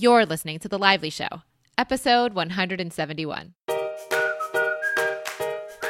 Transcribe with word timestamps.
You're 0.00 0.26
listening 0.26 0.60
to 0.60 0.68
The 0.68 0.78
Lively 0.78 1.10
Show, 1.10 1.26
episode 1.76 2.32
171. 2.32 3.54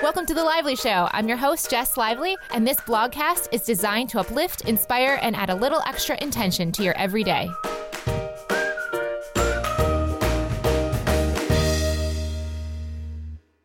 Welcome 0.03 0.25
to 0.25 0.33
The 0.33 0.45
Lively 0.45 0.77
Show. 0.77 1.11
I'm 1.13 1.29
your 1.29 1.37
host, 1.37 1.71
Jess 1.71 1.99
Lively, 1.99 2.35
and 2.55 2.67
this 2.67 2.79
blogcast 2.79 3.49
is 3.53 3.65
designed 3.65 4.09
to 4.09 4.21
uplift, 4.21 4.63
inspire, 4.63 5.19
and 5.21 5.37
add 5.37 5.51
a 5.51 5.55
little 5.55 5.83
extra 5.87 6.17
intention 6.23 6.73
to 6.73 6.83
your 6.83 6.97
everyday. 6.97 7.51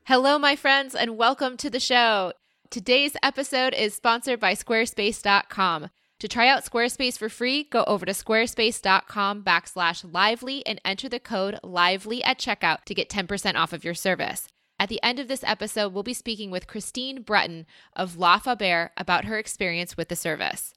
Hello, 0.03 0.37
my 0.37 0.57
friends, 0.57 0.93
and 0.93 1.15
welcome 1.17 1.55
to 1.55 1.69
the 1.69 1.79
show. 1.79 2.33
Today's 2.69 3.15
episode 3.23 3.73
is 3.73 3.93
sponsored 3.93 4.41
by 4.41 4.55
Squarespace.com. 4.55 5.87
To 6.23 6.29
try 6.29 6.47
out 6.47 6.63
Squarespace 6.63 7.17
for 7.17 7.27
free, 7.27 7.65
go 7.65 7.83
over 7.83 8.05
to 8.05 8.13
squarespace.com 8.13 9.43
backslash 9.43 10.05
lively 10.09 10.65
and 10.65 10.79
enter 10.85 11.09
the 11.09 11.19
code 11.19 11.59
lively 11.61 12.23
at 12.23 12.39
checkout 12.39 12.85
to 12.85 12.93
get 12.93 13.09
10% 13.09 13.55
off 13.55 13.73
of 13.73 13.83
your 13.83 13.93
service. 13.93 14.47
At 14.79 14.87
the 14.87 15.03
end 15.03 15.19
of 15.19 15.27
this 15.27 15.43
episode, 15.43 15.91
we'll 15.91 16.01
be 16.01 16.13
speaking 16.13 16.49
with 16.49 16.65
Christine 16.65 17.23
Breton 17.23 17.65
of 17.93 18.15
La 18.15 18.39
Faber 18.39 18.91
about 18.95 19.25
her 19.25 19.37
experience 19.37 19.97
with 19.97 20.07
the 20.07 20.15
service. 20.15 20.73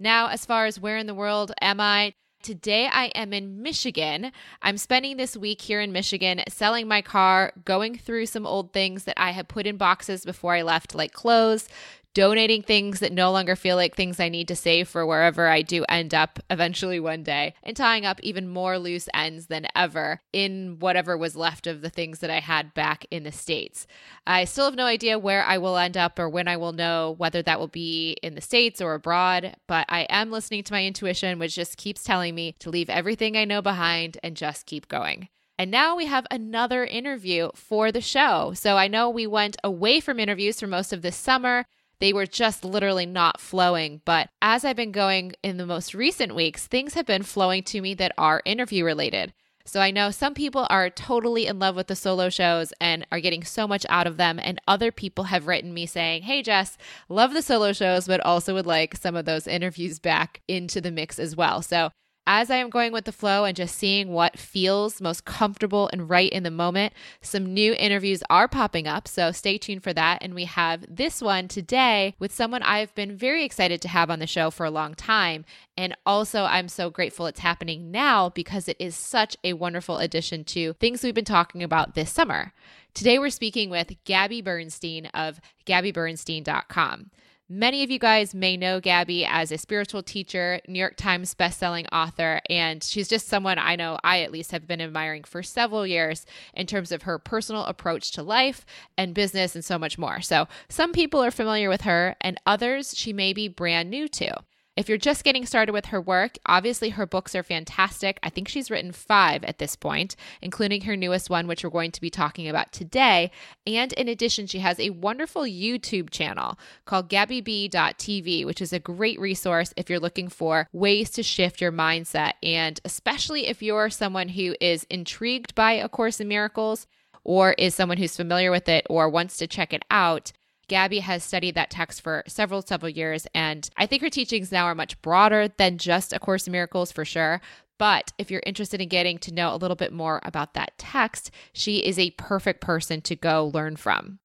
Now, 0.00 0.26
as 0.26 0.44
far 0.44 0.66
as 0.66 0.80
where 0.80 0.96
in 0.96 1.06
the 1.06 1.14
world 1.14 1.52
am 1.60 1.80
I? 1.80 2.14
Today 2.42 2.88
I 2.90 3.08
am 3.08 3.34
in 3.34 3.62
Michigan. 3.62 4.32
I'm 4.62 4.78
spending 4.78 5.18
this 5.18 5.36
week 5.36 5.60
here 5.60 5.82
in 5.82 5.92
Michigan 5.92 6.42
selling 6.48 6.88
my 6.88 7.02
car, 7.02 7.52
going 7.66 7.98
through 7.98 8.26
some 8.26 8.46
old 8.46 8.72
things 8.72 9.04
that 9.04 9.20
I 9.20 9.32
had 9.32 9.46
put 9.46 9.66
in 9.66 9.76
boxes 9.76 10.24
before 10.24 10.54
I 10.54 10.62
left, 10.62 10.94
like 10.94 11.12
clothes, 11.12 11.68
donating 12.14 12.62
things 12.62 13.00
that 13.00 13.12
no 13.12 13.30
longer 13.30 13.54
feel 13.54 13.76
like 13.76 13.94
things 13.94 14.18
I 14.18 14.28
need 14.28 14.48
to 14.48 14.56
save 14.56 14.88
for 14.88 15.06
wherever 15.06 15.48
I 15.48 15.62
do 15.62 15.84
end 15.88 16.14
up 16.14 16.38
eventually 16.50 16.98
one 16.98 17.22
day, 17.22 17.54
and 17.62 17.76
tying 17.76 18.04
up 18.04 18.20
even 18.22 18.48
more 18.48 18.78
loose 18.78 19.08
ends 19.14 19.46
than 19.46 19.66
ever 19.74 20.20
in 20.32 20.78
whatever 20.78 21.16
was 21.16 21.36
left 21.36 21.66
of 21.66 21.80
the 21.80 21.90
things 21.90 22.18
that 22.20 22.30
I 22.30 22.40
had 22.40 22.74
back 22.74 23.06
in 23.10 23.22
the 23.22 23.32
States. 23.32 23.86
I 24.26 24.44
still 24.44 24.64
have 24.64 24.74
no 24.74 24.86
idea 24.86 25.18
where 25.18 25.44
I 25.44 25.58
will 25.58 25.76
end 25.76 25.96
up 25.96 26.18
or 26.18 26.28
when 26.28 26.48
I 26.48 26.56
will 26.56 26.72
know 26.72 27.14
whether 27.18 27.42
that 27.42 27.60
will 27.60 27.68
be 27.68 28.16
in 28.22 28.34
the 28.34 28.40
States 28.40 28.80
or 28.80 28.94
abroad, 28.94 29.56
but 29.66 29.86
I 29.88 30.02
am 30.10 30.30
listening 30.30 30.64
to 30.64 30.72
my 30.72 30.84
intuition, 30.84 31.38
which 31.38 31.54
just 31.54 31.76
keeps 31.76 32.02
telling 32.02 32.34
me 32.34 32.54
to 32.58 32.70
leave 32.70 32.90
everything 32.90 33.36
I 33.36 33.44
know 33.44 33.62
behind 33.62 34.18
and 34.22 34.36
just 34.36 34.66
keep 34.66 34.88
going. 34.88 35.28
And 35.60 35.70
now 35.70 35.94
we 35.94 36.06
have 36.06 36.26
another 36.30 36.86
interview 36.86 37.50
for 37.54 37.92
the 37.92 38.00
show. 38.00 38.54
So 38.54 38.78
I 38.78 38.88
know 38.88 39.10
we 39.10 39.26
went 39.26 39.58
away 39.62 40.00
from 40.00 40.18
interviews 40.18 40.58
for 40.58 40.66
most 40.66 40.90
of 40.90 41.02
this 41.02 41.16
summer. 41.16 41.66
They 42.00 42.12
were 42.12 42.26
just 42.26 42.64
literally 42.64 43.06
not 43.06 43.40
flowing. 43.40 44.00
But 44.04 44.30
as 44.42 44.64
I've 44.64 44.76
been 44.76 44.92
going 44.92 45.34
in 45.42 45.58
the 45.58 45.66
most 45.66 45.94
recent 45.94 46.34
weeks, 46.34 46.66
things 46.66 46.94
have 46.94 47.06
been 47.06 47.22
flowing 47.22 47.62
to 47.64 47.80
me 47.80 47.94
that 47.94 48.12
are 48.18 48.42
interview 48.44 48.84
related. 48.84 49.32
So 49.66 49.80
I 49.80 49.90
know 49.90 50.10
some 50.10 50.34
people 50.34 50.66
are 50.70 50.90
totally 50.90 51.46
in 51.46 51.58
love 51.58 51.76
with 51.76 51.86
the 51.86 51.94
solo 51.94 52.28
shows 52.28 52.72
and 52.80 53.06
are 53.12 53.20
getting 53.20 53.44
so 53.44 53.68
much 53.68 53.86
out 53.88 54.06
of 54.06 54.16
them. 54.16 54.40
And 54.42 54.60
other 54.66 54.90
people 54.90 55.24
have 55.24 55.46
written 55.46 55.72
me 55.72 55.86
saying, 55.86 56.22
Hey, 56.22 56.42
Jess, 56.42 56.76
love 57.08 57.34
the 57.34 57.42
solo 57.42 57.72
shows, 57.72 58.06
but 58.08 58.20
also 58.20 58.54
would 58.54 58.66
like 58.66 58.96
some 58.96 59.14
of 59.14 59.26
those 59.26 59.46
interviews 59.46 59.98
back 59.98 60.40
into 60.48 60.80
the 60.80 60.90
mix 60.90 61.18
as 61.18 61.36
well. 61.36 61.62
So 61.62 61.90
as 62.32 62.48
I 62.48 62.58
am 62.58 62.70
going 62.70 62.92
with 62.92 63.06
the 63.06 63.12
flow 63.12 63.44
and 63.44 63.56
just 63.56 63.74
seeing 63.74 64.12
what 64.12 64.38
feels 64.38 65.00
most 65.00 65.24
comfortable 65.24 65.90
and 65.92 66.08
right 66.08 66.30
in 66.30 66.44
the 66.44 66.50
moment, 66.52 66.92
some 67.20 67.52
new 67.52 67.74
interviews 67.74 68.22
are 68.30 68.46
popping 68.46 68.86
up. 68.86 69.08
So 69.08 69.32
stay 69.32 69.58
tuned 69.58 69.82
for 69.82 69.92
that. 69.94 70.18
And 70.22 70.32
we 70.32 70.44
have 70.44 70.84
this 70.88 71.20
one 71.20 71.48
today 71.48 72.14
with 72.20 72.32
someone 72.32 72.62
I've 72.62 72.94
been 72.94 73.16
very 73.16 73.42
excited 73.44 73.82
to 73.82 73.88
have 73.88 74.12
on 74.12 74.20
the 74.20 74.28
show 74.28 74.52
for 74.52 74.64
a 74.64 74.70
long 74.70 74.94
time. 74.94 75.44
And 75.76 75.96
also, 76.06 76.44
I'm 76.44 76.68
so 76.68 76.88
grateful 76.88 77.26
it's 77.26 77.40
happening 77.40 77.90
now 77.90 78.28
because 78.28 78.68
it 78.68 78.76
is 78.78 78.94
such 78.94 79.36
a 79.42 79.54
wonderful 79.54 79.98
addition 79.98 80.44
to 80.44 80.74
things 80.74 81.02
we've 81.02 81.12
been 81.12 81.24
talking 81.24 81.64
about 81.64 81.96
this 81.96 82.12
summer. 82.12 82.52
Today, 82.94 83.18
we're 83.18 83.30
speaking 83.30 83.70
with 83.70 83.92
Gabby 84.04 84.40
Bernstein 84.40 85.06
of 85.06 85.40
GabbyBernstein.com. 85.66 87.10
Many 87.52 87.82
of 87.82 87.90
you 87.90 87.98
guys 87.98 88.32
may 88.32 88.56
know 88.56 88.78
Gabby 88.78 89.26
as 89.26 89.50
a 89.50 89.58
spiritual 89.58 90.04
teacher, 90.04 90.60
New 90.68 90.78
York 90.78 90.94
Times 90.96 91.34
bestselling 91.34 91.84
author, 91.90 92.40
and 92.48 92.80
she's 92.80 93.08
just 93.08 93.26
someone 93.26 93.58
I 93.58 93.74
know 93.74 93.98
I 94.04 94.20
at 94.20 94.30
least 94.30 94.52
have 94.52 94.68
been 94.68 94.80
admiring 94.80 95.24
for 95.24 95.42
several 95.42 95.84
years 95.84 96.24
in 96.54 96.68
terms 96.68 96.92
of 96.92 97.02
her 97.02 97.18
personal 97.18 97.64
approach 97.64 98.12
to 98.12 98.22
life 98.22 98.64
and 98.96 99.14
business 99.14 99.56
and 99.56 99.64
so 99.64 99.80
much 99.80 99.98
more. 99.98 100.20
So, 100.20 100.46
some 100.68 100.92
people 100.92 101.24
are 101.24 101.32
familiar 101.32 101.68
with 101.68 101.80
her, 101.80 102.14
and 102.20 102.40
others 102.46 102.96
she 102.96 103.12
may 103.12 103.32
be 103.32 103.48
brand 103.48 103.90
new 103.90 104.06
to. 104.06 104.44
If 104.80 104.88
you're 104.88 104.96
just 104.96 105.24
getting 105.24 105.44
started 105.44 105.72
with 105.72 105.84
her 105.86 106.00
work, 106.00 106.38
obviously 106.46 106.88
her 106.88 107.04
books 107.04 107.34
are 107.34 107.42
fantastic. 107.42 108.18
I 108.22 108.30
think 108.30 108.48
she's 108.48 108.70
written 108.70 108.92
five 108.92 109.44
at 109.44 109.58
this 109.58 109.76
point, 109.76 110.16
including 110.40 110.80
her 110.80 110.96
newest 110.96 111.28
one, 111.28 111.46
which 111.46 111.62
we're 111.62 111.68
going 111.68 111.90
to 111.90 112.00
be 112.00 112.08
talking 112.08 112.48
about 112.48 112.72
today. 112.72 113.30
And 113.66 113.92
in 113.92 114.08
addition, 114.08 114.46
she 114.46 114.60
has 114.60 114.80
a 114.80 114.88
wonderful 114.88 115.42
YouTube 115.42 116.08
channel 116.08 116.58
called 116.86 117.10
GabbyB.tv, 117.10 118.46
which 118.46 118.62
is 118.62 118.72
a 118.72 118.78
great 118.78 119.20
resource 119.20 119.74
if 119.76 119.90
you're 119.90 120.00
looking 120.00 120.30
for 120.30 120.66
ways 120.72 121.10
to 121.10 121.22
shift 121.22 121.60
your 121.60 121.72
mindset. 121.72 122.32
And 122.42 122.80
especially 122.86 123.48
if 123.48 123.62
you're 123.62 123.90
someone 123.90 124.30
who 124.30 124.56
is 124.62 124.84
intrigued 124.84 125.54
by 125.54 125.72
A 125.72 125.90
Course 125.90 126.20
in 126.20 126.28
Miracles 126.28 126.86
or 127.22 127.52
is 127.52 127.74
someone 127.74 127.98
who's 127.98 128.16
familiar 128.16 128.50
with 128.50 128.66
it 128.66 128.86
or 128.88 129.10
wants 129.10 129.36
to 129.36 129.46
check 129.46 129.74
it 129.74 129.84
out, 129.90 130.32
Gabby 130.70 131.00
has 131.00 131.24
studied 131.24 131.56
that 131.56 131.68
text 131.68 132.00
for 132.00 132.22
several, 132.28 132.62
several 132.62 132.88
years, 132.88 133.26
and 133.34 133.68
I 133.76 133.86
think 133.86 134.02
her 134.02 134.08
teachings 134.08 134.52
now 134.52 134.66
are 134.66 134.74
much 134.76 135.02
broader 135.02 135.48
than 135.48 135.78
just 135.78 136.12
A 136.12 136.20
Course 136.20 136.46
in 136.46 136.52
Miracles 136.52 136.92
for 136.92 137.04
sure. 137.04 137.40
But 137.76 138.12
if 138.18 138.30
you're 138.30 138.42
interested 138.46 138.80
in 138.80 138.88
getting 138.88 139.18
to 139.18 139.34
know 139.34 139.52
a 139.52 139.56
little 139.56 139.74
bit 139.74 139.92
more 139.92 140.20
about 140.22 140.54
that 140.54 140.78
text, 140.78 141.32
she 141.52 141.78
is 141.78 141.98
a 141.98 142.12
perfect 142.12 142.60
person 142.60 143.00
to 143.00 143.16
go 143.16 143.50
learn 143.52 143.74
from. 143.74 144.20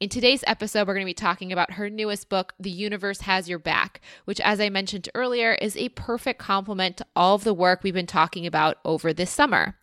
In 0.00 0.08
today's 0.08 0.42
episode, 0.46 0.88
we're 0.88 0.94
going 0.94 1.04
to 1.04 1.10
be 1.10 1.12
talking 1.12 1.52
about 1.52 1.72
her 1.72 1.90
newest 1.90 2.30
book, 2.30 2.54
The 2.58 2.70
Universe 2.70 3.20
Has 3.20 3.46
Your 3.46 3.58
Back, 3.58 4.00
which, 4.24 4.40
as 4.40 4.58
I 4.58 4.70
mentioned 4.70 5.10
earlier, 5.14 5.52
is 5.52 5.76
a 5.76 5.90
perfect 5.90 6.38
complement 6.38 6.96
to 6.96 7.06
all 7.14 7.34
of 7.34 7.44
the 7.44 7.52
work 7.52 7.82
we've 7.82 7.92
been 7.92 8.06
talking 8.06 8.46
about 8.46 8.78
over 8.86 9.12
this 9.12 9.30
summer. 9.30 9.76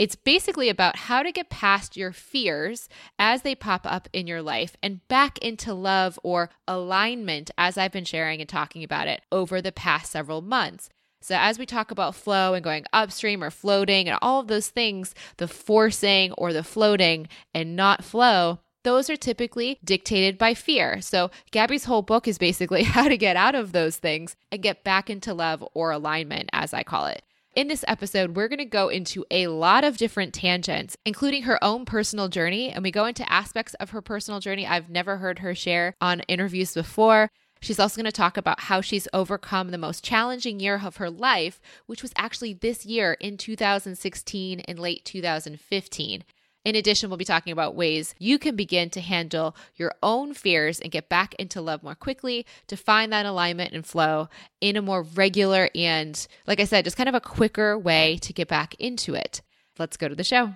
It's 0.00 0.16
basically 0.16 0.70
about 0.70 0.96
how 0.96 1.22
to 1.22 1.30
get 1.30 1.50
past 1.50 1.94
your 1.94 2.10
fears 2.10 2.88
as 3.18 3.42
they 3.42 3.54
pop 3.54 3.82
up 3.84 4.08
in 4.14 4.26
your 4.26 4.40
life 4.40 4.74
and 4.82 5.06
back 5.08 5.36
into 5.40 5.74
love 5.74 6.18
or 6.22 6.48
alignment, 6.66 7.50
as 7.58 7.76
I've 7.76 7.92
been 7.92 8.06
sharing 8.06 8.40
and 8.40 8.48
talking 8.48 8.82
about 8.82 9.08
it 9.08 9.20
over 9.30 9.60
the 9.60 9.72
past 9.72 10.10
several 10.10 10.40
months. 10.40 10.88
So, 11.20 11.36
as 11.38 11.58
we 11.58 11.66
talk 11.66 11.90
about 11.90 12.14
flow 12.14 12.54
and 12.54 12.64
going 12.64 12.86
upstream 12.94 13.44
or 13.44 13.50
floating 13.50 14.08
and 14.08 14.18
all 14.22 14.40
of 14.40 14.46
those 14.46 14.68
things, 14.68 15.14
the 15.36 15.46
forcing 15.46 16.32
or 16.32 16.54
the 16.54 16.64
floating 16.64 17.28
and 17.52 17.76
not 17.76 18.02
flow, 18.02 18.60
those 18.84 19.10
are 19.10 19.18
typically 19.18 19.78
dictated 19.84 20.38
by 20.38 20.54
fear. 20.54 21.02
So, 21.02 21.30
Gabby's 21.50 21.84
whole 21.84 22.00
book 22.00 22.26
is 22.26 22.38
basically 22.38 22.84
how 22.94 23.06
to 23.06 23.18
get 23.18 23.36
out 23.36 23.54
of 23.54 23.72
those 23.72 23.98
things 23.98 24.34
and 24.50 24.62
get 24.62 24.82
back 24.82 25.10
into 25.10 25.34
love 25.34 25.62
or 25.74 25.90
alignment, 25.90 26.48
as 26.54 26.72
I 26.72 26.84
call 26.84 27.04
it. 27.04 27.22
In 27.60 27.68
this 27.68 27.84
episode, 27.86 28.36
we're 28.36 28.48
going 28.48 28.56
to 28.60 28.64
go 28.64 28.88
into 28.88 29.26
a 29.30 29.48
lot 29.48 29.84
of 29.84 29.98
different 29.98 30.32
tangents, 30.32 30.96
including 31.04 31.42
her 31.42 31.62
own 31.62 31.84
personal 31.84 32.28
journey. 32.28 32.70
And 32.70 32.82
we 32.82 32.90
go 32.90 33.04
into 33.04 33.30
aspects 33.30 33.74
of 33.74 33.90
her 33.90 34.00
personal 34.00 34.40
journey 34.40 34.66
I've 34.66 34.88
never 34.88 35.18
heard 35.18 35.40
her 35.40 35.54
share 35.54 35.94
on 36.00 36.20
interviews 36.20 36.72
before. 36.72 37.28
She's 37.60 37.78
also 37.78 38.00
going 38.00 38.10
to 38.10 38.12
talk 38.12 38.38
about 38.38 38.60
how 38.60 38.80
she's 38.80 39.08
overcome 39.12 39.72
the 39.72 39.76
most 39.76 40.02
challenging 40.02 40.58
year 40.58 40.80
of 40.82 40.96
her 40.96 41.10
life, 41.10 41.60
which 41.84 42.00
was 42.00 42.14
actually 42.16 42.54
this 42.54 42.86
year 42.86 43.18
in 43.20 43.36
2016 43.36 44.60
and 44.60 44.78
late 44.78 45.04
2015. 45.04 46.24
In 46.64 46.76
addition, 46.76 47.08
we'll 47.08 47.16
be 47.16 47.24
talking 47.24 47.52
about 47.52 47.74
ways 47.74 48.14
you 48.18 48.38
can 48.38 48.54
begin 48.54 48.90
to 48.90 49.00
handle 49.00 49.56
your 49.76 49.94
own 50.02 50.34
fears 50.34 50.78
and 50.78 50.92
get 50.92 51.08
back 51.08 51.34
into 51.36 51.60
love 51.60 51.82
more 51.82 51.94
quickly 51.94 52.44
to 52.66 52.76
find 52.76 53.10
that 53.12 53.24
alignment 53.24 53.72
and 53.72 53.86
flow 53.86 54.28
in 54.60 54.76
a 54.76 54.82
more 54.82 55.02
regular 55.02 55.70
and, 55.74 56.26
like 56.46 56.60
I 56.60 56.64
said, 56.64 56.84
just 56.84 56.98
kind 56.98 57.08
of 57.08 57.14
a 57.14 57.20
quicker 57.20 57.78
way 57.78 58.18
to 58.18 58.34
get 58.34 58.48
back 58.48 58.74
into 58.74 59.14
it. 59.14 59.40
Let's 59.78 59.96
go 59.96 60.08
to 60.08 60.14
the 60.14 60.24
show. 60.24 60.54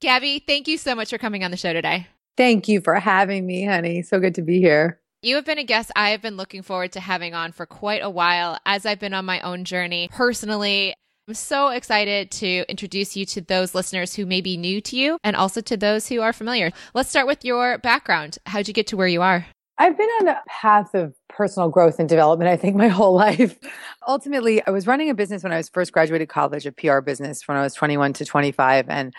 Gabby, 0.00 0.40
thank 0.44 0.66
you 0.66 0.76
so 0.76 0.94
much 0.96 1.10
for 1.10 1.18
coming 1.18 1.44
on 1.44 1.52
the 1.52 1.56
show 1.56 1.72
today. 1.72 2.08
Thank 2.36 2.66
you 2.66 2.80
for 2.80 2.96
having 2.96 3.46
me, 3.46 3.64
honey. 3.64 4.02
So 4.02 4.18
good 4.18 4.34
to 4.34 4.42
be 4.42 4.58
here. 4.58 5.00
You 5.22 5.36
have 5.36 5.46
been 5.46 5.58
a 5.58 5.64
guest 5.64 5.90
I 5.96 6.10
have 6.10 6.20
been 6.20 6.36
looking 6.36 6.62
forward 6.62 6.92
to 6.92 7.00
having 7.00 7.32
on 7.32 7.52
for 7.52 7.64
quite 7.64 8.02
a 8.02 8.10
while 8.10 8.58
as 8.66 8.84
I've 8.84 9.00
been 9.00 9.14
on 9.14 9.24
my 9.24 9.40
own 9.40 9.64
journey 9.64 10.08
personally 10.12 10.94
I'm 11.28 11.34
so 11.34 11.70
excited 11.70 12.30
to 12.32 12.64
introduce 12.68 13.16
you 13.16 13.26
to 13.26 13.40
those 13.40 13.74
listeners 13.74 14.14
who 14.14 14.26
may 14.26 14.40
be 14.40 14.56
new 14.56 14.80
to 14.82 14.96
you 14.96 15.18
and 15.24 15.34
also 15.34 15.60
to 15.62 15.76
those 15.76 16.06
who 16.06 16.20
are 16.20 16.32
familiar. 16.32 16.70
Let's 16.94 17.10
start 17.10 17.26
with 17.26 17.44
your 17.44 17.78
background. 17.78 18.38
How'd 18.46 18.68
you 18.68 18.74
get 18.74 18.86
to 18.88 18.96
where 18.96 19.08
you 19.08 19.22
are? 19.22 19.44
I've 19.76 19.98
been 19.98 20.08
on 20.20 20.28
a 20.28 20.40
path 20.46 20.94
of 20.94 21.16
personal 21.28 21.68
growth 21.68 21.98
and 21.98 22.08
development, 22.08 22.48
I 22.48 22.56
think, 22.56 22.76
my 22.76 22.86
whole 22.96 23.12
life. 23.12 23.58
Ultimately, 24.06 24.64
I 24.68 24.70
was 24.70 24.86
running 24.86 25.10
a 25.10 25.14
business 25.14 25.42
when 25.42 25.52
I 25.52 25.56
was 25.56 25.68
first 25.68 25.90
graduated 25.90 26.28
college, 26.28 26.64
a 26.64 26.70
PR 26.70 27.00
business 27.00 27.48
when 27.48 27.56
I 27.56 27.62
was 27.62 27.74
21 27.74 28.12
to 28.12 28.24
25. 28.24 28.88
And 28.88 29.12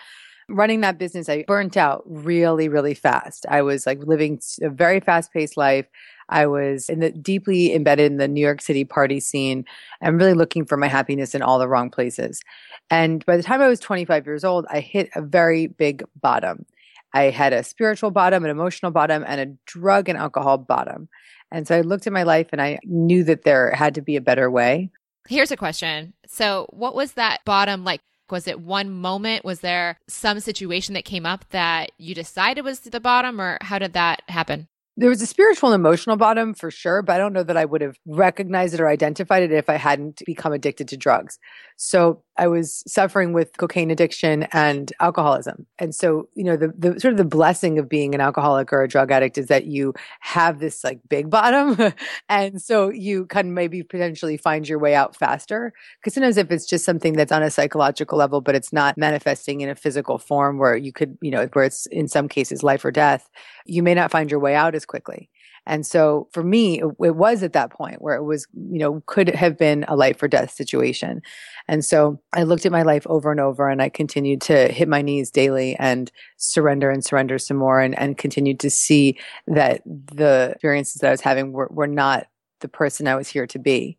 running 0.48 0.80
that 0.80 0.96
business, 0.96 1.28
I 1.28 1.44
burnt 1.46 1.76
out 1.76 2.04
really, 2.06 2.70
really 2.70 2.94
fast. 2.94 3.44
I 3.50 3.60
was 3.60 3.84
like 3.84 3.98
living 4.02 4.40
a 4.62 4.70
very 4.70 5.00
fast 5.00 5.30
paced 5.30 5.58
life. 5.58 5.84
I 6.28 6.46
was 6.46 6.88
in 6.88 7.00
the 7.00 7.10
deeply 7.10 7.74
embedded 7.74 8.12
in 8.12 8.18
the 8.18 8.28
New 8.28 8.40
York 8.40 8.60
City 8.60 8.84
party 8.84 9.20
scene 9.20 9.64
and 10.00 10.18
really 10.18 10.34
looking 10.34 10.64
for 10.64 10.76
my 10.76 10.88
happiness 10.88 11.34
in 11.34 11.42
all 11.42 11.58
the 11.58 11.68
wrong 11.68 11.90
places. 11.90 12.42
And 12.90 13.24
by 13.26 13.36
the 13.36 13.42
time 13.42 13.60
I 13.60 13.68
was 13.68 13.80
25 13.80 14.26
years 14.26 14.44
old, 14.44 14.66
I 14.70 14.80
hit 14.80 15.10
a 15.14 15.22
very 15.22 15.66
big 15.66 16.04
bottom. 16.20 16.66
I 17.14 17.24
had 17.24 17.52
a 17.52 17.62
spiritual 17.62 18.10
bottom, 18.10 18.44
an 18.44 18.50
emotional 18.50 18.92
bottom, 18.92 19.24
and 19.26 19.40
a 19.40 19.56
drug 19.66 20.08
and 20.08 20.18
alcohol 20.18 20.58
bottom. 20.58 21.08
And 21.50 21.66
so 21.66 21.76
I 21.76 21.80
looked 21.80 22.06
at 22.06 22.12
my 22.12 22.22
life 22.22 22.48
and 22.52 22.60
I 22.60 22.78
knew 22.84 23.24
that 23.24 23.42
there 23.42 23.70
had 23.72 23.94
to 23.94 24.02
be 24.02 24.16
a 24.16 24.20
better 24.20 24.50
way. 24.50 24.90
Here's 25.28 25.50
a 25.50 25.56
question. 25.56 26.14
So, 26.26 26.66
what 26.70 26.94
was 26.94 27.12
that 27.12 27.44
bottom 27.44 27.84
like? 27.84 28.00
Was 28.30 28.46
it 28.46 28.60
one 28.60 28.90
moment? 28.90 29.44
Was 29.44 29.60
there 29.60 29.98
some 30.06 30.40
situation 30.40 30.94
that 30.94 31.06
came 31.06 31.24
up 31.24 31.48
that 31.50 31.92
you 31.96 32.14
decided 32.14 32.62
was 32.62 32.80
the 32.80 33.00
bottom, 33.00 33.40
or 33.40 33.58
how 33.62 33.78
did 33.78 33.94
that 33.94 34.22
happen? 34.28 34.68
There 34.98 35.08
was 35.08 35.22
a 35.22 35.26
spiritual 35.26 35.72
and 35.72 35.80
emotional 35.80 36.16
bottom 36.16 36.54
for 36.54 36.72
sure, 36.72 37.02
but 37.02 37.14
I 37.14 37.18
don't 37.18 37.32
know 37.32 37.44
that 37.44 37.56
I 37.56 37.64
would 37.64 37.82
have 37.82 37.96
recognized 38.04 38.74
it 38.74 38.80
or 38.80 38.88
identified 38.88 39.44
it 39.44 39.52
if 39.52 39.70
I 39.70 39.76
hadn't 39.76 40.22
become 40.26 40.52
addicted 40.52 40.88
to 40.88 40.96
drugs. 40.96 41.38
So 41.76 42.24
I 42.36 42.48
was 42.48 42.82
suffering 42.84 43.32
with 43.32 43.56
cocaine 43.58 43.92
addiction 43.92 44.44
and 44.52 44.92
alcoholism. 44.98 45.66
And 45.78 45.94
so, 45.94 46.28
you 46.34 46.42
know, 46.42 46.56
the, 46.56 46.72
the 46.76 46.98
sort 46.98 47.12
of 47.12 47.18
the 47.18 47.24
blessing 47.24 47.78
of 47.78 47.88
being 47.88 48.12
an 48.12 48.20
alcoholic 48.20 48.72
or 48.72 48.82
a 48.82 48.88
drug 48.88 49.12
addict 49.12 49.38
is 49.38 49.46
that 49.46 49.66
you 49.66 49.94
have 50.18 50.58
this 50.58 50.82
like 50.82 50.98
big 51.08 51.30
bottom. 51.30 51.92
and 52.28 52.60
so 52.60 52.90
you 52.90 53.26
can 53.26 53.54
maybe 53.54 53.84
potentially 53.84 54.36
find 54.36 54.68
your 54.68 54.80
way 54.80 54.96
out 54.96 55.14
faster. 55.14 55.72
Cause 56.02 56.14
sometimes 56.14 56.36
if 56.36 56.50
it's 56.50 56.66
just 56.66 56.84
something 56.84 57.12
that's 57.12 57.30
on 57.30 57.44
a 57.44 57.50
psychological 57.50 58.18
level, 58.18 58.40
but 58.40 58.56
it's 58.56 58.72
not 58.72 58.98
manifesting 58.98 59.60
in 59.60 59.68
a 59.68 59.76
physical 59.76 60.18
form 60.18 60.58
where 60.58 60.76
you 60.76 60.92
could, 60.92 61.16
you 61.20 61.30
know, 61.30 61.46
where 61.52 61.64
it's 61.64 61.86
in 61.86 62.08
some 62.08 62.28
cases 62.28 62.64
life 62.64 62.84
or 62.84 62.90
death, 62.90 63.28
you 63.64 63.84
may 63.84 63.94
not 63.94 64.10
find 64.10 64.28
your 64.28 64.40
way 64.40 64.56
out 64.56 64.74
as 64.74 64.87
quickly. 64.88 65.30
And 65.68 65.86
so 65.86 66.28
for 66.32 66.42
me, 66.42 66.80
it, 66.80 66.98
was 66.98 67.42
at 67.42 67.52
that 67.52 67.70
point 67.70 68.00
where 68.00 68.16
it 68.16 68.24
was, 68.24 68.46
you 68.54 68.78
know, 68.78 69.02
could 69.06 69.28
have 69.28 69.58
been 69.58 69.84
a 69.86 69.96
life 69.96 70.22
or 70.22 70.26
death 70.26 70.50
situation. 70.50 71.20
And 71.68 71.84
so 71.84 72.18
I 72.32 72.44
looked 72.44 72.64
at 72.64 72.72
my 72.72 72.82
life 72.82 73.06
over 73.06 73.30
and 73.30 73.38
over 73.38 73.68
and 73.68 73.82
I 73.82 73.90
continued 73.90 74.40
to 74.42 74.68
hit 74.68 74.88
my 74.88 75.02
knees 75.02 75.30
daily 75.30 75.76
and 75.76 76.10
surrender 76.38 76.90
and 76.90 77.04
surrender 77.04 77.38
some 77.38 77.58
more 77.58 77.80
and, 77.80 77.96
and 77.98 78.16
continued 78.16 78.60
to 78.60 78.70
see 78.70 79.18
that 79.46 79.82
the 79.84 80.52
experiences 80.52 81.02
that 81.02 81.08
I 81.08 81.12
was 81.12 81.20
having 81.20 81.52
were, 81.52 81.68
were 81.70 81.86
not 81.86 82.28
the 82.60 82.68
person 82.68 83.06
I 83.06 83.16
was 83.16 83.28
here 83.28 83.46
to 83.48 83.58
be. 83.58 83.98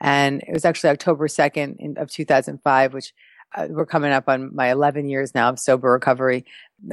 And 0.00 0.42
it 0.48 0.52
was 0.54 0.64
actually 0.64 0.90
October 0.90 1.28
2nd 1.28 1.76
in, 1.78 1.98
of 1.98 2.10
2005, 2.10 2.94
which 2.94 3.12
uh, 3.54 3.66
we're 3.68 3.84
coming 3.84 4.12
up 4.12 4.28
on 4.28 4.54
my 4.54 4.70
11 4.70 5.08
years 5.08 5.34
now 5.34 5.50
of 5.50 5.58
sober 5.58 5.92
recovery. 5.92 6.44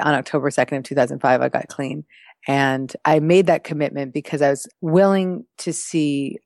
On 0.01 0.13
October 0.13 0.49
2nd 0.49 0.79
of 0.79 0.83
2005, 0.83 1.41
I 1.41 1.49
got 1.49 1.69
clean. 1.69 2.03
And 2.47 2.93
I 3.05 3.19
made 3.19 3.47
that 3.47 3.63
commitment 3.63 4.13
because 4.13 4.41
I 4.41 4.49
was 4.49 4.67
willing 4.81 5.45
to 5.59 5.73
see 5.73 6.37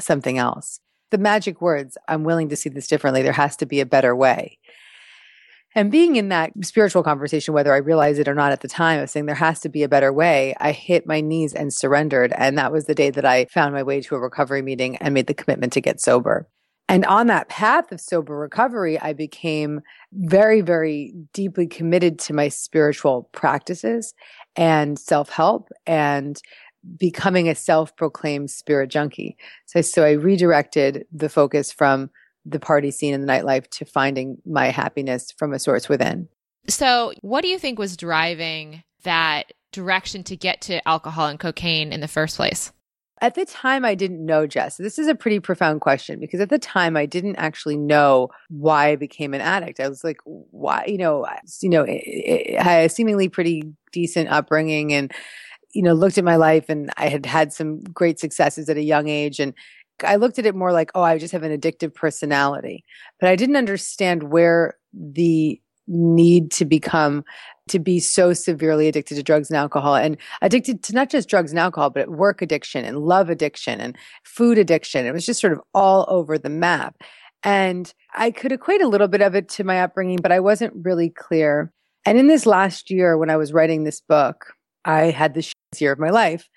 something 0.00 0.38
else. 0.38 0.80
The 1.10 1.18
magic 1.18 1.60
words, 1.60 1.98
I'm 2.08 2.24
willing 2.24 2.48
to 2.48 2.56
see 2.56 2.70
this 2.70 2.86
differently. 2.86 3.22
There 3.22 3.32
has 3.32 3.56
to 3.56 3.66
be 3.66 3.80
a 3.80 3.86
better 3.86 4.16
way. 4.16 4.58
And 5.74 5.90
being 5.90 6.16
in 6.16 6.28
that 6.28 6.52
spiritual 6.62 7.02
conversation, 7.02 7.54
whether 7.54 7.72
I 7.72 7.78
realized 7.78 8.18
it 8.18 8.28
or 8.28 8.34
not 8.34 8.52
at 8.52 8.60
the 8.60 8.68
time, 8.68 9.00
of 9.00 9.08
saying 9.08 9.26
there 9.26 9.34
has 9.34 9.60
to 9.60 9.70
be 9.70 9.82
a 9.82 9.88
better 9.88 10.12
way, 10.12 10.54
I 10.60 10.72
hit 10.72 11.06
my 11.06 11.22
knees 11.22 11.54
and 11.54 11.72
surrendered. 11.72 12.32
And 12.36 12.58
that 12.58 12.72
was 12.72 12.84
the 12.84 12.94
day 12.94 13.10
that 13.10 13.24
I 13.24 13.46
found 13.46 13.72
my 13.72 13.82
way 13.82 14.02
to 14.02 14.14
a 14.14 14.20
recovery 14.20 14.60
meeting 14.60 14.96
and 14.96 15.14
made 15.14 15.28
the 15.28 15.34
commitment 15.34 15.72
to 15.74 15.80
get 15.80 16.00
sober. 16.00 16.46
And 16.92 17.06
on 17.06 17.28
that 17.28 17.48
path 17.48 17.90
of 17.90 18.02
sober 18.02 18.36
recovery, 18.36 19.00
I 19.00 19.14
became 19.14 19.80
very, 20.12 20.60
very 20.60 21.14
deeply 21.32 21.66
committed 21.66 22.18
to 22.18 22.34
my 22.34 22.48
spiritual 22.48 23.30
practices 23.32 24.12
and 24.56 24.98
self 24.98 25.30
help 25.30 25.70
and 25.86 26.38
becoming 26.98 27.48
a 27.48 27.54
self 27.54 27.96
proclaimed 27.96 28.50
spirit 28.50 28.90
junkie. 28.90 29.38
So, 29.64 29.80
so 29.80 30.04
I 30.04 30.10
redirected 30.10 31.06
the 31.10 31.30
focus 31.30 31.72
from 31.72 32.10
the 32.44 32.60
party 32.60 32.90
scene 32.90 33.14
and 33.14 33.26
the 33.26 33.32
nightlife 33.32 33.68
to 33.70 33.86
finding 33.86 34.36
my 34.44 34.66
happiness 34.66 35.32
from 35.38 35.54
a 35.54 35.58
source 35.58 35.88
within. 35.88 36.28
So, 36.68 37.14
what 37.22 37.40
do 37.40 37.48
you 37.48 37.58
think 37.58 37.78
was 37.78 37.96
driving 37.96 38.82
that 39.04 39.54
direction 39.72 40.24
to 40.24 40.36
get 40.36 40.60
to 40.62 40.86
alcohol 40.86 41.28
and 41.28 41.40
cocaine 41.40 41.90
in 41.90 42.00
the 42.00 42.08
first 42.08 42.36
place? 42.36 42.70
At 43.22 43.36
the 43.36 43.46
time, 43.46 43.84
I 43.84 43.94
didn't 43.94 44.26
know, 44.26 44.48
Jess. 44.48 44.78
This 44.78 44.98
is 44.98 45.06
a 45.06 45.14
pretty 45.14 45.38
profound 45.38 45.80
question 45.80 46.18
because 46.18 46.40
at 46.40 46.48
the 46.48 46.58
time, 46.58 46.96
I 46.96 47.06
didn't 47.06 47.36
actually 47.36 47.78
know 47.78 48.30
why 48.48 48.88
I 48.88 48.96
became 48.96 49.32
an 49.32 49.40
addict. 49.40 49.78
I 49.78 49.88
was 49.88 50.02
like, 50.02 50.18
why? 50.24 50.84
You 50.88 50.98
know, 50.98 51.24
you 51.60 51.68
know, 51.68 51.84
I 51.84 52.56
had 52.58 52.84
a 52.84 52.88
seemingly 52.88 53.28
pretty 53.28 53.62
decent 53.92 54.28
upbringing, 54.28 54.92
and 54.92 55.12
you 55.72 55.82
know, 55.82 55.92
looked 55.92 56.18
at 56.18 56.24
my 56.24 56.34
life, 56.34 56.68
and 56.68 56.90
I 56.96 57.08
had 57.08 57.24
had 57.24 57.52
some 57.52 57.80
great 57.84 58.18
successes 58.18 58.68
at 58.68 58.76
a 58.76 58.82
young 58.82 59.06
age, 59.06 59.38
and 59.38 59.54
I 60.02 60.16
looked 60.16 60.40
at 60.40 60.46
it 60.46 60.56
more 60.56 60.72
like, 60.72 60.90
oh, 60.96 61.02
I 61.02 61.16
just 61.18 61.32
have 61.32 61.44
an 61.44 61.56
addictive 61.56 61.94
personality, 61.94 62.84
but 63.20 63.28
I 63.28 63.36
didn't 63.36 63.54
understand 63.54 64.32
where 64.32 64.74
the 64.92 65.60
need 65.86 66.50
to 66.52 66.64
become 66.64 67.24
to 67.68 67.78
be 67.78 68.00
so 68.00 68.32
severely 68.32 68.88
addicted 68.88 69.14
to 69.14 69.22
drugs 69.22 69.50
and 69.50 69.56
alcohol 69.56 69.94
and 69.94 70.16
addicted 70.40 70.82
to 70.82 70.94
not 70.94 71.10
just 71.10 71.28
drugs 71.28 71.52
and 71.52 71.58
alcohol, 71.58 71.90
but 71.90 72.08
work 72.08 72.42
addiction 72.42 72.84
and 72.84 72.98
love 72.98 73.30
addiction 73.30 73.80
and 73.80 73.96
food 74.24 74.58
addiction. 74.58 75.06
It 75.06 75.12
was 75.12 75.26
just 75.26 75.40
sort 75.40 75.52
of 75.52 75.60
all 75.72 76.04
over 76.08 76.38
the 76.38 76.50
map. 76.50 76.96
And 77.44 77.92
I 78.14 78.30
could 78.30 78.52
equate 78.52 78.82
a 78.82 78.88
little 78.88 79.08
bit 79.08 79.22
of 79.22 79.34
it 79.34 79.48
to 79.50 79.64
my 79.64 79.80
upbringing, 79.80 80.18
but 80.22 80.32
I 80.32 80.40
wasn't 80.40 80.74
really 80.84 81.10
clear. 81.10 81.72
And 82.04 82.18
in 82.18 82.28
this 82.28 82.46
last 82.46 82.90
year, 82.90 83.16
when 83.16 83.30
I 83.30 83.36
was 83.36 83.52
writing 83.52 83.84
this 83.84 84.00
book, 84.00 84.54
I 84.84 85.10
had 85.10 85.34
the 85.34 85.52
year 85.78 85.92
of 85.92 85.98
my 85.98 86.10
life 86.10 86.48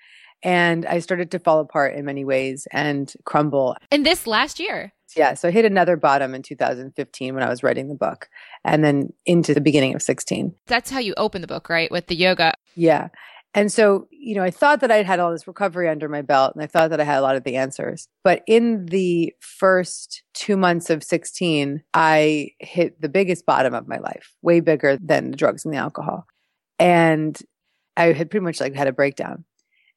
and 0.42 0.86
I 0.86 0.98
started 0.98 1.30
to 1.32 1.38
fall 1.38 1.60
apart 1.60 1.94
in 1.94 2.04
many 2.04 2.24
ways 2.24 2.66
and 2.72 3.12
crumble. 3.24 3.76
In 3.90 4.02
this 4.02 4.26
last 4.26 4.60
year? 4.60 4.92
Yeah. 5.16 5.34
So 5.34 5.48
I 5.48 5.50
hit 5.50 5.64
another 5.64 5.96
bottom 5.96 6.34
in 6.34 6.42
2015 6.42 7.34
when 7.34 7.42
I 7.42 7.48
was 7.48 7.62
writing 7.62 7.88
the 7.88 7.94
book 7.94 8.28
and 8.64 8.84
then 8.84 9.12
into 9.24 9.54
the 9.54 9.60
beginning 9.60 9.94
of 9.94 10.02
16. 10.02 10.54
That's 10.66 10.90
how 10.90 10.98
you 10.98 11.14
open 11.16 11.40
the 11.40 11.46
book, 11.46 11.68
right? 11.68 11.90
With 11.90 12.08
the 12.08 12.16
yoga. 12.16 12.52
Yeah. 12.74 13.08
And 13.54 13.72
so, 13.72 14.06
you 14.10 14.34
know, 14.34 14.42
I 14.42 14.50
thought 14.50 14.80
that 14.80 14.90
I'd 14.90 15.06
had 15.06 15.18
all 15.18 15.32
this 15.32 15.46
recovery 15.46 15.88
under 15.88 16.10
my 16.10 16.20
belt 16.20 16.54
and 16.54 16.62
I 16.62 16.66
thought 16.66 16.90
that 16.90 17.00
I 17.00 17.04
had 17.04 17.18
a 17.18 17.22
lot 17.22 17.36
of 17.36 17.44
the 17.44 17.56
answers. 17.56 18.06
But 18.22 18.42
in 18.46 18.86
the 18.86 19.32
first 19.40 20.22
two 20.34 20.58
months 20.58 20.90
of 20.90 21.02
16, 21.02 21.82
I 21.94 22.50
hit 22.58 23.00
the 23.00 23.08
biggest 23.08 23.46
bottom 23.46 23.72
of 23.72 23.88
my 23.88 23.96
life, 23.96 24.34
way 24.42 24.60
bigger 24.60 24.98
than 25.00 25.30
the 25.30 25.38
drugs 25.38 25.64
and 25.64 25.72
the 25.72 25.78
alcohol. 25.78 26.26
And 26.78 27.40
I 27.96 28.12
had 28.12 28.30
pretty 28.30 28.44
much 28.44 28.60
like 28.60 28.74
had 28.74 28.88
a 28.88 28.92
breakdown. 28.92 29.44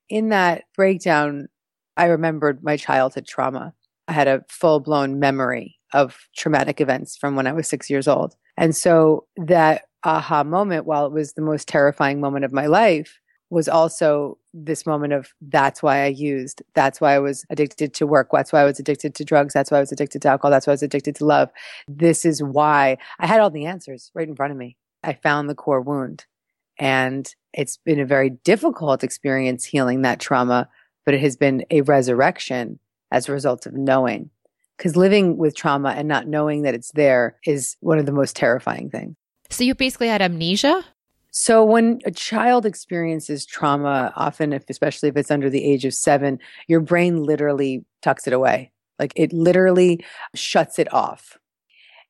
In 0.10 0.30
that 0.30 0.64
breakdown, 0.76 1.48
I 1.96 2.06
remembered 2.06 2.64
my 2.64 2.78
childhood 2.78 3.28
trauma 3.28 3.74
I 4.10 4.14
had 4.14 4.28
a 4.28 4.44
full 4.50 4.80
blown 4.80 5.20
memory 5.20 5.78
of 5.94 6.18
traumatic 6.36 6.82
events 6.82 7.16
from 7.16 7.36
when 7.36 7.46
I 7.46 7.54
was 7.54 7.70
six 7.70 7.92
years 7.92 8.08
old. 8.08 8.36
And 8.58 8.76
so 8.76 9.28
that 9.38 9.84
aha 10.04 10.44
moment, 10.44 10.88
while 10.88 11.06
it 11.06 11.12
was 11.12 11.34
the 11.34 11.44
most 11.44 11.68
terrifying 11.68 12.20
moment 12.20 12.44
of 12.44 12.52
my 12.52 12.66
life, 12.66 13.20
was 13.52 13.70
also 13.70 14.40
this 14.52 14.88
moment 14.88 15.14
of 15.14 15.32
that's 15.42 15.84
why 15.84 16.04
I 16.04 16.08
used. 16.08 16.64
That's 16.74 17.00
why 17.00 17.14
I 17.14 17.20
was 17.20 17.46
addicted 17.52 17.94
to 17.96 18.08
work. 18.08 18.30
That's 18.32 18.52
why 18.52 18.62
I 18.62 18.66
was 18.66 18.80
addicted 18.80 19.14
to 19.14 19.24
drugs. 19.24 19.54
That's 19.54 19.70
why 19.70 19.78
I 19.78 19.82
was 19.82 19.92
addicted 19.92 20.24
to 20.24 20.30
alcohol. 20.30 20.50
That's 20.50 20.66
why 20.66 20.72
I 20.72 20.76
was 20.76 20.84
addicted 20.84 21.16
to 21.18 21.26
love. 21.26 21.52
This 21.88 22.26
is 22.26 22.42
why 22.42 22.98
I 23.20 23.28
had 23.28 23.40
all 23.40 23.52
the 23.52 23.68
answers 23.68 24.10
right 24.16 24.28
in 24.28 24.36
front 24.36 24.52
of 24.52 24.58
me. 24.58 24.76
I 25.04 25.14
found 25.14 25.50
the 25.50 25.56
core 25.56 25.82
wound. 25.82 26.26
And 26.80 27.32
it's 27.54 27.78
been 27.78 28.00
a 28.00 28.06
very 28.06 28.30
difficult 28.30 29.04
experience 29.04 29.66
healing 29.66 30.02
that 30.02 30.20
trauma, 30.20 30.70
but 31.06 31.14
it 31.14 31.20
has 31.22 31.36
been 31.36 31.66
a 31.70 31.82
resurrection 31.82 32.80
as 33.12 33.28
a 33.28 33.34
result 33.34 33.66
of 33.66 33.74
knowing. 33.74 34.30
Because 34.78 34.96
living 34.96 35.38
with 35.38 35.56
trauma 35.56 35.90
and 35.90 36.08
not 36.08 36.28
knowing 36.28 36.62
that 36.62 36.74
it's 36.74 36.92
there 36.94 37.38
is 37.46 37.76
one 37.82 38.00
of 38.00 38.06
the 38.06 38.14
most 38.14 38.36
terrifying 38.36 38.90
things. 38.90 39.16
So 39.50 39.66
you 39.66 39.76
basically 39.76 40.08
had 40.08 40.22
amnesia? 40.22 40.86
So 41.32 41.64
when 41.64 42.00
a 42.06 42.12
child 42.12 42.66
experiences 42.66 43.46
trauma, 43.46 44.14
often 44.16 44.54
if 44.54 44.64
especially 44.70 45.10
if 45.10 45.18
it's 45.18 45.32
under 45.32 45.50
the 45.50 45.64
age 45.64 45.86
of 45.86 45.94
7, 45.94 46.40
your 46.68 46.80
brain 46.80 47.24
literally 47.24 47.84
tucks 48.02 48.26
it 48.26 48.34
away. 48.34 48.72
Like 48.98 49.14
it 49.16 49.34
literally 49.34 50.04
shuts 50.34 50.80
it 50.80 50.92
off. 50.94 51.38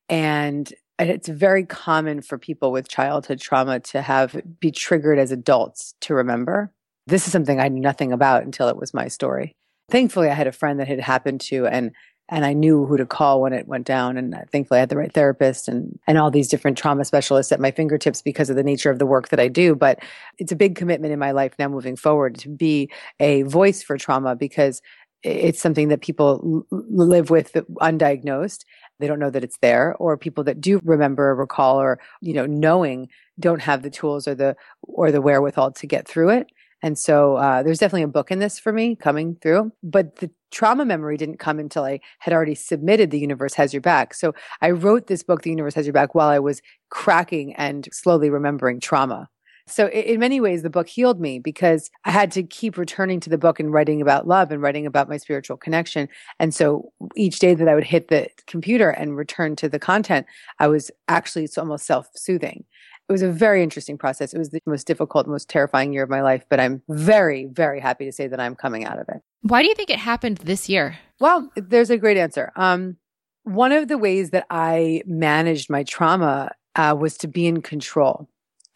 And 0.08 0.72
it's 1.08 1.30
very 1.30 1.66
common 1.66 2.22
for 2.22 2.38
people 2.38 2.72
with 2.72 2.90
childhood 2.90 3.40
trauma 3.40 3.80
to 3.80 4.02
have 4.02 4.42
be 4.60 4.72
triggered 4.72 5.20
as 5.20 5.32
adults 5.32 5.94
to 6.02 6.14
remember. 6.14 6.74
This 7.08 7.26
is 7.26 7.32
something 7.32 7.60
I 7.60 7.70
knew 7.70 7.82
nothing 7.82 8.12
about 8.12 8.44
until 8.44 8.68
it 8.68 8.78
was 8.78 8.94
my 8.94 9.08
story 9.08 9.56
thankfully 9.90 10.30
I 10.30 10.34
had 10.34 10.48
a 10.48 10.52
friend 10.52 10.80
that 10.80 10.88
had 10.88 11.00
happened 11.00 11.42
to 11.42 11.68
and 11.68 11.92
and 12.32 12.46
I 12.46 12.54
knew 12.54 12.86
who 12.86 12.96
to 12.96 13.08
call 13.08 13.42
when 13.42 13.54
it 13.54 13.68
went 13.68 13.88
down. 13.88 14.16
And 14.16 14.36
uh, 14.36 14.42
thankfully, 14.52 14.78
I 14.78 14.82
had 14.82 14.90
the 14.90 14.98
right 14.98 15.12
therapist 15.12 15.68
and, 15.68 15.98
and 16.06 16.20
all 16.20 16.30
these 16.30 16.48
different 16.48 16.78
trauma 16.78 17.04
specialists 17.04 17.52
at 17.52 17.60
my 17.60 17.72
fingertips 17.72 18.22
because 18.22 18.52
of 18.52 18.56
the 18.56 18.62
nature 18.62 18.92
of 18.92 19.00
the 19.00 19.08
work 19.08 19.30
that 19.30 19.40
I 19.40 19.48
do. 19.48 19.74
But 19.74 19.98
it's 20.38 20.52
a 20.52 20.56
big 20.56 20.76
commitment 20.76 21.12
in 21.12 21.18
my 21.18 21.32
life 21.32 21.56
now 21.58 21.70
moving 21.70 21.96
forward 21.96 22.38
to 22.38 22.50
be 22.50 22.92
a 23.20 23.42
voice 23.42 23.82
for 23.82 23.98
trauma 23.98 24.36
because 24.36 24.80
it's 25.24 25.60
something 25.60 25.88
that 25.88 26.02
people 26.02 26.68
live 26.70 27.32
with 27.32 27.56
uh, 27.56 27.62
undiagnosed. 27.82 28.64
They 29.00 29.08
don't 29.08 29.20
know 29.20 29.30
that 29.30 29.44
it's 29.44 29.58
there, 29.60 29.96
or 29.96 30.18
people 30.18 30.44
that 30.46 30.62
do 30.62 30.80
remember 30.84 31.34
recall 31.36 31.80
or, 31.80 32.00
you 32.22 32.34
know, 32.34 32.46
knowing 32.46 33.10
don't 33.40 33.62
have 33.62 33.82
the 33.82 33.90
tools 33.90 34.28
or 34.28 34.36
the, 34.36 34.56
or 34.84 35.12
the 35.12 35.22
wherewithal 35.22 35.72
to 35.72 35.88
get 35.88 36.08
through 36.08 36.30
it. 36.30 36.48
And 36.82 36.98
so 36.98 37.36
uh, 37.36 37.62
there's 37.64 37.80
definitely 37.80 38.04
a 38.04 38.08
book 38.08 38.32
in 38.32 38.40
this 38.40 38.58
for 38.58 38.72
me 38.72 38.96
coming 38.96 39.36
through. 39.42 39.72
But 39.84 40.18
the 40.18 40.32
trauma 40.52 40.86
memory 40.86 41.18
didn't 41.18 41.38
come 41.38 41.60
until 41.60 41.84
I 41.84 42.00
had 42.20 42.34
already 42.34 42.56
submitted 42.56 43.12
The 43.12 43.20
Universe 43.20 43.54
Has 43.56 43.74
Your 43.74 43.82
Back. 43.82 44.14
So 44.14 44.34
I 44.62 44.72
wrote 44.72 45.08
this 45.08 45.24
book, 45.24 45.42
The 45.42 45.50
Universe 45.50 45.76
Has 45.76 45.86
Your 45.86 45.94
Back, 45.94 46.16
while 46.16 46.30
I 46.30 46.40
was 46.40 46.62
cracking 46.90 47.54
and 47.56 47.88
slowly 47.92 48.30
remembering 48.30 48.80
trauma. 48.80 49.30
So 49.70 49.88
in 49.90 50.20
many 50.20 50.42
ways, 50.42 50.64
the 50.64 50.70
book 50.70 50.88
healed 50.88 51.20
me 51.20 51.40
because 51.40 51.90
I 52.06 52.12
had 52.12 52.32
to 52.32 52.44
keep 52.44 52.78
returning 52.78 53.20
to 53.22 53.30
the 53.30 53.38
book 53.38 53.60
and 53.60 53.72
writing 53.72 54.02
about 54.02 54.28
love 54.28 54.52
and 54.52 54.62
writing 54.62 54.86
about 54.86 55.10
my 55.10 55.18
spiritual 55.18 55.58
connection. 55.58 56.10
And 56.40 56.54
so 56.54 56.92
each 57.16 57.40
day 57.40 57.54
that 57.54 57.68
I 57.68 57.76
would 57.76 57.84
hit 57.84 58.08
the 58.08 58.30
computer 58.48 58.90
and 58.90 59.16
return 59.16 59.56
to 59.58 59.70
the 59.70 59.80
content, 59.80 60.26
I 60.60 60.68
was 60.68 60.92
actually 61.08 61.44
it's 61.44 61.58
almost 61.58 61.86
self-soothing 61.86 62.66
it 63.10 63.12
was 63.12 63.24
a 63.24 63.32
very 63.32 63.64
interesting 63.64 63.98
process. 63.98 64.36
It 64.36 64.38
was 64.38 64.52
the 64.52 64.62
most 64.68 64.86
difficult, 64.86 65.28
most 65.28 65.50
terrifying 65.50 65.92
year 65.94 66.04
of 66.04 66.12
my 66.12 66.22
life, 66.22 66.46
but 66.48 66.60
I'm 66.60 66.84
very, 66.88 67.48
very 67.48 67.80
happy 67.80 68.06
to 68.06 68.12
say 68.12 68.28
that 68.28 68.40
I'm 68.40 68.56
coming 68.56 68.86
out 68.86 69.00
of 69.00 69.10
it. 69.10 69.22
Why 69.42 69.64
do 69.64 69.68
you 69.68 69.74
think 69.74 69.90
it 69.90 69.98
happened 69.98 70.38
this 70.38 70.70
year? 70.70 71.00
Well, 71.20 71.50
there's 71.56 71.90
a 71.90 71.98
great 71.98 72.18
answer. 72.18 72.52
Um, 72.56 72.98
one 73.44 73.72
of 73.72 73.88
the 73.88 73.98
ways 73.98 74.30
that 74.30 74.46
I 74.52 75.02
managed 75.08 75.72
my 75.72 75.84
trauma 75.84 76.52
uh, 76.76 76.96
was 77.00 77.18
to 77.18 77.28
be 77.28 77.48
in 77.48 77.64
control 77.64 78.30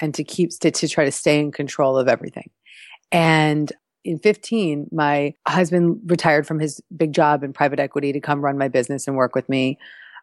and 0.04 0.14
to 0.14 0.24
keep 0.24 0.50
to, 0.60 0.70
to 0.70 0.88
try 0.90 1.06
to 1.06 1.12
stay 1.12 1.40
in 1.40 1.50
control 1.50 1.98
of 1.98 2.10
everything. 2.10 2.50
And 3.14 3.72
in 4.04 4.20
15, 4.20 4.90
my 4.92 5.34
husband 5.48 6.02
retired 6.08 6.46
from 6.46 6.60
his 6.60 6.82
big 6.96 7.14
job 7.14 7.42
in 7.42 7.54
private 7.54 7.80
equity 7.80 8.12
to 8.12 8.20
come 8.20 8.42
run 8.42 8.58
my 8.58 8.68
business 8.68 9.08
and 9.08 9.16
work 9.16 9.34
with 9.34 9.48
me. 9.48 9.80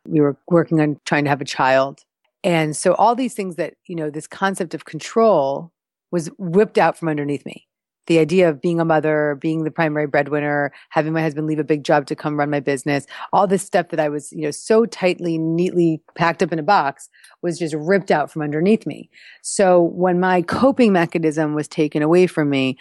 We 0.07 0.21
were 0.21 0.37
working 0.49 0.83
on 0.83 1.01
trying 1.07 1.25
to 1.25 1.31
have 1.31 1.41
a 1.41 1.47
child. 1.47 2.05
And 2.45 2.77
so 2.77 2.93
all 2.95 3.15
these 3.15 3.33
things 3.33 3.57
that, 3.57 3.75
you 3.87 3.97
know, 3.97 4.11
this 4.11 4.27
concept 4.27 4.75
of 4.75 4.85
control 4.85 5.73
was 6.11 6.29
whipped 6.37 6.77
out 6.77 6.99
from 6.99 7.09
underneath 7.09 7.47
me. 7.47 7.67
The 8.11 8.19
idea 8.19 8.49
of 8.49 8.61
being 8.61 8.81
a 8.81 8.85
mother, 8.85 9.39
being 9.41 9.63
the 9.63 9.71
primary 9.71 10.09
breadwinner, 10.09 10.73
having 10.89 11.13
my 11.13 11.23
husband 11.23 11.47
leave 11.47 11.61
a 11.61 11.65
big 11.65 11.85
job 11.85 12.07
to 12.07 12.17
come 12.17 12.37
run 12.37 12.51
my 12.51 12.59
business, 12.59 13.07
all 13.33 13.47
this 13.47 13.63
stuff 13.63 13.91
that 13.91 14.01
I 14.01 14.09
was, 14.09 14.33
you 14.33 14.43
know, 14.43 14.51
so 14.51 14.85
tightly, 14.85 15.39
neatly 15.39 16.03
packed 16.17 16.43
up 16.43 16.53
in 16.53 16.59
a 16.59 16.65
box 16.65 17.09
was 17.43 17.57
just 17.57 17.73
ripped 17.79 18.11
out 18.11 18.29
from 18.29 18.43
underneath 18.43 18.85
me. 18.85 19.09
So 19.43 19.81
when 19.81 20.19
my 20.19 20.43
coping 20.43 20.93
mechanism 20.93 21.55
was 21.55 21.69
taken 21.69 22.03
away 22.03 22.27
from 22.27 22.51
me, 22.51 22.79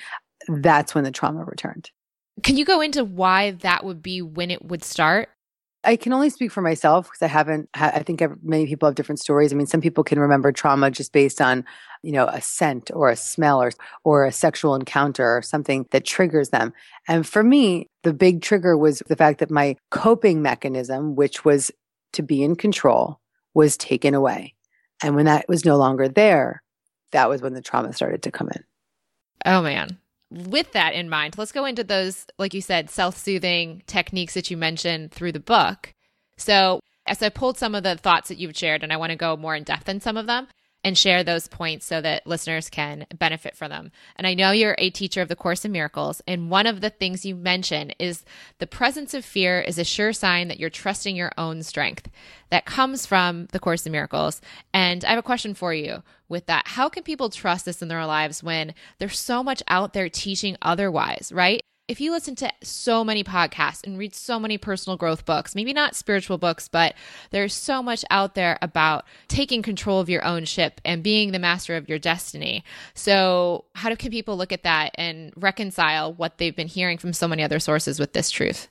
that's 0.47 0.95
when 0.95 1.03
the 1.03 1.11
trauma 1.11 1.43
returned. 1.43 1.91
Can 2.41 2.57
you 2.57 2.65
go 2.65 2.81
into 2.81 3.05
why 3.05 3.51
that 3.51 3.85
would 3.85 4.01
be 4.01 4.23
when 4.23 4.49
it 4.49 4.65
would 4.65 4.83
start? 4.83 5.29
I 5.83 5.95
can 5.95 6.11
only 6.11 6.29
speak 6.29 6.51
for 6.51 6.61
myself 6.61 7.05
because 7.07 7.21
I 7.21 7.27
haven't. 7.27 7.69
I 7.73 8.03
think 8.03 8.21
many 8.43 8.67
people 8.67 8.87
have 8.87 8.95
different 8.95 9.19
stories. 9.19 9.53
I 9.53 9.55
mean, 9.55 9.67
some 9.67 9.79
people 9.79 10.03
can 10.03 10.19
remember 10.19 10.51
trauma 10.51 10.91
just 10.91 11.13
based 11.13 11.39
on, 11.39 11.63
you 12.03 12.11
know, 12.11 12.27
a 12.27 12.41
scent 12.41 12.91
or 12.93 13.09
a 13.09 13.15
smell 13.15 13.61
or 13.61 13.71
or 14.03 14.25
a 14.25 14.31
sexual 14.31 14.75
encounter 14.75 15.37
or 15.37 15.41
something 15.41 15.85
that 15.91 16.05
triggers 16.05 16.49
them. 16.49 16.73
And 17.07 17.25
for 17.25 17.43
me, 17.43 17.87
the 18.03 18.13
big 18.13 18.41
trigger 18.41 18.77
was 18.77 19.01
the 19.07 19.15
fact 19.15 19.39
that 19.39 19.51
my 19.51 19.77
coping 19.89 20.41
mechanism, 20.41 21.15
which 21.15 21.45
was 21.45 21.71
to 22.13 22.23
be 22.23 22.43
in 22.43 22.55
control, 22.55 23.21
was 23.53 23.77
taken 23.77 24.13
away. 24.13 24.55
And 25.01 25.15
when 25.15 25.25
that 25.25 25.47
was 25.47 25.63
no 25.63 25.77
longer 25.77 26.09
there, 26.09 26.61
that 27.11 27.29
was 27.29 27.41
when 27.41 27.53
the 27.53 27.61
trauma 27.61 27.93
started 27.93 28.23
to 28.23 28.31
come 28.31 28.49
in. 28.53 28.63
Oh 29.45 29.61
man 29.61 29.98
with 30.31 30.71
that 30.73 30.93
in 30.93 31.09
mind, 31.09 31.37
let's 31.37 31.51
go 31.51 31.65
into 31.65 31.83
those, 31.83 32.25
like 32.37 32.53
you 32.53 32.61
said, 32.61 32.89
self 32.89 33.17
soothing 33.17 33.83
techniques 33.87 34.33
that 34.33 34.51
you 34.51 34.57
mentioned 34.57 35.11
through 35.11 35.31
the 35.31 35.39
book. 35.39 35.93
So, 36.37 36.79
as 37.07 37.21
I 37.23 37.29
pulled 37.29 37.57
some 37.57 37.75
of 37.75 37.83
the 37.83 37.95
thoughts 37.95 38.29
that 38.29 38.37
you've 38.37 38.57
shared, 38.57 38.83
and 38.83 38.93
I 38.93 38.97
want 38.97 39.11
to 39.11 39.15
go 39.15 39.35
more 39.35 39.55
in 39.55 39.63
depth 39.63 39.89
in 39.89 39.99
some 39.99 40.17
of 40.17 40.27
them 40.27 40.47
and 40.83 40.97
share 40.97 41.23
those 41.23 41.47
points 41.47 41.85
so 41.85 41.99
that 42.01 42.25
listeners 42.25 42.69
can 42.69 43.05
benefit 43.17 43.55
from 43.55 43.69
them. 43.69 43.91
And 44.15 44.25
I 44.25 44.33
know 44.33 44.51
you're 44.51 44.75
a 44.77 44.89
teacher 44.89 45.21
of 45.21 45.27
the 45.27 45.35
Course 45.35 45.65
in 45.65 45.71
Miracles, 45.71 46.21
and 46.25 46.49
one 46.49 46.65
of 46.65 46.81
the 46.81 46.89
things 46.89 47.25
you 47.25 47.35
mention 47.35 47.91
is 47.99 48.23
the 48.59 48.67
presence 48.67 49.13
of 49.13 49.25
fear 49.25 49.59
is 49.59 49.77
a 49.77 49.83
sure 49.83 50.13
sign 50.13 50.47
that 50.47 50.59
you're 50.59 50.69
trusting 50.69 51.15
your 51.15 51.31
own 51.37 51.63
strength. 51.63 52.09
That 52.49 52.65
comes 52.65 53.05
from 53.05 53.47
the 53.51 53.59
Course 53.59 53.85
in 53.85 53.91
Miracles. 53.91 54.41
And 54.73 55.03
I 55.03 55.09
have 55.09 55.19
a 55.19 55.23
question 55.23 55.53
for 55.53 55.73
you 55.73 56.03
with 56.29 56.45
that. 56.45 56.67
How 56.67 56.89
can 56.89 57.03
people 57.03 57.29
trust 57.29 57.65
this 57.65 57.81
in 57.81 57.89
their 57.89 58.05
lives 58.05 58.41
when 58.41 58.73
there's 58.99 59.19
so 59.19 59.43
much 59.43 59.61
out 59.67 59.93
there 59.93 60.09
teaching 60.09 60.57
otherwise, 60.61 61.31
right? 61.33 61.61
If 61.89 61.99
you 61.99 62.11
listen 62.11 62.35
to 62.35 62.51
so 62.61 63.03
many 63.03 63.23
podcasts 63.23 63.83
and 63.83 63.97
read 63.97 64.13
so 64.13 64.39
many 64.39 64.59
personal 64.59 64.95
growth 64.95 65.25
books, 65.25 65.55
maybe 65.55 65.73
not 65.73 65.95
spiritual 65.95 66.37
books, 66.37 66.67
but 66.67 66.93
there's 67.31 67.53
so 67.53 67.81
much 67.81 68.05
out 68.11 68.35
there 68.35 68.59
about 68.61 69.05
taking 69.27 69.63
control 69.63 69.99
of 69.99 70.07
your 70.07 70.23
own 70.23 70.45
ship 70.45 70.79
and 70.85 71.01
being 71.01 71.31
the 71.31 71.39
master 71.39 71.75
of 71.75 71.89
your 71.89 71.97
destiny. 71.97 72.63
So, 72.93 73.65
how 73.73 73.89
do, 73.89 73.95
can 73.95 74.11
people 74.11 74.37
look 74.37 74.51
at 74.51 74.63
that 74.63 74.91
and 74.95 75.33
reconcile 75.35 76.13
what 76.13 76.37
they've 76.37 76.55
been 76.55 76.67
hearing 76.67 76.99
from 76.99 77.11
so 77.11 77.27
many 77.27 77.41
other 77.41 77.59
sources 77.59 77.99
with 77.99 78.13
this 78.13 78.29
truth? 78.29 78.67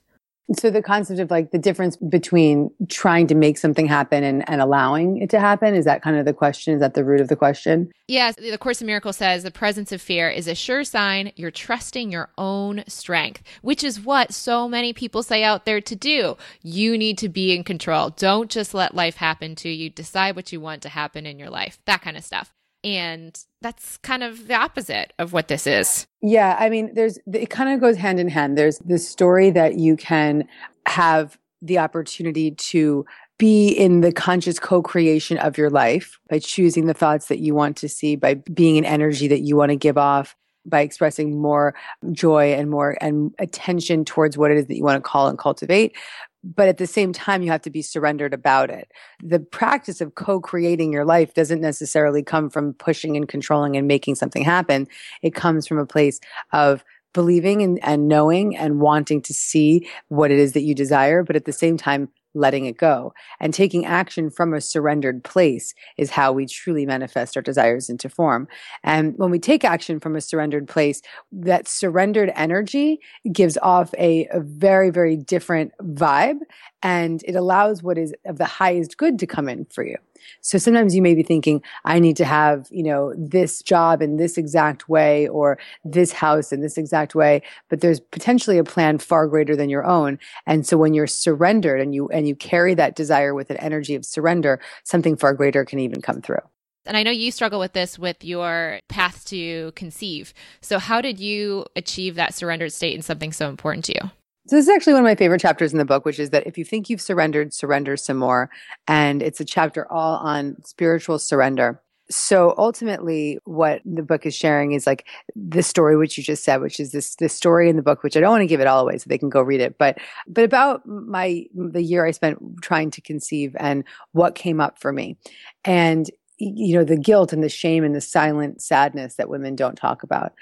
So 0.56 0.70
the 0.70 0.82
concept 0.82 1.20
of 1.20 1.30
like 1.30 1.50
the 1.50 1.58
difference 1.58 1.96
between 1.96 2.70
trying 2.88 3.26
to 3.26 3.34
make 3.34 3.58
something 3.58 3.86
happen 3.86 4.24
and, 4.24 4.48
and 4.48 4.62
allowing 4.62 5.18
it 5.18 5.28
to 5.30 5.40
happen, 5.40 5.74
is 5.74 5.84
that 5.84 6.02
kind 6.02 6.16
of 6.16 6.24
the 6.24 6.32
question? 6.32 6.72
Is 6.72 6.80
that 6.80 6.94
the 6.94 7.04
root 7.04 7.20
of 7.20 7.28
the 7.28 7.36
question? 7.36 7.90
Yes. 8.06 8.34
The 8.36 8.56
Course 8.56 8.80
in 8.80 8.86
Miracles 8.86 9.18
says 9.18 9.42
the 9.42 9.50
presence 9.50 9.92
of 9.92 10.00
fear 10.00 10.30
is 10.30 10.48
a 10.48 10.54
sure 10.54 10.84
sign 10.84 11.32
you're 11.36 11.50
trusting 11.50 12.10
your 12.10 12.30
own 12.38 12.82
strength, 12.88 13.42
which 13.60 13.84
is 13.84 14.00
what 14.00 14.32
so 14.32 14.68
many 14.68 14.94
people 14.94 15.22
say 15.22 15.44
out 15.44 15.66
there 15.66 15.82
to 15.82 15.94
do. 15.94 16.38
You 16.62 16.96
need 16.96 17.18
to 17.18 17.28
be 17.28 17.54
in 17.54 17.62
control. 17.62 18.10
Don't 18.10 18.50
just 18.50 18.72
let 18.72 18.94
life 18.94 19.16
happen 19.16 19.54
to 19.56 19.68
you. 19.68 19.90
Decide 19.90 20.34
what 20.34 20.50
you 20.50 20.60
want 20.60 20.80
to 20.82 20.88
happen 20.88 21.26
in 21.26 21.38
your 21.38 21.50
life, 21.50 21.78
that 21.84 22.00
kind 22.00 22.16
of 22.16 22.24
stuff. 22.24 22.54
And 22.84 23.38
that's 23.60 23.96
kind 23.98 24.22
of 24.22 24.46
the 24.46 24.54
opposite 24.54 25.12
of 25.18 25.32
what 25.32 25.48
this 25.48 25.66
is. 25.66 26.06
Yeah. 26.22 26.56
I 26.58 26.68
mean, 26.70 26.94
there's, 26.94 27.18
it 27.32 27.50
kind 27.50 27.70
of 27.70 27.80
goes 27.80 27.96
hand 27.96 28.20
in 28.20 28.28
hand. 28.28 28.56
There's 28.56 28.78
this 28.78 29.08
story 29.08 29.50
that 29.50 29.74
you 29.74 29.96
can 29.96 30.46
have 30.86 31.38
the 31.60 31.78
opportunity 31.78 32.52
to 32.52 33.04
be 33.38 33.68
in 33.68 34.00
the 34.00 34.12
conscious 34.12 34.58
co-creation 34.58 35.38
of 35.38 35.58
your 35.58 35.70
life 35.70 36.18
by 36.28 36.38
choosing 36.38 36.86
the 36.86 36.94
thoughts 36.94 37.26
that 37.28 37.38
you 37.38 37.54
want 37.54 37.76
to 37.78 37.88
see, 37.88 38.16
by 38.16 38.34
being 38.34 38.78
an 38.78 38.84
energy 38.84 39.28
that 39.28 39.40
you 39.40 39.56
want 39.56 39.70
to 39.70 39.76
give 39.76 39.98
off, 39.98 40.36
by 40.66 40.80
expressing 40.80 41.40
more 41.40 41.74
joy 42.12 42.52
and 42.52 42.70
more 42.70 42.96
and 43.00 43.32
attention 43.38 44.04
towards 44.04 44.36
what 44.36 44.50
it 44.50 44.58
is 44.58 44.66
that 44.66 44.76
you 44.76 44.84
want 44.84 45.02
to 45.02 45.08
call 45.08 45.28
and 45.28 45.38
cultivate 45.38 45.96
but 46.44 46.68
at 46.68 46.78
the 46.78 46.86
same 46.86 47.12
time 47.12 47.42
you 47.42 47.50
have 47.50 47.62
to 47.62 47.70
be 47.70 47.82
surrendered 47.82 48.32
about 48.32 48.70
it. 48.70 48.90
The 49.22 49.40
practice 49.40 50.00
of 50.00 50.14
co-creating 50.14 50.92
your 50.92 51.04
life 51.04 51.34
doesn't 51.34 51.60
necessarily 51.60 52.22
come 52.22 52.50
from 52.50 52.74
pushing 52.74 53.16
and 53.16 53.28
controlling 53.28 53.76
and 53.76 53.88
making 53.88 54.14
something 54.14 54.44
happen. 54.44 54.86
It 55.22 55.34
comes 55.34 55.66
from 55.66 55.78
a 55.78 55.86
place 55.86 56.20
of 56.52 56.84
believing 57.12 57.62
and, 57.62 57.82
and 57.82 58.06
knowing 58.06 58.56
and 58.56 58.80
wanting 58.80 59.22
to 59.22 59.34
see 59.34 59.88
what 60.08 60.30
it 60.30 60.38
is 60.38 60.52
that 60.52 60.62
you 60.62 60.74
desire 60.74 61.22
but 61.24 61.36
at 61.36 61.46
the 61.46 61.52
same 61.52 61.76
time 61.76 62.08
letting 62.38 62.66
it 62.66 62.76
go. 62.76 63.12
And 63.40 63.52
taking 63.52 63.84
action 63.84 64.30
from 64.30 64.54
a 64.54 64.60
surrendered 64.60 65.24
place 65.24 65.74
is 65.96 66.10
how 66.10 66.32
we 66.32 66.46
truly 66.46 66.86
manifest 66.86 67.36
our 67.36 67.42
desires 67.42 67.90
into 67.90 68.08
form. 68.08 68.48
And 68.82 69.14
when 69.16 69.30
we 69.30 69.38
take 69.38 69.64
action 69.64 70.00
from 70.00 70.16
a 70.16 70.20
surrendered 70.20 70.68
place, 70.68 71.02
that 71.32 71.68
surrendered 71.68 72.32
energy 72.34 73.00
gives 73.32 73.58
off 73.58 73.94
a, 73.98 74.26
a 74.28 74.40
very, 74.40 74.90
very 74.90 75.16
different 75.16 75.72
vibe 75.82 76.38
and 76.82 77.22
it 77.24 77.34
allows 77.34 77.82
what 77.82 77.98
is 77.98 78.14
of 78.24 78.38
the 78.38 78.44
highest 78.44 78.96
good 78.96 79.18
to 79.18 79.26
come 79.26 79.48
in 79.48 79.66
for 79.66 79.84
you. 79.84 79.96
So 80.40 80.58
sometimes 80.58 80.94
you 80.94 81.02
may 81.02 81.14
be 81.14 81.22
thinking, 81.22 81.62
I 81.84 81.98
need 81.98 82.16
to 82.16 82.24
have, 82.24 82.68
you 82.70 82.82
know, 82.82 83.14
this 83.16 83.62
job 83.62 84.02
in 84.02 84.16
this 84.16 84.38
exact 84.38 84.88
way 84.88 85.28
or 85.28 85.58
this 85.84 86.12
house 86.12 86.52
in 86.52 86.60
this 86.60 86.78
exact 86.78 87.14
way, 87.14 87.42
but 87.68 87.80
there's 87.80 88.00
potentially 88.00 88.58
a 88.58 88.64
plan 88.64 88.98
far 88.98 89.26
greater 89.26 89.56
than 89.56 89.68
your 89.68 89.84
own. 89.84 90.18
And 90.46 90.66
so 90.66 90.76
when 90.76 90.94
you're 90.94 91.06
surrendered 91.06 91.80
and 91.80 91.94
you, 91.94 92.08
and 92.08 92.28
you 92.28 92.34
carry 92.34 92.74
that 92.74 92.96
desire 92.96 93.34
with 93.34 93.50
an 93.50 93.56
energy 93.58 93.94
of 93.94 94.04
surrender, 94.04 94.60
something 94.84 95.16
far 95.16 95.34
greater 95.34 95.64
can 95.64 95.78
even 95.78 96.00
come 96.00 96.20
through. 96.20 96.38
And 96.86 96.96
I 96.96 97.02
know 97.02 97.10
you 97.10 97.30
struggle 97.30 97.60
with 97.60 97.74
this 97.74 97.98
with 97.98 98.24
your 98.24 98.80
path 98.88 99.26
to 99.26 99.72
conceive. 99.72 100.32
So, 100.62 100.78
how 100.78 101.02
did 101.02 101.20
you 101.20 101.66
achieve 101.76 102.14
that 102.14 102.34
surrendered 102.34 102.72
state 102.72 102.94
in 102.94 103.02
something 103.02 103.30
so 103.30 103.50
important 103.50 103.84
to 103.86 103.94
you? 103.94 104.10
So 104.48 104.56
this 104.56 104.66
is 104.66 104.70
actually 104.70 104.94
one 104.94 105.02
of 105.02 105.06
my 105.06 105.14
favorite 105.14 105.42
chapters 105.42 105.72
in 105.72 105.78
the 105.78 105.84
book, 105.84 106.06
which 106.06 106.18
is 106.18 106.30
that 106.30 106.46
if 106.46 106.56
you 106.56 106.64
think 106.64 106.88
you've 106.88 107.02
surrendered, 107.02 107.52
surrender 107.52 107.98
some 107.98 108.16
more. 108.16 108.48
And 108.86 109.22
it's 109.22 109.40
a 109.40 109.44
chapter 109.44 109.90
all 109.92 110.16
on 110.16 110.56
spiritual 110.64 111.18
surrender. 111.18 111.82
So 112.10 112.54
ultimately, 112.56 113.38
what 113.44 113.82
the 113.84 114.02
book 114.02 114.24
is 114.24 114.34
sharing 114.34 114.72
is 114.72 114.86
like 114.86 115.06
the 115.36 115.62
story 115.62 115.98
which 115.98 116.16
you 116.16 116.24
just 116.24 116.44
said, 116.44 116.62
which 116.62 116.80
is 116.80 116.92
this 116.92 117.16
this 117.16 117.34
story 117.34 117.68
in 117.68 117.76
the 117.76 117.82
book, 117.82 118.02
which 118.02 118.16
I 118.16 118.20
don't 118.20 118.30
want 118.30 118.40
to 118.40 118.46
give 118.46 118.62
it 118.62 118.66
all 118.66 118.80
away, 118.80 118.96
so 118.96 119.04
they 119.06 119.18
can 119.18 119.28
go 119.28 119.42
read 119.42 119.60
it. 119.60 119.76
But 119.76 119.98
but 120.26 120.44
about 120.44 120.86
my 120.86 121.44
the 121.54 121.82
year 121.82 122.06
I 122.06 122.12
spent 122.12 122.38
trying 122.62 122.90
to 122.92 123.02
conceive 123.02 123.54
and 123.60 123.84
what 124.12 124.34
came 124.34 124.58
up 124.58 124.78
for 124.80 124.90
me, 124.90 125.18
and 125.66 126.10
you 126.38 126.74
know 126.74 126.84
the 126.84 126.96
guilt 126.96 127.34
and 127.34 127.44
the 127.44 127.50
shame 127.50 127.84
and 127.84 127.94
the 127.94 128.00
silent 128.00 128.62
sadness 128.62 129.16
that 129.16 129.28
women 129.28 129.54
don't 129.54 129.76
talk 129.76 130.02
about, 130.02 130.32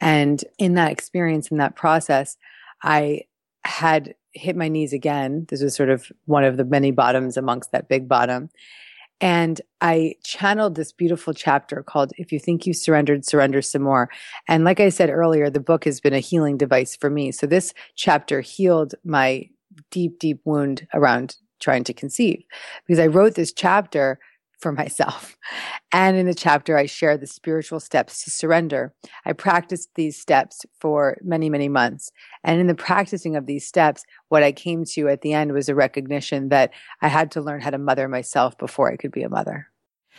and 0.00 0.44
in 0.58 0.74
that 0.74 0.92
experience 0.92 1.48
in 1.48 1.56
that 1.56 1.74
process, 1.74 2.36
I 2.84 3.22
had 3.66 4.14
hit 4.32 4.56
my 4.56 4.68
knees 4.68 4.92
again. 4.92 5.46
This 5.48 5.62
was 5.62 5.74
sort 5.74 5.90
of 5.90 6.10
one 6.26 6.44
of 6.44 6.56
the 6.56 6.64
many 6.64 6.90
bottoms 6.90 7.36
amongst 7.36 7.72
that 7.72 7.88
big 7.88 8.08
bottom. 8.08 8.50
And 9.20 9.60
I 9.80 10.14
channeled 10.24 10.74
this 10.74 10.92
beautiful 10.92 11.32
chapter 11.32 11.82
called 11.82 12.12
If 12.18 12.32
You 12.32 12.38
Think 12.38 12.66
You 12.66 12.74
Surrendered, 12.74 13.24
Surrender 13.24 13.62
Some 13.62 13.82
More. 13.82 14.10
And 14.46 14.62
like 14.62 14.78
I 14.78 14.90
said 14.90 15.08
earlier, 15.08 15.48
the 15.48 15.60
book 15.60 15.84
has 15.84 16.00
been 16.00 16.12
a 16.12 16.20
healing 16.20 16.58
device 16.58 16.94
for 16.96 17.08
me. 17.08 17.32
So 17.32 17.46
this 17.46 17.72
chapter 17.94 18.42
healed 18.42 18.94
my 19.04 19.48
deep, 19.90 20.18
deep 20.18 20.40
wound 20.44 20.86
around 20.92 21.36
trying 21.60 21.84
to 21.84 21.94
conceive 21.94 22.44
because 22.86 22.98
I 22.98 23.06
wrote 23.06 23.34
this 23.34 23.52
chapter 23.52 24.18
for 24.58 24.72
myself. 24.72 25.36
And 25.92 26.16
in 26.16 26.26
the 26.26 26.34
chapter, 26.34 26.76
I 26.76 26.86
share 26.86 27.16
the 27.16 27.26
spiritual 27.26 27.80
steps 27.80 28.24
to 28.24 28.30
surrender. 28.30 28.94
I 29.24 29.32
practiced 29.32 29.90
these 29.94 30.18
steps 30.20 30.64
for 30.78 31.16
many, 31.22 31.50
many 31.50 31.68
months. 31.68 32.10
And 32.42 32.60
in 32.60 32.66
the 32.66 32.74
practicing 32.74 33.36
of 33.36 33.46
these 33.46 33.66
steps, 33.66 34.04
what 34.28 34.42
I 34.42 34.52
came 34.52 34.84
to 34.92 35.08
at 35.08 35.22
the 35.22 35.32
end 35.32 35.52
was 35.52 35.68
a 35.68 35.74
recognition 35.74 36.48
that 36.48 36.72
I 37.02 37.08
had 37.08 37.30
to 37.32 37.40
learn 37.40 37.60
how 37.60 37.70
to 37.70 37.78
mother 37.78 38.08
myself 38.08 38.56
before 38.58 38.90
I 38.90 38.96
could 38.96 39.12
be 39.12 39.22
a 39.22 39.28
mother. 39.28 39.68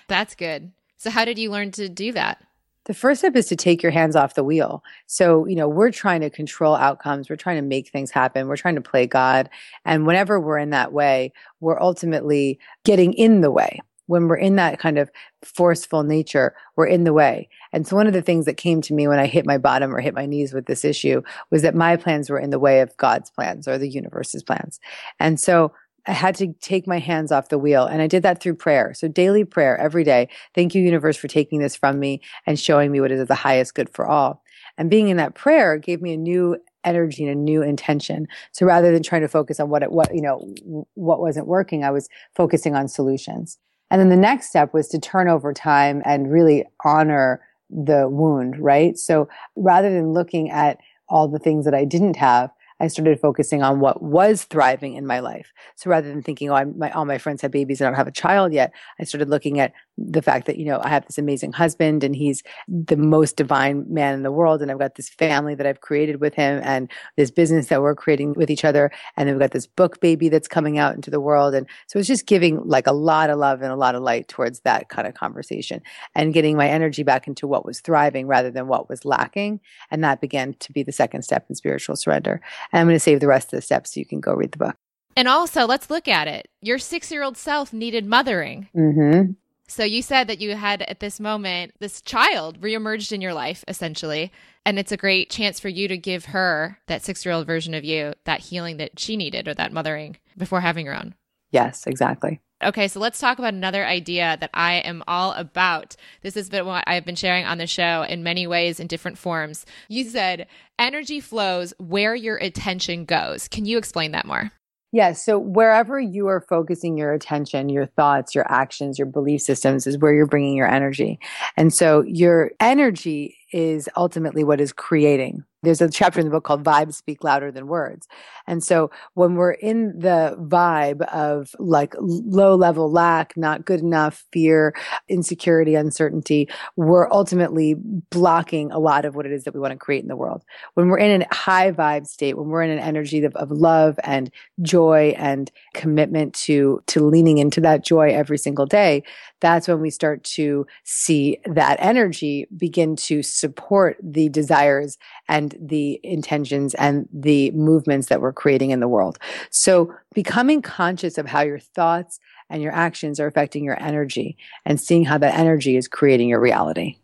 That's 0.08 0.36
good. 0.36 0.72
So, 0.98 1.10
how 1.10 1.26
did 1.26 1.38
you 1.38 1.52
learn 1.52 1.72
to 1.72 1.90
do 1.90 2.12
that? 2.14 2.44
The 2.86 2.94
first 2.94 3.20
step 3.20 3.36
is 3.36 3.48
to 3.48 3.58
take 3.58 3.84
your 3.84 3.92
hands 3.92 4.16
off 4.16 4.36
the 4.36 4.46
wheel. 4.46 4.82
So, 5.08 5.46
you 5.46 5.56
know, 5.56 5.68
we're 5.68 5.92
trying 5.92 6.22
to 6.22 6.30
control 6.30 6.74
outcomes. 6.74 7.30
We're 7.30 7.36
trying 7.36 7.58
to 7.58 7.62
make 7.62 7.90
things 7.90 8.12
happen. 8.12 8.48
We're 8.48 8.56
trying 8.56 8.76
to 8.76 8.82
play 8.82 9.06
God. 9.06 9.50
And 9.84 10.08
whenever 10.08 10.40
we're 10.40 10.58
in 10.58 10.70
that 10.70 10.94
way, 10.94 11.34
we're 11.60 11.82
ultimately 11.82 12.60
getting 12.86 13.12
in 13.12 13.42
the 13.42 13.52
way 13.52 13.82
when 14.08 14.28
we're 14.28 14.38
in 14.38 14.56
that 14.56 14.80
kind 14.80 14.98
of 14.98 15.10
forceful 15.44 16.04
nature, 16.04 16.56
we're 16.76 16.88
in 16.88 17.04
the 17.04 17.14
way. 17.14 17.48
And 17.72 17.88
so 17.88 17.96
one 17.96 18.08
of 18.08 18.14
the 18.14 18.22
things 18.22 18.46
that 18.46 18.58
came 18.58 18.82
to 18.82 18.94
me 18.94 19.08
when 19.08 19.20
I 19.20 19.28
hit 19.28 19.46
my 19.46 19.58
bottom 19.58 19.94
or 19.94 20.02
hit 20.02 20.14
my 20.14 20.26
knees 20.26 20.54
with 20.54 20.66
this 20.66 20.84
issue 20.84 21.22
was 21.52 21.62
that 21.62 21.76
my 21.76 21.96
plans 21.96 22.30
were 22.30 22.40
in 22.40 22.50
the 22.50 22.60
way 22.60 22.82
of 22.82 22.96
God's 22.98 23.30
plans 23.30 23.68
or 23.68 23.78
the 23.78 23.90
universe's 23.90 24.44
plans. 24.44 24.80
And 25.20 25.40
so 25.40 25.74
I 26.08 26.14
had 26.14 26.36
to 26.36 26.54
take 26.62 26.88
my 26.88 27.00
hands 27.00 27.32
off 27.32 27.50
the 27.50 27.58
wheel. 27.58 27.86
And 27.86 28.02
I 28.02 28.08
did 28.08 28.24
that 28.24 28.42
through 28.42 28.56
prayer. 28.56 28.94
So 28.94 29.08
daily 29.08 29.44
prayer 29.44 29.78
every 29.78 30.06
day. 30.06 30.30
Thank 30.56 30.74
you, 30.74 30.82
universe, 30.82 31.18
for 31.18 31.28
taking 31.28 31.60
this 31.60 31.76
from 31.76 32.00
me 32.00 32.22
and 32.46 32.60
showing 32.60 32.92
me 32.92 33.02
what 33.02 33.12
is 33.12 33.28
the 33.28 33.36
highest 33.36 33.76
good 33.76 33.90
for 33.90 34.08
all. 34.08 34.42
And 34.78 34.90
being 34.90 35.10
in 35.10 35.18
that 35.18 35.36
prayer 35.36 35.78
gave 35.78 36.02
me 36.02 36.14
a 36.14 36.18
new 36.18 36.58
energy 36.84 37.24
and 37.24 37.32
a 37.32 37.36
new 37.36 37.62
intention. 37.62 38.28
So 38.54 38.66
rather 38.66 38.94
than 38.94 39.04
trying 39.04 39.22
to 39.22 39.28
focus 39.28 39.60
on 39.60 39.70
what 39.70 39.84
it, 39.84 39.92
what, 39.92 40.14
you 40.16 40.22
know, 40.22 40.54
what 40.94 41.20
wasn't 41.20 41.48
working, 41.48 41.84
I 41.84 41.92
was 41.92 42.08
focusing 42.36 42.76
on 42.76 42.88
solutions. 42.88 43.58
And 43.90 44.02
then 44.02 44.10
the 44.10 44.18
next 44.18 44.50
step 44.50 44.74
was 44.74 44.88
to 44.90 45.00
turn 45.00 45.30
over 45.30 45.54
time 45.54 46.02
and 46.06 46.32
really 46.32 46.66
honor 46.84 47.42
the 47.70 48.08
wound, 48.10 48.60
right? 48.60 48.98
So 48.98 49.30
rather 49.56 49.90
than 49.90 50.14
looking 50.14 50.50
at 50.50 50.80
all 51.10 51.28
the 51.28 51.40
things 51.40 51.66
that 51.66 51.74
I 51.74 51.86
didn't 51.86 52.18
have, 52.18 52.52
I 52.80 52.88
started 52.88 53.20
focusing 53.20 53.64
on 53.64 53.80
what 53.80 54.02
was 54.02 54.44
thriving 54.44 54.96
in 54.96 55.06
my 55.06 55.20
life. 55.20 55.52
So 55.76 55.90
rather 55.90 56.08
than 56.08 56.22
thinking, 56.22 56.50
oh, 56.50 56.56
I'm, 56.56 56.78
my, 56.78 56.92
all 56.92 57.06
my 57.06 57.18
friends 57.18 57.42
have 57.42 57.52
babies 57.52 57.82
and 57.82 57.88
I 57.88 57.90
don't 57.90 57.98
have 57.98 58.08
a 58.08 58.12
child 58.12 58.54
yet, 58.54 58.72
I 59.00 59.04
started 59.04 59.30
looking 59.30 59.60
at 59.60 59.74
the 59.98 60.22
fact 60.22 60.46
that, 60.46 60.58
you 60.58 60.66
know, 60.66 60.80
I 60.84 60.90
have 60.90 61.06
this 61.08 61.18
amazing 61.18 61.54
husband 61.54 62.04
and 62.04 62.16
he's 62.16 62.44
the 62.68 62.98
most 62.98 63.36
divine 63.36 63.86
man 63.92 64.14
in 64.14 64.22
the 64.22 64.32
world. 64.32 64.62
And 64.62 64.70
I've 64.70 64.78
got 64.78 64.96
this 64.96 65.10
family 65.10 65.56
that 65.56 65.66
I've 65.66 65.82
created 65.82 66.22
with 66.22 66.36
him 66.36 66.62
and 66.64 66.90
this 67.16 67.32
business 67.32 67.68
that 67.68 67.82
we're 67.82 67.96
creating 67.96 68.34
with 68.34 68.52
each 68.52 68.64
other. 68.64 68.92
And 69.16 69.28
then 69.28 69.36
we've 69.36 69.42
got 69.42 69.52
this 69.52 69.66
book 69.66 70.00
baby 70.00 70.30
that's 70.30 70.48
coming 70.48 70.78
out 70.78 70.94
into 70.94 71.10
the 71.10 71.20
world. 71.20 71.56
And 71.56 71.66
so 71.88 71.98
it's 71.98 72.08
just 72.08 72.28
giving 72.28 72.62
like 72.64 72.86
a 72.86 72.92
lot 72.92 73.32
of 73.32 73.40
love 73.40 73.64
and 73.64 73.72
a 73.72 73.76
lot 73.76 73.96
of 73.96 74.04
light 74.04 74.28
towards 74.28 74.60
that 74.62 74.90
kind 74.90 75.08
of 75.08 75.16
conversation 75.16 75.82
and 76.14 76.34
getting 76.34 76.56
my 76.56 76.68
energy 76.68 77.02
back 77.02 77.28
into 77.28 77.48
what 77.48 77.66
was 77.66 77.80
thriving 77.80 78.28
rather 78.28 78.52
than 78.52 78.68
what 78.68 78.90
was 78.90 79.04
lacking. 79.04 79.60
And 79.90 80.04
that 80.04 80.22
began 80.22 80.54
to 80.60 80.72
be 80.72 80.84
the 80.84 80.92
second 80.92 81.24
step 81.24 81.48
in 81.50 81.56
spiritual 81.56 81.96
surrender. 81.96 82.40
I'm 82.74 82.88
going 82.88 82.96
to 82.96 83.00
save 83.00 83.20
the 83.20 83.28
rest 83.28 83.54
of 83.54 83.58
the 83.58 83.62
steps 83.62 83.94
so 83.94 84.00
you 84.00 84.06
can 84.06 84.20
go 84.20 84.34
read 84.34 84.52
the 84.52 84.58
book. 84.58 84.76
And 85.16 85.28
also, 85.28 85.66
let's 85.66 85.90
look 85.90 86.08
at 86.08 86.28
it. 86.28 86.48
Your 86.62 86.78
six 86.78 87.12
year 87.12 87.24
old 87.24 87.38
self 87.38 87.74
needed 87.74 88.06
mothering. 88.06 88.70
Mm-hmm. 88.76 89.32
So 89.68 89.84
you 89.84 90.02
said 90.02 90.28
that 90.28 90.40
you 90.40 90.56
had 90.56 90.82
at 90.84 91.02
this 91.02 91.20
moment 91.20 91.74
this 91.80 92.02
child 92.02 92.62
reemerged 92.62 93.12
in 93.12 93.20
your 93.20 93.34
life, 93.34 93.66
essentially. 93.68 94.32
And 94.66 94.80
it's 94.80 94.92
a 94.92 94.98
great 94.98 95.30
chance 95.30 95.60
for 95.60 95.70
you 95.70 95.88
to 95.88 95.98
give 95.98 96.26
her, 96.26 96.80
that 96.88 97.04
six 97.04 97.26
year 97.26 97.34
old 97.34 97.48
version 97.48 97.74
of 97.74 97.84
you, 97.84 98.14
that 98.26 98.42
healing 98.42 98.78
that 98.78 99.00
she 99.00 99.18
needed 99.18 99.48
or 99.48 99.54
that 99.56 99.74
mothering 99.74 100.18
before 100.38 100.62
having 100.62 100.86
her 100.86 100.96
own. 100.96 101.16
Yes, 101.52 101.88
exactly. 101.88 102.40
Okay, 102.64 102.88
so 102.88 103.00
let's 103.00 103.20
talk 103.20 103.38
about 103.38 103.54
another 103.54 103.86
idea 103.86 104.36
that 104.40 104.50
I 104.52 104.76
am 104.76 105.04
all 105.08 105.34
about. 105.34 105.96
This 106.24 106.34
has 106.34 106.50
been 106.50 106.66
what 106.66 106.84
I've 106.88 107.06
been 107.06 107.16
sharing 107.16 107.46
on 107.46 107.60
the 107.60 107.68
show 107.68 108.04
in 108.10 108.24
many 108.24 108.48
ways 108.48 108.80
in 108.80 108.88
different 108.88 109.20
forms. 109.20 109.64
You 109.90 110.06
said 110.06 110.48
energy 110.80 111.20
flows 111.20 111.76
where 111.78 112.16
your 112.16 112.38
attention 112.38 113.06
goes. 113.06 113.48
Can 113.48 113.66
you 113.66 113.78
explain 113.78 114.12
that 114.14 114.26
more? 114.26 114.52
Yes. 114.92 115.24
So 115.24 115.38
wherever 115.38 116.00
you 116.00 116.28
are 116.28 116.42
focusing 116.42 116.98
your 116.98 117.14
attention, 117.14 117.70
your 117.70 117.86
thoughts, 117.86 118.34
your 118.34 118.52
actions, 118.52 118.98
your 118.98 119.06
belief 119.06 119.42
systems 119.42 119.86
is 119.86 120.00
where 120.00 120.14
you're 120.14 120.26
bringing 120.26 120.56
your 120.56 120.68
energy. 120.68 121.20
And 121.58 121.72
so 121.72 122.02
your 122.08 122.52
energy 122.60 123.38
is 123.52 123.90
ultimately 123.96 124.44
what 124.44 124.62
is 124.62 124.74
creating 124.74 125.44
there's 125.64 125.82
a 125.82 125.90
chapter 125.90 126.20
in 126.20 126.26
the 126.26 126.32
book 126.32 126.44
called 126.44 126.64
Vibes 126.64 126.94
Speak 126.94 127.24
Louder 127.24 127.52
Than 127.52 127.68
Words. 127.68 128.08
And 128.46 128.64
so 128.64 128.92
when 129.16 129.36
we're 129.36 129.52
in 129.52 130.00
the 130.00 130.38
vibe 130.40 131.02
of 131.14 131.56
like 131.58 131.96
low 132.00 132.56
level 132.56 132.92
lack, 132.92 133.36
not 133.36 133.66
good 133.66 133.80
enough, 133.80 134.24
fear, 134.32 134.76
insecurity, 135.10 135.74
uncertainty, 135.74 136.48
we're 136.76 137.12
ultimately 137.12 137.76
blocking 138.12 138.72
a 138.72 138.80
lot 138.80 139.04
of 139.04 139.16
what 139.16 139.26
it 139.26 139.32
is 139.32 139.44
that 139.44 139.54
we 139.54 139.60
want 139.60 139.72
to 139.72 139.78
create 139.78 140.04
in 140.04 140.08
the 140.08 140.16
world. 140.16 140.44
When 140.76 140.90
we're 140.90 141.00
in 141.00 141.24
a 141.24 141.36
high 141.36 141.72
vibe 141.72 142.06
state, 142.06 142.38
when 142.38 142.48
we're 142.48 142.64
in 142.64 142.72
an 142.72 142.80
energy 142.80 143.24
of, 143.26 143.36
of 143.36 143.52
love 143.52 144.00
and 144.04 144.32
joy 144.62 145.16
and 145.18 145.52
commitment 145.74 146.34
to, 146.36 146.82
to 146.88 147.06
leaning 147.06 147.40
into 147.40 147.62
that 147.62 147.84
joy 147.84 148.12
every 148.12 148.38
single 148.38 148.68
day, 148.68 149.04
that's 149.40 149.68
when 149.68 149.82
we 149.82 149.90
start 149.90 150.24
to 150.24 150.66
see 150.84 151.40
that 151.46 151.78
energy 151.80 152.48
begin 152.56 152.96
to 152.96 153.22
support 153.38 153.98
the 154.02 154.30
desires 154.30 154.98
and 155.28 155.56
the 155.60 156.00
intentions 156.04 156.74
and 156.76 157.08
the 157.14 157.52
movements 157.52 158.08
that 158.08 158.22
we're 158.22 158.34
creating 158.34 158.72
in 158.72 158.80
the 158.80 158.88
world. 158.88 159.18
So 159.52 159.94
becoming 160.14 160.62
conscious 160.62 161.18
of 161.18 161.28
how 161.28 161.42
your 161.42 161.60
thoughts 161.60 162.20
and 162.50 162.62
your 162.62 162.74
actions 162.74 163.20
are 163.20 163.28
affecting 163.28 163.64
your 163.64 163.82
energy 163.82 164.38
and 164.66 164.80
seeing 164.80 165.06
how 165.06 165.18
that 165.20 165.36
energy 165.36 165.76
is 165.78 165.88
creating 165.88 166.30
your 166.30 166.40
reality. 166.40 166.98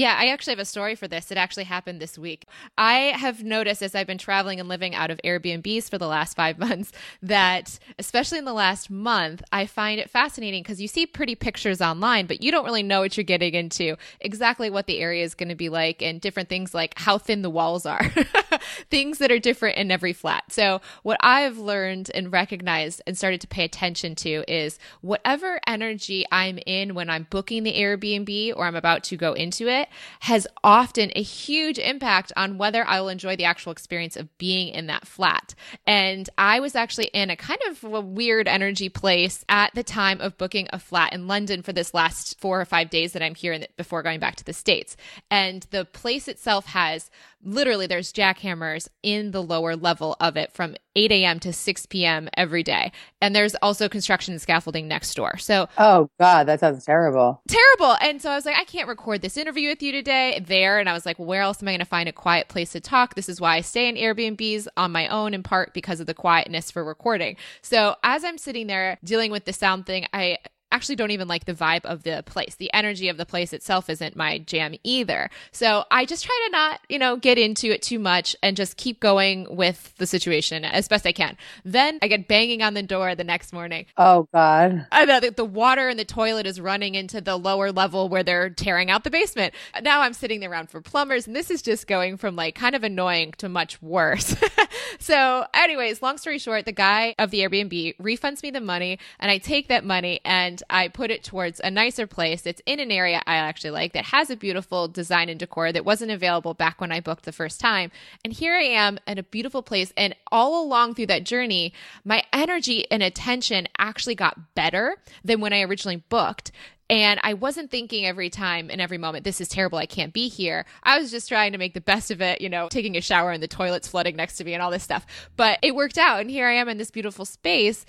Yeah, 0.00 0.16
I 0.18 0.28
actually 0.28 0.52
have 0.52 0.60
a 0.60 0.64
story 0.64 0.94
for 0.94 1.08
this. 1.08 1.30
It 1.30 1.36
actually 1.36 1.64
happened 1.64 2.00
this 2.00 2.16
week. 2.16 2.46
I 2.78 3.12
have 3.18 3.44
noticed 3.44 3.82
as 3.82 3.94
I've 3.94 4.06
been 4.06 4.16
traveling 4.16 4.58
and 4.58 4.66
living 4.66 4.94
out 4.94 5.10
of 5.10 5.20
Airbnbs 5.22 5.90
for 5.90 5.98
the 5.98 6.06
last 6.06 6.34
five 6.34 6.58
months 6.66 6.90
that, 7.20 7.78
especially 7.98 8.38
in 8.38 8.46
the 8.46 8.54
last 8.54 8.88
month, 8.88 9.42
I 9.52 9.66
find 9.66 10.00
it 10.00 10.08
fascinating 10.08 10.62
because 10.62 10.80
you 10.80 10.88
see 10.88 11.04
pretty 11.04 11.34
pictures 11.34 11.82
online, 11.82 12.24
but 12.24 12.42
you 12.42 12.50
don't 12.50 12.64
really 12.64 12.82
know 12.82 13.00
what 13.00 13.18
you're 13.18 13.24
getting 13.24 13.52
into, 13.52 13.96
exactly 14.20 14.70
what 14.70 14.86
the 14.86 15.00
area 15.00 15.22
is 15.22 15.34
going 15.34 15.50
to 15.50 15.54
be 15.54 15.68
like, 15.68 16.00
and 16.00 16.18
different 16.18 16.48
things 16.48 16.72
like 16.72 16.98
how 16.98 17.18
thin 17.18 17.42
the 17.42 17.50
walls 17.50 17.84
are, 17.84 18.08
things 18.90 19.18
that 19.18 19.30
are 19.30 19.38
different 19.38 19.76
in 19.76 19.90
every 19.90 20.14
flat. 20.14 20.44
So, 20.48 20.80
what 21.02 21.18
I've 21.20 21.58
learned 21.58 22.10
and 22.14 22.32
recognized 22.32 23.02
and 23.06 23.18
started 23.18 23.42
to 23.42 23.46
pay 23.46 23.64
attention 23.64 24.14
to 24.14 24.50
is 24.50 24.78
whatever 25.02 25.60
energy 25.66 26.24
I'm 26.32 26.58
in 26.64 26.94
when 26.94 27.10
I'm 27.10 27.26
booking 27.28 27.64
the 27.64 27.74
Airbnb 27.74 28.54
or 28.56 28.64
I'm 28.64 28.76
about 28.76 29.04
to 29.04 29.18
go 29.18 29.34
into 29.34 29.68
it 29.68 29.89
has 30.20 30.46
often 30.62 31.10
a 31.14 31.22
huge 31.22 31.78
impact 31.78 32.32
on 32.36 32.58
whether 32.58 32.86
I 32.86 33.00
will 33.00 33.08
enjoy 33.08 33.36
the 33.36 33.44
actual 33.44 33.72
experience 33.72 34.16
of 34.16 34.36
being 34.38 34.68
in 34.68 34.86
that 34.86 35.06
flat. 35.06 35.54
And 35.86 36.28
I 36.38 36.60
was 36.60 36.74
actually 36.74 37.06
in 37.06 37.30
a 37.30 37.36
kind 37.36 37.60
of 37.68 37.84
a 37.84 38.00
weird 38.00 38.48
energy 38.48 38.88
place 38.88 39.44
at 39.48 39.74
the 39.74 39.82
time 39.82 40.20
of 40.20 40.38
booking 40.38 40.68
a 40.72 40.78
flat 40.78 41.12
in 41.12 41.26
London 41.26 41.62
for 41.62 41.72
this 41.72 41.94
last 41.94 42.38
four 42.40 42.60
or 42.60 42.64
five 42.64 42.90
days 42.90 43.12
that 43.12 43.22
I'm 43.22 43.34
here 43.34 43.58
the, 43.58 43.68
before 43.76 44.02
going 44.02 44.20
back 44.20 44.36
to 44.36 44.44
the 44.44 44.52
States. 44.52 44.96
And 45.30 45.66
the 45.70 45.84
place 45.84 46.28
itself 46.28 46.66
has 46.66 47.10
literally 47.42 47.86
there's 47.86 48.12
jackhammers 48.12 48.88
in 49.02 49.30
the 49.30 49.42
lower 49.42 49.76
level 49.76 50.16
of 50.20 50.36
it 50.36 50.52
from 50.52 50.76
8 50.96 51.12
a.m. 51.12 51.40
to 51.40 51.52
6 51.52 51.86
p.m. 51.86 52.28
every 52.36 52.62
day. 52.62 52.92
And 53.20 53.34
there's 53.34 53.54
also 53.56 53.88
construction 53.88 54.32
and 54.32 54.42
scaffolding 54.42 54.88
next 54.88 55.14
door. 55.14 55.38
So, 55.38 55.68
oh 55.78 56.10
God, 56.18 56.44
that 56.44 56.60
sounds 56.60 56.84
terrible. 56.84 57.42
Terrible. 57.48 57.96
And 58.00 58.20
so 58.20 58.30
I 58.30 58.34
was 58.34 58.44
like, 58.44 58.56
I 58.56 58.64
can't 58.64 58.88
record 58.88 59.22
this 59.22 59.36
interview 59.36 59.69
with 59.70 59.82
you 59.82 59.92
today 59.92 60.44
there. 60.46 60.78
And 60.78 60.88
I 60.88 60.92
was 60.92 61.06
like, 61.06 61.16
where 61.18 61.42
else 61.42 61.62
am 61.62 61.68
I 61.68 61.72
going 61.72 61.78
to 61.78 61.84
find 61.84 62.08
a 62.08 62.12
quiet 62.12 62.48
place 62.48 62.72
to 62.72 62.80
talk? 62.80 63.14
This 63.14 63.28
is 63.28 63.40
why 63.40 63.56
I 63.56 63.60
stay 63.60 63.88
in 63.88 63.94
Airbnbs 63.94 64.66
on 64.76 64.90
my 64.90 65.06
own, 65.08 65.32
in 65.32 65.42
part 65.42 65.72
because 65.72 66.00
of 66.00 66.06
the 66.06 66.14
quietness 66.14 66.70
for 66.70 66.84
recording. 66.84 67.36
So 67.62 67.94
as 68.02 68.24
I'm 68.24 68.36
sitting 68.36 68.66
there 68.66 68.98
dealing 69.04 69.30
with 69.30 69.44
the 69.44 69.52
sound 69.52 69.86
thing, 69.86 70.06
I 70.12 70.38
actually 70.72 70.96
don't 70.96 71.10
even 71.10 71.28
like 71.28 71.44
the 71.44 71.54
vibe 71.54 71.84
of 71.84 72.02
the 72.02 72.22
place. 72.26 72.54
The 72.54 72.72
energy 72.72 73.08
of 73.08 73.16
the 73.16 73.26
place 73.26 73.52
itself 73.52 73.90
isn't 73.90 74.16
my 74.16 74.38
jam 74.38 74.74
either. 74.84 75.30
So 75.52 75.84
I 75.90 76.04
just 76.04 76.24
try 76.24 76.46
to 76.46 76.52
not, 76.52 76.80
you 76.88 76.98
know, 76.98 77.16
get 77.16 77.38
into 77.38 77.70
it 77.70 77.82
too 77.82 77.98
much 77.98 78.36
and 78.42 78.56
just 78.56 78.76
keep 78.76 79.00
going 79.00 79.46
with 79.56 79.94
the 79.96 80.06
situation 80.06 80.64
as 80.64 80.88
best 80.88 81.06
I 81.06 81.12
can. 81.12 81.36
Then 81.64 81.98
I 82.02 82.08
get 82.08 82.28
banging 82.28 82.62
on 82.62 82.74
the 82.74 82.82
door 82.82 83.14
the 83.14 83.24
next 83.24 83.52
morning. 83.52 83.86
Oh 83.96 84.28
God. 84.32 84.86
I 84.92 85.04
know 85.04 85.20
the, 85.20 85.30
the 85.30 85.44
water 85.44 85.88
in 85.88 85.96
the 85.96 86.04
toilet 86.04 86.46
is 86.46 86.60
running 86.60 86.94
into 86.94 87.20
the 87.20 87.36
lower 87.36 87.72
level 87.72 88.08
where 88.08 88.22
they're 88.22 88.50
tearing 88.50 88.90
out 88.90 89.04
the 89.04 89.10
basement. 89.10 89.54
Now 89.82 90.02
I'm 90.02 90.12
sitting 90.12 90.40
there 90.40 90.50
around 90.50 90.70
for 90.70 90.80
plumbers 90.80 91.26
and 91.26 91.34
this 91.34 91.50
is 91.50 91.62
just 91.62 91.86
going 91.86 92.16
from 92.16 92.36
like 92.36 92.54
kind 92.54 92.74
of 92.74 92.84
annoying 92.84 93.32
to 93.38 93.48
much 93.48 93.80
worse. 93.82 94.34
so 94.98 95.46
anyways, 95.54 96.02
long 96.02 96.18
story 96.18 96.38
short, 96.38 96.64
the 96.64 96.72
guy 96.72 97.14
of 97.18 97.30
the 97.30 97.40
Airbnb 97.40 97.96
refunds 97.98 98.42
me 98.42 98.50
the 98.50 98.60
money 98.60 98.98
and 99.18 99.30
I 99.30 99.38
take 99.38 99.68
that 99.68 99.84
money 99.84 100.20
and 100.24 100.59
I 100.68 100.88
put 100.88 101.10
it 101.10 101.24
towards 101.24 101.60
a 101.60 101.70
nicer 101.70 102.06
place 102.06 102.42
that's 102.42 102.62
in 102.66 102.80
an 102.80 102.90
area 102.90 103.22
I 103.26 103.36
actually 103.36 103.70
like 103.70 103.92
that 103.92 104.06
has 104.06 104.30
a 104.30 104.36
beautiful 104.36 104.88
design 104.88 105.28
and 105.28 105.38
decor 105.38 105.72
that 105.72 105.84
wasn't 105.84 106.10
available 106.10 106.54
back 106.54 106.80
when 106.80 106.92
I 106.92 107.00
booked 107.00 107.24
the 107.24 107.32
first 107.32 107.60
time. 107.60 107.90
And 108.24 108.32
here 108.32 108.54
I 108.54 108.62
am 108.62 108.98
at 109.06 109.18
a 109.18 109.22
beautiful 109.22 109.62
place. 109.62 109.92
And 109.96 110.14
all 110.30 110.62
along 110.62 110.94
through 110.94 111.06
that 111.06 111.24
journey, 111.24 111.72
my 112.04 112.22
energy 112.32 112.90
and 112.90 113.02
attention 113.02 113.68
actually 113.78 114.14
got 114.14 114.54
better 114.54 114.96
than 115.24 115.40
when 115.40 115.52
I 115.52 115.62
originally 115.62 116.02
booked. 116.08 116.52
And 116.90 117.20
I 117.22 117.34
wasn't 117.34 117.70
thinking 117.70 118.04
every 118.04 118.30
time 118.30 118.68
and 118.68 118.80
every 118.80 118.98
moment, 118.98 119.22
this 119.22 119.40
is 119.40 119.48
terrible. 119.48 119.78
I 119.78 119.86
can't 119.86 120.12
be 120.12 120.26
here. 120.26 120.66
I 120.82 120.98
was 120.98 121.12
just 121.12 121.28
trying 121.28 121.52
to 121.52 121.58
make 121.58 121.72
the 121.72 121.80
best 121.80 122.10
of 122.10 122.20
it, 122.20 122.40
you 122.40 122.48
know, 122.48 122.68
taking 122.68 122.96
a 122.96 123.00
shower 123.00 123.30
and 123.30 123.40
the 123.40 123.46
toilet's 123.46 123.86
flooding 123.86 124.16
next 124.16 124.38
to 124.38 124.44
me 124.44 124.54
and 124.54 124.62
all 124.62 124.72
this 124.72 124.82
stuff. 124.82 125.06
But 125.36 125.60
it 125.62 125.76
worked 125.76 125.98
out. 125.98 126.20
And 126.20 126.28
here 126.28 126.48
I 126.48 126.54
am 126.54 126.68
in 126.68 126.78
this 126.78 126.90
beautiful 126.90 127.24
space 127.24 127.86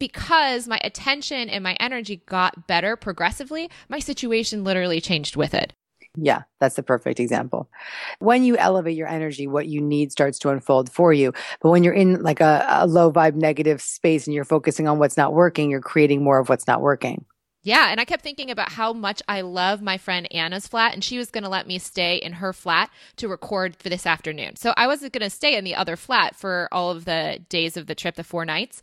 because 0.00 0.66
my 0.66 0.80
attention 0.82 1.48
and 1.48 1.62
my 1.62 1.76
energy 1.78 2.22
got 2.26 2.66
better 2.66 2.96
progressively, 2.96 3.70
my 3.88 4.00
situation 4.00 4.64
literally 4.64 5.00
changed 5.00 5.36
with 5.36 5.54
it. 5.54 5.72
Yeah, 6.16 6.42
that's 6.58 6.74
the 6.74 6.82
perfect 6.82 7.20
example. 7.20 7.70
When 8.18 8.42
you 8.42 8.56
elevate 8.56 8.96
your 8.96 9.06
energy, 9.06 9.46
what 9.46 9.68
you 9.68 9.80
need 9.80 10.10
starts 10.10 10.40
to 10.40 10.48
unfold 10.48 10.90
for 10.90 11.12
you. 11.12 11.32
But 11.62 11.70
when 11.70 11.84
you're 11.84 11.94
in 11.94 12.20
like 12.22 12.40
a, 12.40 12.66
a 12.68 12.86
low 12.88 13.12
vibe 13.12 13.36
negative 13.36 13.80
space 13.80 14.26
and 14.26 14.34
you're 14.34 14.44
focusing 14.44 14.88
on 14.88 14.98
what's 14.98 15.16
not 15.16 15.32
working, 15.32 15.70
you're 15.70 15.80
creating 15.80 16.24
more 16.24 16.40
of 16.40 16.48
what's 16.48 16.66
not 16.66 16.80
working. 16.80 17.26
Yeah, 17.62 17.90
and 17.90 18.00
I 18.00 18.06
kept 18.06 18.22
thinking 18.22 18.50
about 18.50 18.72
how 18.72 18.94
much 18.94 19.20
I 19.28 19.42
love 19.42 19.82
my 19.82 19.98
friend 19.98 20.26
Anna's 20.32 20.66
flat, 20.66 20.94
and 20.94 21.04
she 21.04 21.18
was 21.18 21.30
going 21.30 21.44
to 21.44 21.50
let 21.50 21.66
me 21.66 21.78
stay 21.78 22.16
in 22.16 22.34
her 22.34 22.54
flat 22.54 22.90
to 23.16 23.28
record 23.28 23.76
for 23.76 23.90
this 23.90 24.06
afternoon. 24.06 24.56
So 24.56 24.72
I 24.78 24.86
wasn't 24.86 25.12
going 25.12 25.28
to 25.28 25.30
stay 25.30 25.54
in 25.56 25.64
the 25.64 25.74
other 25.74 25.96
flat 25.96 26.34
for 26.34 26.70
all 26.72 26.90
of 26.90 27.04
the 27.04 27.40
days 27.50 27.76
of 27.76 27.86
the 27.86 27.94
trip, 27.94 28.14
the 28.14 28.24
four 28.24 28.46
nights. 28.46 28.80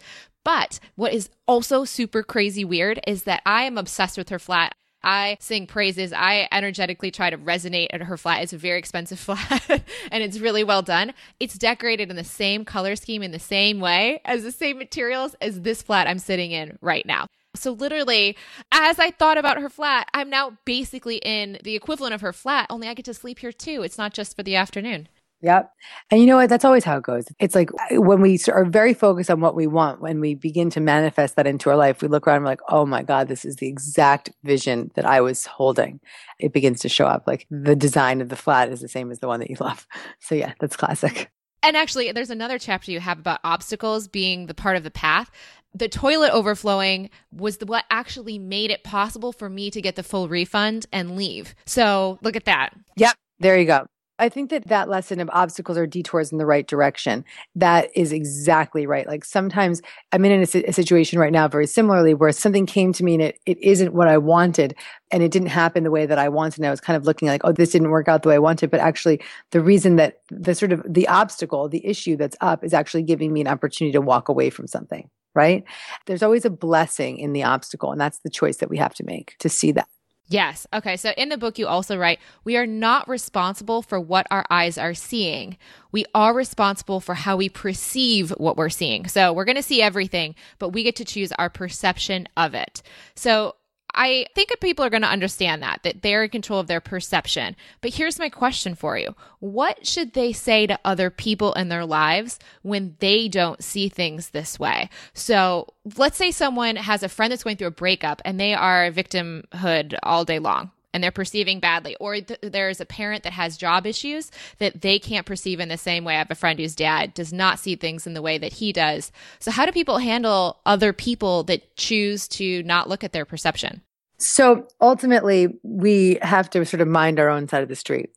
But 0.47 0.79
what 0.95 1.11
is 1.11 1.29
also 1.45 1.83
super 1.83 2.23
crazy 2.23 2.63
weird 2.63 3.01
is 3.05 3.23
that 3.23 3.41
I 3.45 3.63
am 3.63 3.77
obsessed 3.77 4.17
with 4.17 4.29
her 4.29 4.39
flat. 4.39 4.75
I 5.03 5.35
sing 5.41 5.67
praises. 5.67 6.13
I 6.13 6.47
energetically 6.53 7.11
try 7.11 7.29
to 7.29 7.37
resonate 7.37 7.87
at 7.91 8.01
her 8.01 8.15
flat. 8.15 8.43
It's 8.43 8.53
a 8.53 8.57
very 8.57 8.79
expensive 8.79 9.19
flat 9.27 9.69
and 10.09 10.23
it's 10.23 10.39
really 10.39 10.63
well 10.63 10.81
done. 10.81 11.13
It's 11.41 11.57
decorated 11.57 12.09
in 12.09 12.15
the 12.15 12.23
same 12.23 12.63
color 12.63 12.95
scheme 12.95 13.23
in 13.23 13.31
the 13.31 13.39
same 13.39 13.81
way 13.81 14.21
as 14.23 14.43
the 14.43 14.53
same 14.53 14.77
materials 14.77 15.35
as 15.41 15.63
this 15.63 15.81
flat 15.81 16.07
I'm 16.07 16.17
sitting 16.17 16.53
in 16.53 16.77
right 16.79 17.05
now. 17.05 17.27
So 17.53 17.73
literally, 17.73 18.37
as 18.71 18.99
I 18.99 19.11
thought 19.11 19.37
about 19.37 19.59
her 19.59 19.69
flat, 19.69 20.07
I'm 20.13 20.29
now 20.29 20.57
basically 20.63 21.17
in 21.17 21.57
the 21.65 21.75
equivalent 21.75 22.13
of 22.13 22.21
her 22.21 22.31
flat, 22.31 22.67
only 22.69 22.87
I 22.87 22.93
get 22.93 23.03
to 23.05 23.13
sleep 23.13 23.39
here 23.39 23.51
too. 23.51 23.81
It's 23.83 23.97
not 23.97 24.13
just 24.13 24.37
for 24.37 24.43
the 24.43 24.55
afternoon. 24.55 25.09
Yep. 25.41 25.71
And 26.09 26.19
you 26.19 26.25
know 26.25 26.37
what? 26.37 26.49
That's 26.49 26.65
always 26.65 26.83
how 26.83 26.97
it 26.97 27.03
goes. 27.03 27.25
It's 27.39 27.53
like 27.53 27.69
uh, 27.91 28.01
when 28.01 28.21
we 28.21 28.39
are 28.51 28.65
very 28.65 28.93
focused 28.93 29.29
on 29.29 29.39
what 29.39 29.55
we 29.55 29.67
want, 29.67 30.01
when 30.01 30.19
we 30.19 30.33
begin 30.33 30.69
to 30.71 30.79
manifest 30.79 31.35
that 31.35 31.45
into 31.45 31.69
our 31.69 31.75
life, 31.75 32.01
we 32.01 32.07
look 32.07 32.27
around 32.27 32.37
and 32.37 32.45
we're 32.45 32.51
like, 32.51 32.61
oh 32.69 32.85
my 32.85 33.03
God, 33.03 33.27
this 33.27 33.45
is 33.45 33.57
the 33.57 33.67
exact 33.67 34.31
vision 34.43 34.91
that 34.95 35.05
I 35.05 35.21
was 35.21 35.45
holding. 35.45 35.99
It 36.39 36.53
begins 36.53 36.79
to 36.81 36.89
show 36.89 37.05
up. 37.05 37.25
Like 37.27 37.45
the 37.51 37.75
design 37.75 38.19
of 38.21 38.29
the 38.29 38.35
flat 38.35 38.71
is 38.71 38.81
the 38.81 38.87
same 38.87 39.11
as 39.11 39.19
the 39.19 39.27
one 39.27 39.39
that 39.39 39.49
you 39.49 39.57
love. 39.59 39.85
So 40.19 40.35
yeah, 40.35 40.53
that's 40.59 40.75
classic. 40.75 41.29
And 41.63 41.77
actually, 41.77 42.11
there's 42.11 42.29
another 42.29 42.59
chapter 42.59 42.91
you 42.91 42.99
have 42.99 43.19
about 43.19 43.39
obstacles 43.43 44.07
being 44.07 44.47
the 44.47 44.53
part 44.53 44.77
of 44.77 44.83
the 44.83 44.91
path 44.91 45.31
the 45.73 45.87
toilet 45.87 46.31
overflowing 46.31 47.09
was 47.31 47.57
the, 47.57 47.65
what 47.65 47.85
actually 47.89 48.39
made 48.39 48.71
it 48.71 48.83
possible 48.83 49.31
for 49.31 49.49
me 49.49 49.69
to 49.69 49.81
get 49.81 49.95
the 49.95 50.03
full 50.03 50.27
refund 50.27 50.85
and 50.91 51.15
leave. 51.15 51.53
So 51.65 52.17
look 52.21 52.35
at 52.35 52.45
that. 52.45 52.73
Yep. 52.95 53.15
There 53.39 53.59
you 53.59 53.65
go. 53.65 53.85
I 54.19 54.29
think 54.29 54.49
that 54.49 54.67
that 54.67 54.89
lesson 54.89 55.19
of 55.19 55.29
obstacles 55.31 55.77
or 55.77 55.85
detours 55.85 56.31
in 56.31 56.39
the 56.39 56.45
right 56.45 56.67
direction, 56.67 57.23
that 57.55 57.89
is 57.95 58.11
exactly 58.11 58.87
right. 58.87 59.05
Like 59.07 59.23
sometimes 59.23 59.81
I'm 60.11 60.25
in 60.25 60.41
a, 60.41 60.43
a, 60.43 60.73
situation 60.73 61.19
right 61.19 61.31
now 61.31 61.47
very 61.47 61.67
similarly 61.67 62.15
where 62.15 62.31
something 62.31 62.65
came 62.65 62.93
to 62.93 63.03
me 63.03 63.13
and 63.13 63.23
it, 63.23 63.39
it 63.45 63.59
isn't 63.61 63.93
what 63.93 64.07
I 64.07 64.17
wanted 64.17 64.75
and 65.11 65.21
it 65.21 65.31
didn't 65.31 65.49
happen 65.49 65.83
the 65.83 65.91
way 65.91 66.07
that 66.07 66.17
I 66.17 66.29
wanted. 66.29 66.59
And 66.59 66.67
I 66.67 66.71
was 66.71 66.81
kind 66.81 66.97
of 66.97 67.05
looking 67.05 67.27
like, 67.27 67.41
oh, 67.43 67.51
this 67.51 67.71
didn't 67.71 67.91
work 67.91 68.07
out 68.07 68.23
the 68.23 68.29
way 68.29 68.35
I 68.35 68.39
wanted. 68.39 68.71
But 68.71 68.79
actually 68.79 69.21
the 69.51 69.61
reason 69.61 69.97
that 69.97 70.21
the 70.29 70.55
sort 70.55 70.71
of 70.71 70.83
the 70.87 71.07
obstacle, 71.07 71.69
the 71.69 71.85
issue 71.85 72.17
that's 72.17 72.37
up 72.41 72.63
is 72.63 72.73
actually 72.73 73.03
giving 73.03 73.31
me 73.31 73.41
an 73.41 73.47
opportunity 73.47 73.91
to 73.93 74.01
walk 74.01 74.29
away 74.29 74.49
from 74.49 74.67
something 74.67 75.09
right? 75.35 75.65
There's 76.07 76.23
always 76.23 76.45
a 76.45 76.49
blessing 76.49 77.19
in 77.19 77.31
the 77.31 77.43
obstacle, 77.43 77.91
and 77.91 78.01
that's 78.01 78.17
the 78.19 78.29
choice 78.29 78.57
that 78.57 78.71
we 78.71 78.77
have 78.79 78.95
to 78.95 79.03
make 79.03 79.35
to 79.37 79.49
see 79.49 79.71
that. 79.73 79.87
Yes. 80.29 80.67
Okay. 80.73 80.97
So 80.97 81.11
in 81.11 81.29
the 81.29 81.37
book, 81.37 81.57
you 81.57 81.67
also 81.67 81.97
write, 81.97 82.19
we 82.43 82.57
are 82.57 82.67
not 82.67 83.07
responsible 83.07 83.81
for 83.81 83.99
what 83.99 84.27
our 84.29 84.45
eyes 84.49 84.77
are 84.77 84.93
seeing. 84.93 85.57
We 85.91 86.05
are 86.13 86.33
responsible 86.33 86.99
for 86.99 87.15
how 87.15 87.37
we 87.37 87.47
perceive 87.47 88.31
what 88.31 88.57
we're 88.57 88.69
seeing. 88.69 89.07
So 89.07 89.31
we're 89.31 89.45
going 89.45 89.55
to 89.55 89.63
see 89.63 89.81
everything, 89.81 90.35
but 90.59 90.69
we 90.69 90.83
get 90.83 90.97
to 90.97 91.05
choose 91.05 91.31
our 91.33 91.49
perception 91.49 92.27
of 92.35 92.53
it. 92.53 92.81
So 93.15 93.55
I 93.97 94.27
think 94.35 94.57
people 94.61 94.85
are 94.85 94.91
going 94.91 95.01
to 95.01 95.09
understand 95.09 95.63
that, 95.63 95.81
that 95.81 96.03
they're 96.03 96.23
in 96.23 96.29
control 96.29 96.59
of 96.59 96.67
their 96.67 96.79
perception. 96.79 97.55
But 97.81 97.95
here's 97.95 98.19
my 98.19 98.29
question 98.29 98.75
for 98.75 98.97
you 98.97 99.15
What 99.39 99.85
should 99.85 100.13
they 100.13 100.31
say 100.31 100.67
to 100.67 100.79
other 100.85 101.09
people 101.09 101.51
in 101.53 101.69
their 101.69 101.85
lives 101.85 102.39
when 102.61 102.95
they 102.99 103.27
don't 103.27 103.63
see 103.63 103.89
things 103.89 104.29
this 104.29 104.59
way? 104.59 104.89
So 105.13 105.73
let's 105.97 106.17
say 106.17 106.31
someone 106.31 106.75
has 106.75 107.01
a 107.01 107.09
friend 107.09 107.31
that's 107.31 107.43
going 107.43 107.57
through 107.57 107.67
a 107.67 107.71
breakup 107.71 108.21
and 108.23 108.39
they 108.39 108.53
are 108.53 108.91
victimhood 108.91 109.97
all 110.03 110.23
day 110.23 110.39
long 110.39 110.71
and 110.93 111.03
they're 111.03 111.11
perceiving 111.11 111.59
badly 111.59 111.95
or 111.99 112.19
th- 112.21 112.39
there's 112.41 112.81
a 112.81 112.85
parent 112.85 113.23
that 113.23 113.33
has 113.33 113.57
job 113.57 113.85
issues 113.85 114.31
that 114.57 114.81
they 114.81 114.97
can't 114.97 115.25
perceive 115.25 115.59
in 115.59 115.69
the 115.69 115.77
same 115.77 116.03
way 116.03 116.15
i 116.15 116.17
have 116.17 116.31
a 116.31 116.35
friend 116.35 116.59
whose 116.59 116.75
dad 116.75 117.13
does 117.13 117.31
not 117.31 117.59
see 117.59 117.75
things 117.75 118.07
in 118.07 118.13
the 118.13 118.21
way 118.21 118.37
that 118.37 118.53
he 118.53 118.73
does 118.73 119.11
so 119.37 119.51
how 119.51 119.65
do 119.65 119.71
people 119.71 119.99
handle 119.99 120.59
other 120.65 120.93
people 120.93 121.43
that 121.43 121.75
choose 121.75 122.27
to 122.27 122.63
not 122.63 122.89
look 122.89 123.03
at 123.03 123.11
their 123.11 123.25
perception 123.25 123.81
so 124.19 124.67
ultimately, 124.81 125.59
we 125.63 126.17
have 126.21 126.49
to 126.51 126.65
sort 126.65 126.81
of 126.81 126.87
mind 126.87 127.19
our 127.19 127.29
own 127.29 127.47
side 127.47 127.63
of 127.63 127.69
the 127.69 127.75
street. 127.75 128.09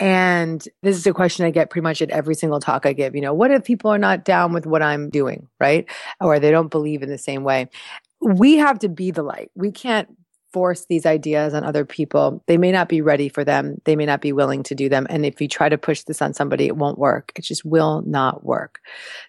And 0.00 0.66
this 0.82 0.96
is 0.96 1.06
a 1.06 1.12
question 1.12 1.44
I 1.44 1.50
get 1.50 1.70
pretty 1.70 1.82
much 1.82 2.00
at 2.00 2.10
every 2.10 2.34
single 2.34 2.60
talk 2.60 2.86
I 2.86 2.92
give. 2.92 3.16
You 3.16 3.20
know, 3.20 3.34
what 3.34 3.50
if 3.50 3.64
people 3.64 3.90
are 3.90 3.98
not 3.98 4.24
down 4.24 4.52
with 4.52 4.64
what 4.64 4.82
I'm 4.82 5.10
doing, 5.10 5.48
right? 5.58 5.86
Or 6.20 6.38
they 6.38 6.52
don't 6.52 6.70
believe 6.70 7.02
in 7.02 7.08
the 7.08 7.18
same 7.18 7.42
way? 7.42 7.68
We 8.20 8.56
have 8.58 8.78
to 8.80 8.88
be 8.88 9.10
the 9.10 9.22
light. 9.22 9.50
We 9.54 9.72
can't 9.72 10.08
force 10.52 10.86
these 10.86 11.04
ideas 11.04 11.54
on 11.54 11.64
other 11.64 11.84
people. 11.84 12.42
They 12.46 12.56
may 12.56 12.72
not 12.72 12.88
be 12.88 13.00
ready 13.00 13.28
for 13.28 13.44
them. 13.44 13.80
They 13.84 13.96
may 13.96 14.06
not 14.06 14.20
be 14.20 14.32
willing 14.32 14.62
to 14.64 14.74
do 14.74 14.88
them. 14.88 15.06
And 15.10 15.26
if 15.26 15.40
you 15.40 15.48
try 15.48 15.68
to 15.68 15.76
push 15.76 16.02
this 16.02 16.22
on 16.22 16.32
somebody, 16.32 16.66
it 16.66 16.76
won't 16.76 16.98
work. 16.98 17.32
It 17.36 17.42
just 17.42 17.64
will 17.64 18.02
not 18.06 18.44
work. 18.44 18.80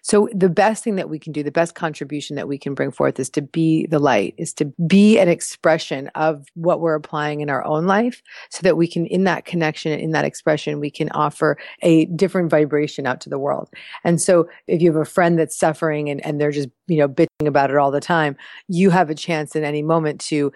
So 0.02 0.28
the 0.34 0.48
best 0.48 0.82
thing 0.82 0.96
that 0.96 1.10
we 1.10 1.18
can 1.18 1.32
do, 1.32 1.42
the 1.42 1.50
best 1.50 1.74
contribution 1.74 2.36
that 2.36 2.48
we 2.48 2.58
can 2.58 2.74
bring 2.74 2.90
forth 2.90 3.20
is 3.20 3.28
to 3.30 3.42
be 3.42 3.86
the 3.86 3.98
light, 3.98 4.34
is 4.38 4.54
to 4.54 4.66
be 4.86 5.18
an 5.18 5.28
expression 5.28 6.08
of 6.14 6.46
what 6.54 6.80
we're 6.80 6.94
applying 6.94 7.40
in 7.40 7.50
our 7.50 7.64
own 7.64 7.86
life 7.86 8.22
so 8.48 8.62
that 8.62 8.76
we 8.76 8.88
can, 8.88 9.06
in 9.06 9.24
that 9.24 9.44
connection, 9.44 9.98
in 9.98 10.12
that 10.12 10.24
expression, 10.24 10.80
we 10.80 10.90
can 10.90 11.10
offer 11.10 11.58
a 11.82 12.06
different 12.06 12.50
vibration 12.50 13.06
out 13.06 13.20
to 13.20 13.28
the 13.28 13.38
world. 13.38 13.68
And 14.04 14.20
so 14.20 14.48
if 14.66 14.80
you 14.80 14.90
have 14.92 15.00
a 15.00 15.04
friend 15.04 15.38
that's 15.38 15.58
suffering 15.58 16.08
and, 16.08 16.24
and 16.24 16.40
they're 16.40 16.50
just, 16.50 16.68
you 16.90 16.96
know, 16.96 17.08
bitching 17.08 17.46
about 17.46 17.70
it 17.70 17.76
all 17.76 17.92
the 17.92 18.00
time, 18.00 18.36
you 18.66 18.90
have 18.90 19.10
a 19.10 19.14
chance 19.14 19.54
in 19.54 19.62
any 19.62 19.80
moment 19.80 20.20
to 20.20 20.52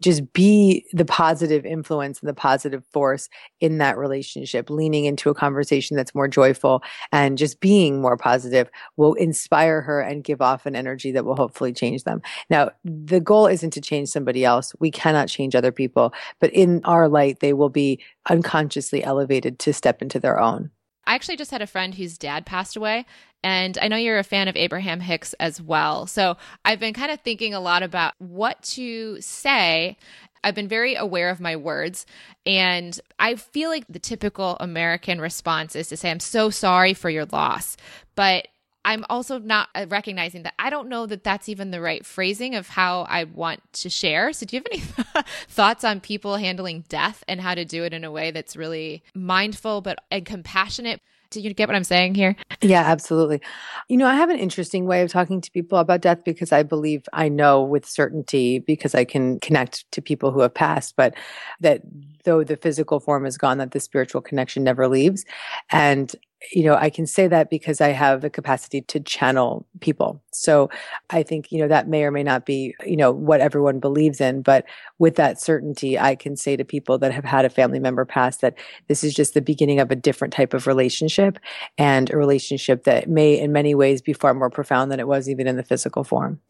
just 0.00 0.32
be 0.32 0.86
the 0.94 1.04
positive 1.04 1.66
influence 1.66 2.20
and 2.20 2.28
the 2.28 2.34
positive 2.34 2.82
force 2.90 3.28
in 3.60 3.76
that 3.78 3.98
relationship, 3.98 4.70
leaning 4.70 5.04
into 5.04 5.28
a 5.28 5.34
conversation 5.34 5.94
that's 5.94 6.14
more 6.14 6.26
joyful 6.26 6.82
and 7.12 7.36
just 7.36 7.60
being 7.60 8.00
more 8.00 8.16
positive 8.16 8.70
will 8.96 9.12
inspire 9.14 9.82
her 9.82 10.00
and 10.00 10.24
give 10.24 10.40
off 10.40 10.64
an 10.64 10.74
energy 10.74 11.12
that 11.12 11.26
will 11.26 11.36
hopefully 11.36 11.72
change 11.72 12.04
them. 12.04 12.22
Now, 12.48 12.70
the 12.82 13.20
goal 13.20 13.46
isn't 13.46 13.72
to 13.72 13.80
change 13.82 14.08
somebody 14.08 14.42
else. 14.42 14.72
We 14.80 14.90
cannot 14.90 15.28
change 15.28 15.54
other 15.54 15.72
people, 15.72 16.14
but 16.40 16.50
in 16.54 16.80
our 16.84 17.10
light, 17.10 17.40
they 17.40 17.52
will 17.52 17.68
be 17.68 18.00
unconsciously 18.30 19.04
elevated 19.04 19.58
to 19.58 19.74
step 19.74 20.00
into 20.00 20.18
their 20.18 20.40
own. 20.40 20.70
I 21.06 21.14
actually 21.14 21.36
just 21.36 21.50
had 21.50 21.62
a 21.62 21.66
friend 21.66 21.94
whose 21.94 22.18
dad 22.18 22.46
passed 22.46 22.76
away, 22.76 23.06
and 23.42 23.76
I 23.80 23.88
know 23.88 23.96
you're 23.96 24.18
a 24.18 24.24
fan 24.24 24.48
of 24.48 24.56
Abraham 24.56 25.00
Hicks 25.00 25.34
as 25.34 25.60
well. 25.60 26.06
So 26.06 26.36
I've 26.64 26.80
been 26.80 26.94
kind 26.94 27.12
of 27.12 27.20
thinking 27.20 27.52
a 27.52 27.60
lot 27.60 27.82
about 27.82 28.14
what 28.18 28.62
to 28.62 29.20
say. 29.20 29.98
I've 30.42 30.54
been 30.54 30.68
very 30.68 30.94
aware 30.94 31.30
of 31.30 31.40
my 31.40 31.56
words. 31.56 32.06
And 32.46 32.98
I 33.18 33.34
feel 33.34 33.70
like 33.70 33.84
the 33.88 33.98
typical 33.98 34.56
American 34.60 35.20
response 35.20 35.76
is 35.76 35.88
to 35.88 35.96
say, 35.96 36.10
I'm 36.10 36.20
so 36.20 36.50
sorry 36.50 36.94
for 36.94 37.10
your 37.10 37.26
loss. 37.26 37.76
But 38.14 38.48
I'm 38.84 39.04
also 39.08 39.38
not 39.38 39.68
uh, 39.74 39.86
recognizing 39.88 40.42
that 40.42 40.54
I 40.58 40.70
don't 40.70 40.88
know 40.88 41.06
that 41.06 41.24
that's 41.24 41.48
even 41.48 41.70
the 41.70 41.80
right 41.80 42.04
phrasing 42.04 42.54
of 42.54 42.68
how 42.68 43.02
I 43.02 43.24
want 43.24 43.60
to 43.74 43.90
share. 43.90 44.32
So, 44.32 44.46
do 44.46 44.56
you 44.56 44.62
have 44.62 44.72
any 44.72 45.24
thoughts 45.48 45.84
on 45.84 46.00
people 46.00 46.36
handling 46.36 46.84
death 46.88 47.24
and 47.28 47.40
how 47.40 47.54
to 47.54 47.64
do 47.64 47.84
it 47.84 47.92
in 47.92 48.04
a 48.04 48.10
way 48.10 48.30
that's 48.30 48.56
really 48.56 49.02
mindful 49.14 49.80
but 49.80 49.98
and 50.10 50.24
compassionate? 50.24 51.00
Do 51.30 51.40
you 51.40 51.52
get 51.52 51.68
what 51.68 51.74
I'm 51.74 51.84
saying 51.84 52.14
here? 52.14 52.36
Yeah, 52.62 52.82
absolutely. 52.82 53.40
You 53.88 53.96
know, 53.96 54.06
I 54.06 54.14
have 54.14 54.30
an 54.30 54.38
interesting 54.38 54.86
way 54.86 55.02
of 55.02 55.10
talking 55.10 55.40
to 55.40 55.50
people 55.50 55.78
about 55.78 56.00
death 56.00 56.22
because 56.24 56.52
I 56.52 56.62
believe 56.62 57.08
I 57.12 57.28
know 57.28 57.62
with 57.62 57.86
certainty 57.86 58.60
because 58.60 58.94
I 58.94 59.04
can 59.04 59.40
connect 59.40 59.90
to 59.92 60.02
people 60.02 60.30
who 60.30 60.40
have 60.40 60.54
passed, 60.54 60.94
but 60.96 61.14
that 61.60 61.82
though 62.24 62.44
the 62.44 62.56
physical 62.56 63.00
form 63.00 63.26
is 63.26 63.38
gone, 63.38 63.58
that 63.58 63.72
the 63.72 63.80
spiritual 63.80 64.20
connection 64.20 64.64
never 64.64 64.88
leaves. 64.88 65.24
And 65.70 66.14
you 66.52 66.62
know, 66.62 66.74
I 66.74 66.90
can 66.90 67.06
say 67.06 67.28
that 67.28 67.50
because 67.50 67.80
I 67.80 67.88
have 67.88 68.20
the 68.20 68.30
capacity 68.30 68.82
to 68.82 69.00
channel 69.00 69.66
people. 69.80 70.22
So 70.32 70.68
I 71.10 71.22
think, 71.22 71.50
you 71.50 71.58
know, 71.58 71.68
that 71.68 71.88
may 71.88 72.04
or 72.04 72.10
may 72.10 72.22
not 72.22 72.44
be, 72.44 72.74
you 72.84 72.96
know, 72.96 73.12
what 73.12 73.40
everyone 73.40 73.80
believes 73.80 74.20
in. 74.20 74.42
But 74.42 74.64
with 74.98 75.16
that 75.16 75.40
certainty, 75.40 75.98
I 75.98 76.14
can 76.14 76.36
say 76.36 76.56
to 76.56 76.64
people 76.64 76.98
that 76.98 77.12
have 77.12 77.24
had 77.24 77.44
a 77.44 77.50
family 77.50 77.78
member 77.78 78.04
pass 78.04 78.38
that 78.38 78.54
this 78.88 79.04
is 79.04 79.14
just 79.14 79.34
the 79.34 79.42
beginning 79.42 79.80
of 79.80 79.90
a 79.90 79.96
different 79.96 80.34
type 80.34 80.54
of 80.54 80.66
relationship 80.66 81.38
and 81.78 82.10
a 82.10 82.16
relationship 82.16 82.84
that 82.84 83.08
may 83.08 83.38
in 83.38 83.52
many 83.52 83.74
ways 83.74 84.02
be 84.02 84.12
far 84.12 84.34
more 84.34 84.50
profound 84.50 84.90
than 84.90 85.00
it 85.00 85.08
was 85.08 85.28
even 85.28 85.46
in 85.46 85.56
the 85.56 85.62
physical 85.62 86.04
form. 86.04 86.40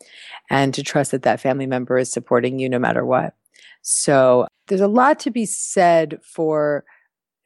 And 0.51 0.75
to 0.75 0.83
trust 0.83 1.11
that 1.13 1.23
that 1.23 1.41
family 1.41 1.67
member 1.67 1.99
is 1.99 2.11
supporting 2.11 2.59
you 2.59 2.69
no 2.69 2.79
matter 2.79 3.05
what. 3.05 3.35
So 3.85 4.47
there's 4.67 4.81
a 4.81 4.89
lot 4.89 5.21
to 5.21 5.31
be 5.31 5.45
said 5.45 6.19
for 6.25 6.85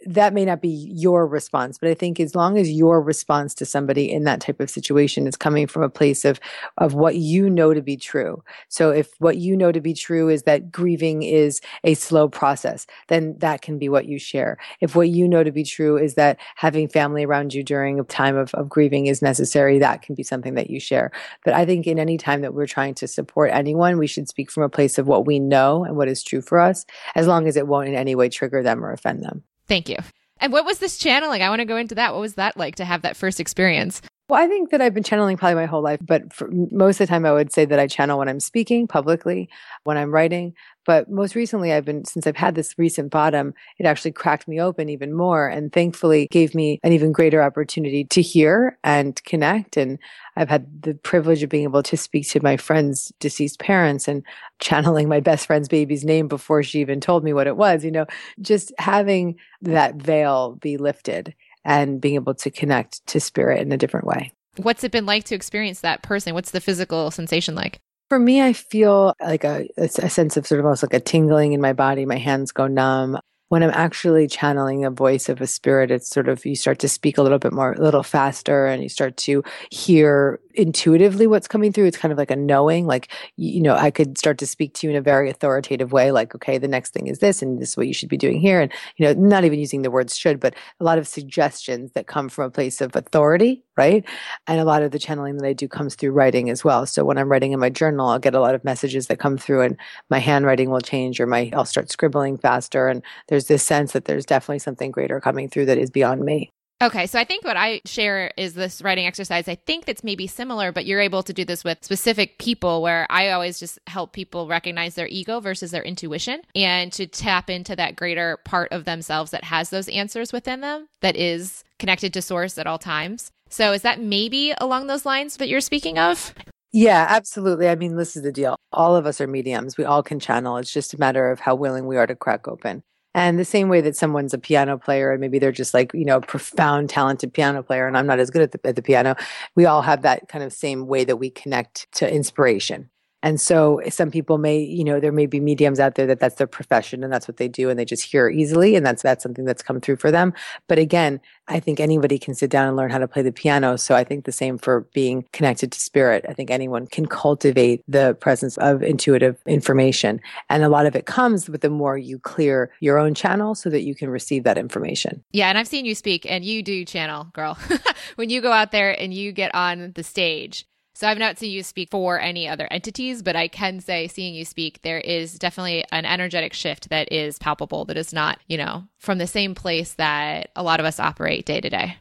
that 0.07 0.33
may 0.33 0.45
not 0.45 0.61
be 0.61 0.69
your 0.69 1.27
response, 1.27 1.79
but 1.79 1.89
I 1.89 1.95
think 1.95 2.21
as 2.21 2.35
long 2.35 2.57
as 2.57 2.71
your 2.71 3.03
response 3.03 3.53
to 3.55 3.67
somebody 3.67 4.11
in 4.11 4.25
that 4.25 4.41
type 4.41 4.61
of 4.61 4.71
situation 4.71 5.27
is 5.27 5.37
coming 5.37 5.67
from 5.67 5.83
a 5.83 5.89
place 5.89 6.25
of 6.25 6.39
of 6.79 6.95
what 6.95 7.17
you 7.17 7.51
know 7.51 7.75
to 7.75 7.83
be 7.83 7.97
true. 7.97 8.43
So 8.69 8.91
if 8.91 9.11
what 9.19 9.39
you 9.39 9.57
know 9.57 9.73
to 9.73 9.81
be 9.81 9.95
true 9.95 10.29
is 10.29 10.45
that 10.45 10.71
grieving 10.71 11.23
is 11.23 11.61
a 11.83 11.95
slow 11.95 12.29
process, 12.29 12.87
then 13.09 13.37
that 13.39 13.63
can 13.63 13.79
be 13.79 13.89
what 13.89 14.07
you 14.07 14.19
share. 14.19 14.59
If 14.81 14.95
what 14.95 15.09
you 15.09 15.27
know 15.27 15.43
to 15.43 15.53
be 15.53 15.65
true 15.65 15.97
is 15.97 16.15
that 16.15 16.39
having 16.55 16.89
family 16.89 17.25
around 17.25 17.53
you 17.53 17.65
during 17.65 17.99
a 17.99 18.05
time 18.05 18.37
of, 18.37 18.55
of 18.55 18.69
grieving 18.69 19.07
is 19.07 19.21
necessary, 19.21 19.79
that 19.81 20.03
can 20.03 20.15
be 20.15 20.23
something 20.23 20.55
that 20.55 20.71
you 20.71 20.79
share. 20.79 21.11
But 21.45 21.55
I 21.55 21.67
think 21.67 21.87
in 21.87 21.99
any 21.99 22.19
time 22.19 22.43
that 22.43 22.55
we're 22.55 22.67
trying 22.67 22.95
to 22.97 23.09
support 23.09 23.51
anyone, 23.53 23.99
we 23.99 24.07
should 24.07 24.29
speak 24.29 24.51
from 24.51 24.63
a 24.63 24.69
place 24.69 24.99
of 24.99 25.09
what 25.09 25.27
we 25.27 25.41
know 25.41 25.85
and 25.85 25.97
what 25.97 26.09
is 26.09 26.23
true 26.23 26.41
for 26.41 26.61
us, 26.61 26.87
as 27.17 27.27
long 27.27 27.49
as 27.49 27.57
it 27.57 27.67
won't 27.67 27.89
in 27.89 27.95
any 27.95 28.15
way 28.15 28.29
trigger 28.29 28.63
them 28.63 28.85
or 28.85 28.93
offend 28.93 29.25
them. 29.25 29.43
Thank 29.69 29.89
you. 29.89 29.97
And 30.41 30.53
what 30.53 30.65
was 30.65 30.79
this 30.79 30.99
channeling? 30.99 31.43
I 31.43 31.49
want 31.51 31.61
to 31.61 31.67
go 31.67 31.77
into 31.77 31.95
that. 31.97 32.13
What 32.13 32.21
was 32.21 32.35
that 32.35 32.57
like 32.57 32.77
to 32.77 32.85
have 32.85 33.03
that 33.03 33.17
first 33.17 33.41
experience? 33.41 34.01
Well, 34.29 34.43
I 34.43 34.47
think 34.47 34.69
that 34.71 34.83
I've 34.83 34.93
been 34.93 35.03
channeling 35.03 35.39
probably 35.39 35.55
my 35.55 35.65
whole 35.65 35.81
life, 35.81 36.01
but 36.03 36.35
for 36.35 36.51
most 36.71 37.01
of 37.01 37.07
the 37.07 37.11
time 37.11 37.25
I 37.25 37.33
would 37.33 37.51
say 37.51 37.65
that 37.65 37.79
I 37.79 37.87
channel 37.87 38.19
when 38.19 38.29
I'm 38.29 38.41
speaking 38.41 38.87
publicly, 38.87 39.49
when 39.85 39.97
I'm 39.97 40.13
writing. 40.13 40.53
But 40.85 41.11
most 41.11 41.35
recently, 41.35 41.73
I've 41.73 41.87
been, 41.87 42.05
since 42.05 42.27
I've 42.27 42.37
had 42.37 42.55
this 42.55 42.75
recent 42.79 43.11
bottom, 43.11 43.55
it 43.79 43.87
actually 43.87 44.13
cracked 44.13 44.47
me 44.47 44.61
open 44.61 44.91
even 44.91 45.15
more 45.15 45.49
and 45.49 45.73
thankfully 45.73 46.29
gave 46.31 46.55
me 46.55 46.79
an 46.83 46.93
even 46.93 47.11
greater 47.11 47.43
opportunity 47.43 48.05
to 48.05 48.21
hear 48.21 48.79
and 48.85 49.23
connect. 49.25 49.79
And 49.79 49.99
I've 50.37 50.51
had 50.51 50.83
the 50.83 50.95
privilege 50.95 51.43
of 51.43 51.49
being 51.49 51.65
able 51.65 51.83
to 51.85 51.97
speak 51.97 52.29
to 52.31 52.43
my 52.43 52.59
friend's 52.59 53.11
deceased 53.21 53.61
parents 53.61 54.09
and 54.09 54.23
channeling 54.61 55.09
my 55.09 55.21
best 55.21 55.47
friend's 55.47 55.69
baby's 55.69 56.05
name 56.05 56.29
before 56.29 56.63
she 56.63 56.81
even 56.81 57.01
told 57.01 57.25
me 57.25 57.33
what 57.33 57.47
it 57.47 57.57
was, 57.57 57.83
you 57.83 57.91
know, 57.91 58.07
just 58.43 58.73
having 58.79 59.37
that 59.63 59.97
veil 59.97 60.57
be 60.61 60.77
lifted 60.77 61.35
and 61.65 62.01
being 62.01 62.15
able 62.15 62.35
to 62.35 62.51
connect 62.51 63.07
to 63.09 63.21
spirit 63.21 63.61
in 63.61 63.73
a 63.73 63.77
different 63.77 64.07
way. 64.07 64.33
What's 64.57 64.85
it 64.85 64.91
been 64.91 65.07
like 65.07 65.25
to 65.25 65.35
experience 65.35 65.81
that 65.81 66.03
person? 66.03 66.35
What's 66.35 66.51
the 66.51 66.61
physical 66.61 67.11
sensation 67.11 67.55
like? 67.55 67.79
For 68.09 68.19
me, 68.19 68.41
I 68.41 68.55
feel 68.55 69.15
like 69.21 69.45
a, 69.45 69.69
a 69.77 69.89
sense 69.89 70.37
of 70.37 70.47
sort 70.47 70.61
of 70.61 70.65
almost 70.65 70.83
like 70.83 70.95
a 70.95 71.01
tingling 71.01 71.53
in 71.53 71.61
my 71.61 71.75
body. 71.75 72.07
My 72.07 72.17
hands 72.17 72.53
go 72.53 72.67
numb 72.67 73.19
when 73.49 73.63
I'm 73.63 73.71
actually 73.71 74.29
channeling 74.29 74.85
a 74.85 74.91
voice 74.91 75.29
of 75.29 75.41
a 75.41 75.47
spirit, 75.47 75.91
it's 75.91 76.09
sort 76.09 76.29
of 76.29 76.45
you 76.45 76.55
start 76.55 76.79
to 76.81 76.89
speak 76.89 77.17
a 77.17 77.23
little 77.23 77.39
bit 77.39 77.53
more, 77.53 77.73
a 77.73 77.81
little 77.81 78.03
faster, 78.03 78.67
and 78.67 78.83
you 78.83 78.89
start 78.89 79.17
to 79.19 79.43
hear 79.71 80.39
intuitively 80.59 81.27
what's 81.27 81.49
coming 81.49 81.73
through. 81.73 81.87
It's 81.87 81.97
kind 81.97 82.13
of 82.13 82.19
like 82.19 82.31
a 82.31 82.37
knowing, 82.37 82.87
like, 82.87 83.09
you 83.37 83.63
know, 83.63 83.75
I 83.75 83.91
could 83.91 84.19
start 84.19 84.39
to 84.39 84.47
speak 84.47 84.75
to 84.75 84.87
you 84.87 84.91
in 84.91 84.97
a 84.97 85.01
very 85.01 85.31
authoritative 85.31 85.93
way, 85.93 86.11
like, 86.11 86.35
okay, 86.35 86.59
the 86.59 86.69
next 86.69 86.93
thing 86.93 87.07
is 87.07 87.21
this, 87.21 87.41
and 87.41 87.61
this 87.61 87.71
is 87.71 87.77
what 87.77 87.87
you 87.87 87.95
should 87.95 88.09
be 88.09 88.17
doing 88.17 88.41
here. 88.41 88.61
And, 88.61 88.73
you 88.97 89.07
know, 89.07 89.13
not 89.15 89.45
even 89.45 89.59
using 89.59 89.83
the 89.83 89.91
words 89.91 90.17
should, 90.17 90.41
but 90.41 90.55
a 90.81 90.85
lot 90.85 90.99
of 90.99 91.09
suggestions 91.09 91.93
that 91.93 92.09
come 92.09 92.29
from 92.29 92.47
a 92.47 92.51
place 92.51 92.81
of 92.81 92.95
authority, 92.97 93.63
right? 93.77 94.05
And 94.47 94.61
a 94.61 94.65
lot 94.65 94.83
of 94.83 94.91
the 94.91 94.99
channeling 94.99 95.37
that 95.39 95.47
I 95.47 95.53
do 95.53 95.69
comes 95.69 95.95
through 95.95 96.11
writing 96.11 96.51
as 96.51 96.65
well. 96.65 96.85
So 96.87 97.05
when 97.05 97.19
I'm 97.19 97.31
writing 97.31 97.53
in 97.53 97.61
my 97.61 97.71
journal, 97.71 98.09
I'll 98.09 98.19
get 98.19 98.35
a 98.35 98.41
lot 98.41 98.55
of 98.55 98.65
messages 98.65 99.07
that 99.07 99.21
come 99.21 99.39
through, 99.39 99.63
and 99.63 99.77
my 100.11 100.19
handwriting 100.19 100.71
will 100.71 100.81
change, 100.81 101.21
or 101.21 101.27
my, 101.27 101.51
I'll 101.55 101.65
start 101.65 101.91
scribbling 101.91 102.37
faster. 102.37 102.89
And 102.89 103.03
there's 103.29 103.47
this 103.47 103.63
sense 103.63 103.93
that 103.93 104.07
there's 104.07 104.27
definitely 104.27 104.59
something 104.59 104.91
greater 104.91 105.21
coming 105.21 105.49
through 105.49 105.67
that 105.67 105.79
is 105.79 105.91
beyond 105.91 106.23
me. 106.25 106.51
Okay, 106.81 107.09
so 107.09 107.19
I 107.19 107.25
think 107.25 107.45
what 107.45 107.57
I 107.57 107.81
share 107.85 108.31
is 108.37 108.55
this 108.55 108.81
writing 108.83 109.05
exercise. 109.05 109.49
I 109.49 109.57
think 109.57 109.85
that's 109.85 110.05
maybe 110.05 110.29
similar, 110.29 110.71
but 110.71 110.87
you're 110.87 111.01
able 111.01 111.25
to 111.25 111.33
do 111.33 111.45
this 111.45 111.65
with 111.65 111.85
specific 111.85 112.39
people 112.39 112.83
where 112.83 113.05
I 113.11 113.31
always 113.31 113.59
just 113.59 113.81
help 113.89 114.13
people 114.13 114.47
recognize 114.47 114.95
their 114.95 115.09
ego 115.09 115.41
versus 115.41 115.73
their 115.73 115.83
intuition 115.83 116.41
and 116.55 116.93
to 116.93 117.09
tap 117.09 117.51
into 117.51 117.75
that 117.75 117.97
greater 117.97 118.37
part 118.45 118.71
of 118.71 118.85
themselves 118.85 119.33
that 119.33 119.43
has 119.43 119.71
those 119.71 119.89
answers 119.89 120.33
within 120.33 120.61
them 120.61 120.87
that 121.01 121.17
is 121.17 121.65
connected 121.81 122.13
to 122.13 122.23
source 122.23 122.59
at 122.59 122.69
all 122.69 122.79
times. 122.79 123.33
So 123.49 123.73
is 123.73 123.83
that 123.83 124.01
maybe 124.01 124.55
along 124.59 124.87
those 124.87 125.05
lines 125.05 125.37
that 125.39 125.49
you're 125.49 125.61
speaking 125.61 125.99
of? 125.99 126.33
Yeah, 126.71 127.07
absolutely. 127.09 127.69
I 127.69 127.75
mean, 127.75 127.97
this 127.97 128.15
is 128.15 128.23
the 128.23 128.31
deal. 128.31 128.57
All 128.73 128.95
of 128.95 129.05
us 129.05 129.21
are 129.21 129.27
mediums. 129.27 129.77
We 129.77 129.85
all 129.85 130.05
can 130.05 130.21
channel. 130.21 130.59
It's 130.59 130.73
just 130.73 130.95
a 130.95 131.01
matter 131.01 131.29
of 131.33 131.41
how 131.41 131.57
willing 131.57 131.87
we 131.87 131.97
are 131.97 132.07
to 132.07 132.15
crack 132.15 132.47
open. 132.47 132.85
And 133.19 133.37
the 133.37 133.45
same 133.45 133.69
way 133.69 133.81
that 133.81 133.97
someone's 133.97 134.33
a 134.33 134.39
piano 134.39 134.79
player 134.79 135.11
and 135.11 135.21
maybe 135.21 135.41
they're 135.41 135.51
just 135.51 135.75
like, 135.75 135.93
you 135.93 136.05
know, 136.05 136.19
a 136.19 136.21
profound, 136.21 136.89
talented 136.89 137.35
piano 137.35 137.65
player, 137.65 137.89
and 137.89 137.99
I'm 137.99 138.07
not 138.07 138.21
as 138.21 138.31
good 138.31 138.43
at 138.43 138.53
the, 138.53 138.61
at 138.65 138.77
the 138.77 138.83
piano, 138.83 139.17
we 139.57 139.67
all 139.67 139.83
have 139.83 140.03
that 140.03 140.29
kind 140.29 140.45
of 140.45 140.53
same 140.53 140.87
way 140.87 141.03
that 141.03 141.17
we 141.17 141.29
connect 141.29 141.91
to 141.95 142.09
inspiration. 142.09 142.89
And 143.23 143.41
so 143.41 143.79
eh, 143.79 143.91
some 143.91 144.11
people 144.11 144.39
may, 144.39 144.59
you 144.59 144.85
know, 144.85 145.01
there 145.01 145.13
may 145.13 145.27
be 145.27 145.41
mediums 145.41 145.81
out 145.81 145.95
there 145.97 146.07
that 146.07 146.21
that's 146.21 146.37
their 146.37 146.47
profession 146.47 147.03
and 147.03 147.13
that's 147.13 147.27
what 147.27 147.37
they 147.37 147.49
do 147.49 147.71
and 147.71 147.79
they 147.79 147.85
just 147.85 148.05
hear 148.05 148.29
easily 148.29 148.77
and 148.77 148.85
that's 148.85 149.03
that's 149.03 149.23
something 149.23 149.45
that's 149.45 149.63
come 149.63 149.81
through 149.81 149.97
for 149.97 150.11
them. 150.11 150.33
But 150.67 150.79
again, 150.79 151.21
I 151.49 151.61
think 151.61 151.81
anybody 151.81 152.19
can 152.19 152.35
sit 152.35 152.51
down 152.51 152.69
and 152.69 152.77
learn 152.77 152.91
how 152.91 152.99
to 152.99 153.09
play 153.09 153.23
the 153.23 153.33
piano. 153.33 153.77
So 153.77 153.95
I 153.95 154.05
think 154.05 154.25
the 154.25 154.33
same 154.33 154.59
for 154.59 154.83
being 154.93 155.27
connected 155.33 155.73
to 155.73 155.81
spirit. 155.81 156.25
I 156.29 156.35
think 156.35 156.51
anyone 156.51 156.87
can 156.87 157.07
cultivate 157.07 157.83
the 157.89 158.15
presence 158.21 158.57
of 158.59 158.83
intuitive 158.83 159.39
information. 159.47 160.21
And 160.51 160.63
a 160.63 160.69
lot 160.69 160.87
of 160.87 160.95
it 160.95 161.07
comes 161.07 161.49
with 161.49 161.63
the 161.63 161.71
more 161.71 161.97
you 161.97 162.19
clear 162.19 162.71
your 162.81 162.99
own 162.99 163.15
channel 163.15 163.55
so 163.55 163.71
that 163.71 163.83
you 163.83 163.95
can 163.95 164.11
receive 164.11 164.45
that 164.45 164.59
information. 164.59 165.25
Yeah, 165.33 165.49
and 165.49 165.59
I've 165.59 165.69
seen 165.69 165.85
you 165.85 165.95
speak 165.95 166.27
and 166.31 166.45
you 166.45 166.63
do 166.63 166.85
channel, 166.85 167.29
girl. 167.33 167.59
when 168.17 168.31
you 168.31 168.41
go 168.41 168.53
out 168.53 168.71
there 168.71 168.99
and 169.01 169.13
you 169.13 169.33
get 169.33 169.55
on 169.55 169.93
the 169.95 170.03
stage, 170.03 170.67
so 170.99 171.07
I've 171.07 171.17
not 171.17 171.39
seen 171.39 171.53
you 171.53 171.63
speak 171.63 171.93
for 171.93 172.19
any 172.19 172.49
other 172.49 172.67
entities, 172.73 173.23
but 173.23 173.37
I 173.37 173.47
can 173.47 173.79
say 173.79 174.09
seeing 174.09 174.35
you 174.35 174.45
speak, 174.45 174.83
there 174.83 174.99
is 174.99 175.39
definitely 175.39 175.85
an 175.93 176.05
energetic 176.05 176.53
shift 176.53 176.89
that 176.89 177.13
is 177.13 177.39
palpable, 177.39 177.85
that 177.85 177.97
is 177.97 178.13
not, 178.13 178.41
you 178.49 178.57
know, 178.57 178.83
from 178.99 179.19
the 179.19 179.29
same 179.29 179.55
place 179.55 179.93
that 179.93 180.51
a 180.57 180.63
lot 180.65 180.81
of 180.81 180.87
us 180.87 180.99
operate 180.99 181.47
day 181.47 181.61
to 181.61 181.71
day. 181.71 181.99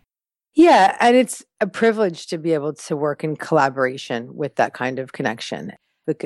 Yeah. 0.56 0.98
And 1.00 1.16
it's 1.16 1.46
a 1.62 1.68
privilege 1.68 2.26
to 2.26 2.40
be 2.40 2.54
able 2.54 2.74
to 2.74 2.96
work 2.96 3.24
in 3.24 3.36
collaboration 3.36 4.36
with 4.36 4.56
that 4.56 4.74
kind 4.74 4.98
of 4.98 5.14
connection. 5.14 5.74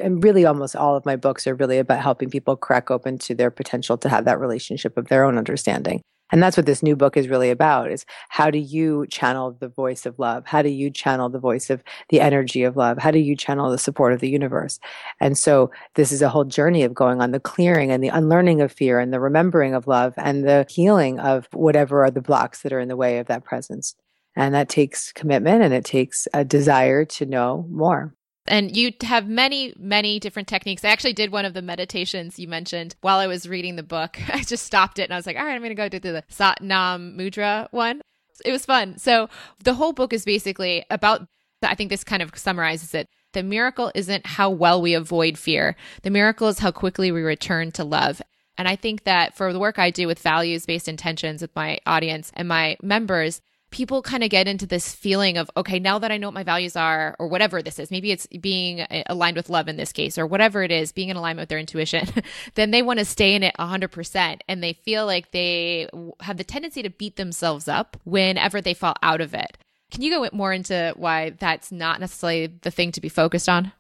And 0.01 0.23
really, 0.23 0.45
almost 0.45 0.73
all 0.73 0.95
of 0.95 1.05
my 1.05 1.17
books 1.17 1.47
are 1.47 1.55
really 1.55 1.77
about 1.77 1.99
helping 1.99 2.29
people 2.29 2.55
crack 2.55 2.89
open 2.89 3.17
to 3.17 3.35
their 3.35 3.51
potential 3.51 3.97
to 3.97 4.07
have 4.07 4.23
that 4.23 4.39
relationship 4.39 4.95
of 4.95 5.09
their 5.09 5.25
own 5.25 5.37
understanding. 5.37 6.01
And 6.31 6.41
that's 6.41 6.57
what 6.57 6.65
this 6.65 6.81
new 6.81 6.95
book 6.95 7.17
is 7.17 7.27
really 7.27 7.49
about 7.49 7.91
is 7.91 8.05
how 8.29 8.49
do 8.49 8.57
you 8.57 9.05
channel 9.07 9.51
the 9.59 9.67
voice 9.67 10.05
of 10.05 10.17
love? 10.17 10.45
How 10.45 10.61
do 10.61 10.69
you 10.69 10.89
channel 10.89 11.29
the 11.29 11.39
voice 11.39 11.69
of 11.69 11.83
the 12.09 12.21
energy 12.21 12.63
of 12.63 12.77
love? 12.77 12.97
How 12.97 13.11
do 13.11 13.19
you 13.19 13.35
channel 13.35 13.69
the 13.69 13.77
support 13.77 14.13
of 14.13 14.19
the 14.19 14.29
universe? 14.29 14.79
And 15.19 15.37
so 15.37 15.71
this 15.95 16.11
is 16.11 16.21
a 16.21 16.29
whole 16.29 16.45
journey 16.45 16.83
of 16.83 16.93
going 16.93 17.21
on 17.21 17.31
the 17.31 17.39
clearing 17.39 17.91
and 17.91 18.03
the 18.03 18.09
unlearning 18.09 18.61
of 18.61 18.71
fear 18.71 18.99
and 18.99 19.13
the 19.13 19.19
remembering 19.19 19.73
of 19.73 19.87
love 19.87 20.13
and 20.17 20.47
the 20.47 20.65
healing 20.69 21.19
of 21.19 21.47
whatever 21.51 22.03
are 22.03 22.11
the 22.11 22.21
blocks 22.21 22.61
that 22.61 22.73
are 22.73 22.79
in 22.79 22.87
the 22.87 22.97
way 22.97 23.19
of 23.19 23.27
that 23.27 23.43
presence. 23.43 23.95
And 24.35 24.55
that 24.55 24.69
takes 24.69 25.11
commitment 25.11 25.61
and 25.61 25.73
it 25.73 25.83
takes 25.83 26.27
a 26.33 26.45
desire 26.45 27.03
to 27.05 27.25
know 27.25 27.65
more. 27.69 28.15
And 28.51 28.75
you 28.75 28.91
have 29.03 29.29
many, 29.29 29.73
many 29.79 30.19
different 30.19 30.49
techniques. 30.49 30.83
I 30.83 30.89
actually 30.89 31.13
did 31.13 31.31
one 31.31 31.45
of 31.45 31.53
the 31.53 31.61
meditations 31.61 32.37
you 32.37 32.49
mentioned 32.49 32.95
while 32.99 33.17
I 33.17 33.25
was 33.25 33.47
reading 33.47 33.77
the 33.77 33.81
book. 33.81 34.19
I 34.33 34.43
just 34.43 34.65
stopped 34.65 34.99
it 34.99 35.03
and 35.03 35.13
I 35.13 35.15
was 35.15 35.25
like, 35.25 35.37
all 35.37 35.45
right, 35.45 35.53
I'm 35.53 35.61
going 35.61 35.69
to 35.69 35.75
go 35.75 35.87
do 35.87 35.99
the 35.99 36.25
Sat 36.27 36.61
Nam 36.61 37.17
Mudra 37.17 37.69
one. 37.71 38.01
It 38.43 38.51
was 38.51 38.65
fun. 38.65 38.97
So 38.97 39.29
the 39.63 39.75
whole 39.75 39.93
book 39.93 40.11
is 40.11 40.25
basically 40.25 40.83
about, 40.89 41.25
I 41.63 41.75
think 41.75 41.89
this 41.89 42.03
kind 42.03 42.21
of 42.21 42.37
summarizes 42.37 42.93
it. 42.93 43.07
The 43.31 43.41
miracle 43.41 43.89
isn't 43.95 44.25
how 44.25 44.49
well 44.49 44.81
we 44.81 44.95
avoid 44.95 45.37
fear. 45.37 45.77
The 46.03 46.09
miracle 46.09 46.49
is 46.49 46.59
how 46.59 46.71
quickly 46.71 47.09
we 47.09 47.21
return 47.21 47.71
to 47.73 47.85
love. 47.85 48.21
And 48.57 48.67
I 48.67 48.75
think 48.75 49.05
that 49.05 49.37
for 49.37 49.53
the 49.53 49.59
work 49.59 49.79
I 49.79 49.91
do 49.91 50.07
with 50.07 50.19
values 50.19 50.65
based 50.65 50.89
intentions 50.89 51.41
with 51.41 51.55
my 51.55 51.79
audience 51.85 52.33
and 52.35 52.49
my 52.49 52.75
members, 52.83 53.41
people 53.71 54.01
kind 54.01 54.23
of 54.23 54.29
get 54.29 54.47
into 54.47 54.65
this 54.65 54.93
feeling 54.93 55.37
of, 55.37 55.49
okay, 55.57 55.79
now 55.79 55.97
that 55.97 56.11
I 56.11 56.17
know 56.17 56.27
what 56.27 56.33
my 56.33 56.43
values 56.43 56.75
are, 56.75 57.15
or 57.17 57.27
whatever 57.27 57.61
this 57.61 57.79
is, 57.79 57.89
maybe 57.89 58.11
it's 58.11 58.27
being 58.27 58.81
uh, 58.81 59.03
aligned 59.07 59.37
with 59.37 59.49
love 59.49 59.67
in 59.67 59.77
this 59.77 59.91
case, 59.91 60.17
or 60.17 60.27
whatever 60.27 60.61
it 60.61 60.71
is, 60.71 60.91
being 60.91 61.09
in 61.09 61.17
alignment 61.17 61.43
with 61.43 61.49
their 61.49 61.57
intuition, 61.57 62.07
then 62.55 62.71
they 62.71 62.81
want 62.81 62.99
to 62.99 63.05
stay 63.05 63.33
in 63.33 63.43
it 63.43 63.55
100%. 63.57 64.39
And 64.47 64.61
they 64.61 64.73
feel 64.73 65.05
like 65.05 65.31
they 65.31 65.89
have 66.19 66.37
the 66.37 66.43
tendency 66.43 66.83
to 66.83 66.89
beat 66.89 67.15
themselves 67.15 67.67
up 67.67 67.97
whenever 68.03 68.61
they 68.61 68.73
fall 68.73 68.95
out 69.01 69.21
of 69.21 69.33
it. 69.33 69.57
Can 69.89 70.01
you 70.01 70.11
go 70.11 70.29
more 70.31 70.53
into 70.53 70.93
why 70.95 71.31
that's 71.31 71.71
not 71.71 71.99
necessarily 71.99 72.47
the 72.47 72.71
thing 72.71 72.91
to 72.93 73.01
be 73.01 73.09
focused 73.09 73.49
on? 73.49 73.73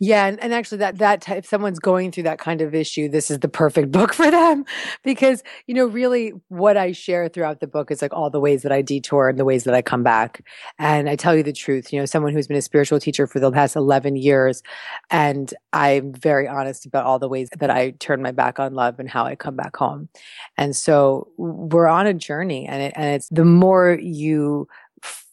Yeah, 0.00 0.26
and, 0.26 0.38
and 0.40 0.54
actually 0.54 0.78
that 0.78 0.98
that 0.98 1.22
type, 1.22 1.38
if 1.38 1.46
someone's 1.46 1.80
going 1.80 2.12
through 2.12 2.22
that 2.24 2.38
kind 2.38 2.60
of 2.60 2.72
issue, 2.72 3.08
this 3.08 3.32
is 3.32 3.40
the 3.40 3.48
perfect 3.48 3.90
book 3.92 4.14
for 4.14 4.30
them 4.30 4.64
because, 5.02 5.42
you 5.66 5.74
know, 5.74 5.86
really 5.86 6.32
what 6.48 6.76
I 6.76 6.92
share 6.92 7.28
throughout 7.28 7.58
the 7.58 7.66
book 7.66 7.90
is 7.90 8.00
like 8.00 8.12
all 8.14 8.30
the 8.30 8.38
ways 8.38 8.62
that 8.62 8.70
I 8.70 8.80
detour 8.80 9.28
and 9.28 9.38
the 9.38 9.44
ways 9.44 9.64
that 9.64 9.74
I 9.74 9.82
come 9.82 10.04
back. 10.04 10.44
And 10.78 11.08
I 11.10 11.16
tell 11.16 11.34
you 11.34 11.42
the 11.42 11.52
truth, 11.52 11.92
you 11.92 11.98
know, 11.98 12.06
someone 12.06 12.32
who's 12.32 12.46
been 12.46 12.56
a 12.56 12.62
spiritual 12.62 13.00
teacher 13.00 13.26
for 13.26 13.40
the 13.40 13.50
past 13.50 13.74
11 13.74 14.14
years 14.14 14.62
and 15.10 15.52
I'm 15.72 16.12
very 16.12 16.46
honest 16.46 16.86
about 16.86 17.04
all 17.04 17.18
the 17.18 17.28
ways 17.28 17.48
that 17.58 17.70
I 17.70 17.90
turn 17.90 18.22
my 18.22 18.30
back 18.30 18.60
on 18.60 18.74
love 18.74 19.00
and 19.00 19.08
how 19.08 19.24
I 19.24 19.34
come 19.34 19.56
back 19.56 19.76
home. 19.76 20.08
And 20.56 20.76
so 20.76 21.28
we're 21.36 21.88
on 21.88 22.06
a 22.06 22.14
journey 22.14 22.66
and 22.66 22.82
it, 22.82 22.92
and 22.94 23.06
it's 23.06 23.28
the 23.30 23.44
more 23.44 23.98
you 24.00 24.68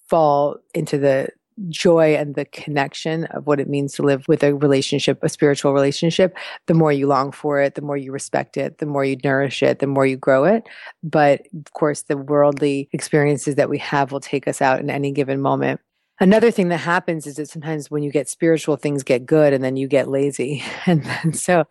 fall 0.10 0.58
into 0.74 0.98
the 0.98 1.30
joy 1.70 2.16
and 2.16 2.36
the 2.36 2.46
connection 2.46 3.26
of 3.26 3.48
what 3.48 3.60
it 3.60 3.70
means 3.70 3.94
to 3.94 4.04
live 4.04 4.28
with 4.28 4.44
a 4.44 4.54
relationship, 4.54 5.20
a 5.24 5.30
spiritual 5.30 5.74
relationship, 5.74 6.38
the 6.68 6.74
more 6.74 6.92
you 6.92 7.08
long 7.08 7.32
for 7.32 7.62
it, 7.62 7.76
the 7.76 7.82
more 7.82 7.98
you 7.98 8.12
respect 8.12 8.58
it, 8.58 8.80
the 8.80 8.86
more 8.86 9.06
you 9.06 9.18
nourish 9.24 9.64
it, 9.64 9.80
the 9.80 9.88
more 9.88 10.06
you 10.06 10.18
grow 10.18 10.44
it. 10.44 10.64
But 11.04 11.48
of 11.56 11.72
course, 11.74 12.04
the 12.04 12.18
worldly 12.18 12.90
experiences 12.92 13.56
that 13.56 13.70
we 13.70 13.78
have 13.80 14.12
will 14.12 14.20
take 14.20 14.48
us 14.48 14.62
out 14.62 14.80
in 14.80 14.90
any 14.90 15.12
given 15.12 15.42
moment. 15.42 15.82
Another 16.18 16.50
thing 16.50 16.70
that 16.70 16.78
happens 16.78 17.28
is 17.28 17.36
that 17.36 17.50
sometimes 17.50 17.92
when 17.92 18.02
you 18.02 18.10
get 18.10 18.30
spiritual, 18.30 18.78
things 18.78 19.04
get 19.04 19.26
good 19.26 19.52
and 19.52 19.62
then 19.62 19.76
you 19.76 19.88
get 19.88 20.08
lazy. 20.08 20.64
And, 20.88 21.36
so 21.36 21.66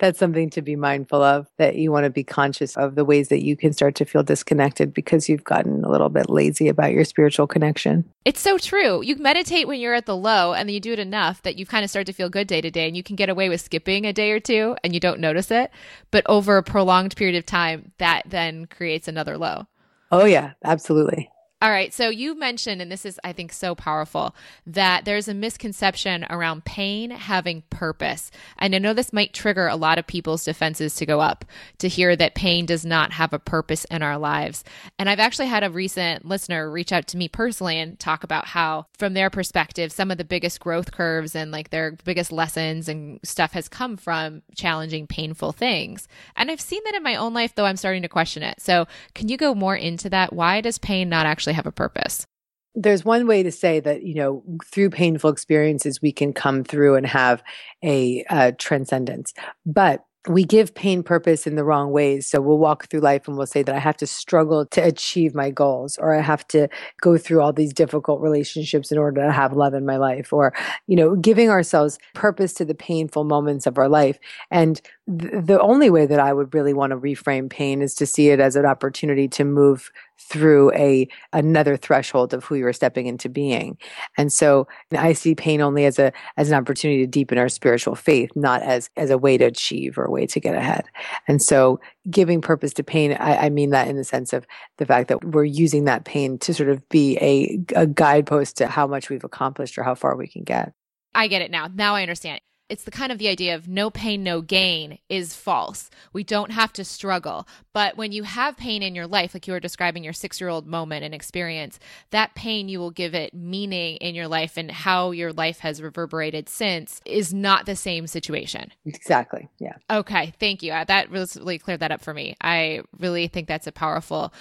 that's 0.00 0.18
something 0.18 0.50
to 0.50 0.60
be 0.60 0.74
mindful 0.74 1.22
of 1.22 1.46
that 1.56 1.76
you 1.76 1.92
want 1.92 2.02
to 2.02 2.10
be 2.10 2.24
conscious 2.24 2.76
of 2.76 2.96
the 2.96 3.04
ways 3.04 3.28
that 3.28 3.44
you 3.44 3.56
can 3.56 3.72
start 3.72 3.94
to 3.96 4.04
feel 4.04 4.24
disconnected 4.24 4.92
because 4.92 5.28
you've 5.28 5.44
gotten 5.44 5.84
a 5.84 5.88
little 5.88 6.08
bit 6.08 6.28
lazy 6.28 6.66
about 6.66 6.90
your 6.90 7.04
spiritual 7.04 7.46
connection. 7.46 8.04
It's 8.24 8.40
so 8.40 8.58
true. 8.58 9.02
You 9.02 9.14
meditate 9.16 9.68
when 9.68 9.78
you're 9.78 9.94
at 9.94 10.06
the 10.06 10.16
low 10.16 10.52
and 10.52 10.68
then 10.68 10.74
you 10.74 10.80
do 10.80 10.92
it 10.92 10.98
enough 10.98 11.42
that 11.42 11.56
you 11.56 11.64
kind 11.64 11.84
of 11.84 11.90
start 11.90 12.06
to 12.06 12.12
feel 12.12 12.28
good 12.28 12.48
day 12.48 12.60
to 12.60 12.70
day 12.70 12.88
and 12.88 12.96
you 12.96 13.04
can 13.04 13.14
get 13.14 13.28
away 13.28 13.48
with 13.48 13.60
skipping 13.60 14.04
a 14.04 14.12
day 14.12 14.32
or 14.32 14.40
two 14.40 14.76
and 14.82 14.92
you 14.92 14.98
don't 14.98 15.20
notice 15.20 15.50
it. 15.52 15.70
But 16.10 16.24
over 16.26 16.56
a 16.56 16.62
prolonged 16.62 17.14
period 17.14 17.36
of 17.36 17.46
time, 17.46 17.92
that 17.98 18.22
then 18.26 18.66
creates 18.66 19.06
another 19.06 19.38
low. 19.38 19.68
Oh, 20.10 20.24
yeah, 20.24 20.52
absolutely. 20.64 21.30
All 21.62 21.70
right. 21.70 21.94
So 21.94 22.10
you 22.10 22.38
mentioned, 22.38 22.82
and 22.82 22.92
this 22.92 23.06
is, 23.06 23.18
I 23.24 23.32
think, 23.32 23.50
so 23.50 23.74
powerful, 23.74 24.36
that 24.66 25.06
there's 25.06 25.26
a 25.26 25.32
misconception 25.32 26.26
around 26.28 26.66
pain 26.66 27.10
having 27.10 27.62
purpose. 27.70 28.30
And 28.58 28.74
I 28.74 28.78
know 28.78 28.92
this 28.92 29.10
might 29.10 29.32
trigger 29.32 29.66
a 29.66 29.74
lot 29.74 29.98
of 29.98 30.06
people's 30.06 30.44
defenses 30.44 30.94
to 30.96 31.06
go 31.06 31.20
up 31.20 31.46
to 31.78 31.88
hear 31.88 32.14
that 32.14 32.34
pain 32.34 32.66
does 32.66 32.84
not 32.84 33.12
have 33.12 33.32
a 33.32 33.38
purpose 33.38 33.86
in 33.86 34.02
our 34.02 34.18
lives. 34.18 34.64
And 34.98 35.08
I've 35.08 35.18
actually 35.18 35.46
had 35.46 35.64
a 35.64 35.70
recent 35.70 36.26
listener 36.26 36.70
reach 36.70 36.92
out 36.92 37.06
to 37.08 37.16
me 37.16 37.26
personally 37.26 37.80
and 37.80 37.98
talk 37.98 38.22
about 38.22 38.48
how, 38.48 38.84
from 38.98 39.14
their 39.14 39.30
perspective, 39.30 39.92
some 39.92 40.10
of 40.10 40.18
the 40.18 40.24
biggest 40.24 40.60
growth 40.60 40.92
curves 40.92 41.34
and 41.34 41.52
like 41.52 41.70
their 41.70 41.92
biggest 42.04 42.32
lessons 42.32 42.86
and 42.86 43.18
stuff 43.24 43.52
has 43.52 43.66
come 43.66 43.96
from 43.96 44.42
challenging, 44.54 45.06
painful 45.06 45.52
things. 45.52 46.06
And 46.36 46.50
I've 46.50 46.60
seen 46.60 46.82
that 46.84 46.96
in 46.96 47.02
my 47.02 47.16
own 47.16 47.32
life, 47.32 47.54
though 47.54 47.64
I'm 47.64 47.78
starting 47.78 48.02
to 48.02 48.08
question 48.10 48.42
it. 48.42 48.60
So 48.60 48.86
can 49.14 49.28
you 49.28 49.38
go 49.38 49.54
more 49.54 49.74
into 49.74 50.10
that? 50.10 50.34
Why 50.34 50.60
does 50.60 50.76
pain 50.76 51.08
not 51.08 51.24
actually 51.24 51.45
actually 51.46 51.54
have 51.54 51.66
a 51.66 51.72
purpose? 51.72 52.26
There's 52.74 53.04
one 53.04 53.26
way 53.26 53.42
to 53.42 53.50
say 53.50 53.80
that, 53.80 54.02
you 54.02 54.14
know, 54.14 54.42
through 54.64 54.90
painful 54.90 55.30
experiences, 55.30 56.02
we 56.02 56.12
can 56.12 56.32
come 56.32 56.62
through 56.62 56.96
and 56.96 57.06
have 57.06 57.42
a 57.82 58.24
uh, 58.28 58.52
transcendence. 58.58 59.32
But 59.64 60.04
we 60.28 60.44
give 60.44 60.74
pain 60.74 61.04
purpose 61.04 61.46
in 61.46 61.54
the 61.54 61.64
wrong 61.64 61.92
ways. 61.92 62.26
So 62.26 62.40
we'll 62.40 62.58
walk 62.58 62.90
through 62.90 63.00
life 63.00 63.28
and 63.28 63.36
we'll 63.36 63.46
say 63.46 63.62
that 63.62 63.74
I 63.74 63.78
have 63.78 63.96
to 63.98 64.08
struggle 64.08 64.66
to 64.66 64.80
achieve 64.80 65.36
my 65.36 65.50
goals, 65.50 65.96
or 65.98 66.14
I 66.14 66.20
have 66.20 66.46
to 66.48 66.68
go 67.00 67.16
through 67.16 67.40
all 67.40 67.52
these 67.52 67.72
difficult 67.72 68.20
relationships 68.20 68.90
in 68.90 68.98
order 68.98 69.24
to 69.24 69.32
have 69.32 69.52
love 69.52 69.72
in 69.72 69.86
my 69.86 69.96
life, 69.96 70.32
or, 70.32 70.52
you 70.88 70.96
know, 70.96 71.14
giving 71.14 71.48
ourselves 71.48 71.98
purpose 72.14 72.52
to 72.54 72.64
the 72.64 72.74
painful 72.74 73.22
moments 73.22 73.66
of 73.66 73.78
our 73.78 73.88
life. 73.88 74.18
And 74.50 74.80
the 75.08 75.60
only 75.60 75.88
way 75.88 76.04
that 76.04 76.18
I 76.18 76.32
would 76.32 76.52
really 76.52 76.74
want 76.74 76.90
to 76.90 76.96
reframe 76.96 77.48
pain 77.48 77.80
is 77.80 77.94
to 77.94 78.06
see 78.06 78.30
it 78.30 78.40
as 78.40 78.56
an 78.56 78.66
opportunity 78.66 79.28
to 79.28 79.44
move 79.44 79.92
through 80.18 80.72
a 80.72 81.06
another 81.32 81.76
threshold 81.76 82.34
of 82.34 82.42
who 82.44 82.56
you're 82.56 82.72
stepping 82.72 83.06
into 83.06 83.28
being. 83.28 83.78
And 84.18 84.32
so 84.32 84.66
I 84.90 85.12
see 85.12 85.36
pain 85.36 85.60
only 85.60 85.84
as 85.84 86.00
a 86.00 86.12
as 86.36 86.50
an 86.50 86.56
opportunity 86.56 87.02
to 87.02 87.06
deepen 87.06 87.38
our 87.38 87.48
spiritual 87.48 87.94
faith, 87.94 88.30
not 88.34 88.62
as 88.62 88.90
as 88.96 89.10
a 89.10 89.18
way 89.18 89.38
to 89.38 89.44
achieve 89.44 89.96
or 89.96 90.04
a 90.04 90.10
way 90.10 90.26
to 90.26 90.40
get 90.40 90.56
ahead. 90.56 90.86
And 91.28 91.40
so 91.40 91.78
giving 92.10 92.40
purpose 92.40 92.72
to 92.74 92.82
pain, 92.82 93.12
I, 93.12 93.46
I 93.46 93.48
mean 93.48 93.70
that 93.70 93.86
in 93.86 93.96
the 93.96 94.04
sense 94.04 94.32
of 94.32 94.44
the 94.78 94.86
fact 94.86 95.08
that 95.08 95.24
we're 95.24 95.44
using 95.44 95.84
that 95.84 96.04
pain 96.04 96.36
to 96.38 96.52
sort 96.52 96.68
of 96.68 96.88
be 96.88 97.16
a, 97.18 97.60
a 97.76 97.86
guidepost 97.86 98.56
to 98.56 98.66
how 98.66 98.88
much 98.88 99.08
we've 99.08 99.24
accomplished 99.24 99.78
or 99.78 99.84
how 99.84 99.94
far 99.94 100.16
we 100.16 100.26
can 100.26 100.42
get. 100.42 100.72
I 101.14 101.28
get 101.28 101.42
it 101.42 101.52
now. 101.52 101.68
Now 101.72 101.94
I 101.94 102.02
understand 102.02 102.40
it's 102.68 102.84
the 102.84 102.90
kind 102.90 103.12
of 103.12 103.18
the 103.18 103.28
idea 103.28 103.54
of 103.54 103.68
no 103.68 103.90
pain, 103.90 104.22
no 104.22 104.40
gain 104.40 104.98
is 105.08 105.34
false. 105.34 105.88
We 106.12 106.24
don't 106.24 106.50
have 106.50 106.72
to 106.74 106.84
struggle. 106.84 107.46
But 107.72 107.96
when 107.96 108.12
you 108.12 108.24
have 108.24 108.56
pain 108.56 108.82
in 108.82 108.94
your 108.94 109.06
life, 109.06 109.34
like 109.34 109.46
you 109.46 109.52
were 109.52 109.60
describing 109.60 110.02
your 110.02 110.12
six 110.12 110.40
year 110.40 110.50
old 110.50 110.66
moment 110.66 111.04
and 111.04 111.14
experience, 111.14 111.78
that 112.10 112.34
pain 112.34 112.68
you 112.68 112.78
will 112.78 112.90
give 112.90 113.14
it 113.14 113.34
meaning 113.34 113.96
in 113.96 114.14
your 114.14 114.28
life 114.28 114.56
and 114.56 114.70
how 114.70 115.12
your 115.12 115.32
life 115.32 115.60
has 115.60 115.80
reverberated 115.80 116.48
since 116.48 117.00
is 117.04 117.32
not 117.32 117.66
the 117.66 117.76
same 117.76 118.06
situation. 118.06 118.72
Exactly. 118.84 119.48
Yeah. 119.58 119.76
Okay. 119.90 120.34
Thank 120.40 120.62
you. 120.62 120.72
Uh, 120.72 120.84
that 120.84 121.10
really 121.10 121.58
cleared 121.58 121.80
that 121.80 121.92
up 121.92 122.00
for 122.00 122.14
me. 122.14 122.36
I 122.40 122.82
really 122.98 123.28
think 123.28 123.46
that's 123.46 123.66
a 123.66 123.72
powerful 123.72 124.32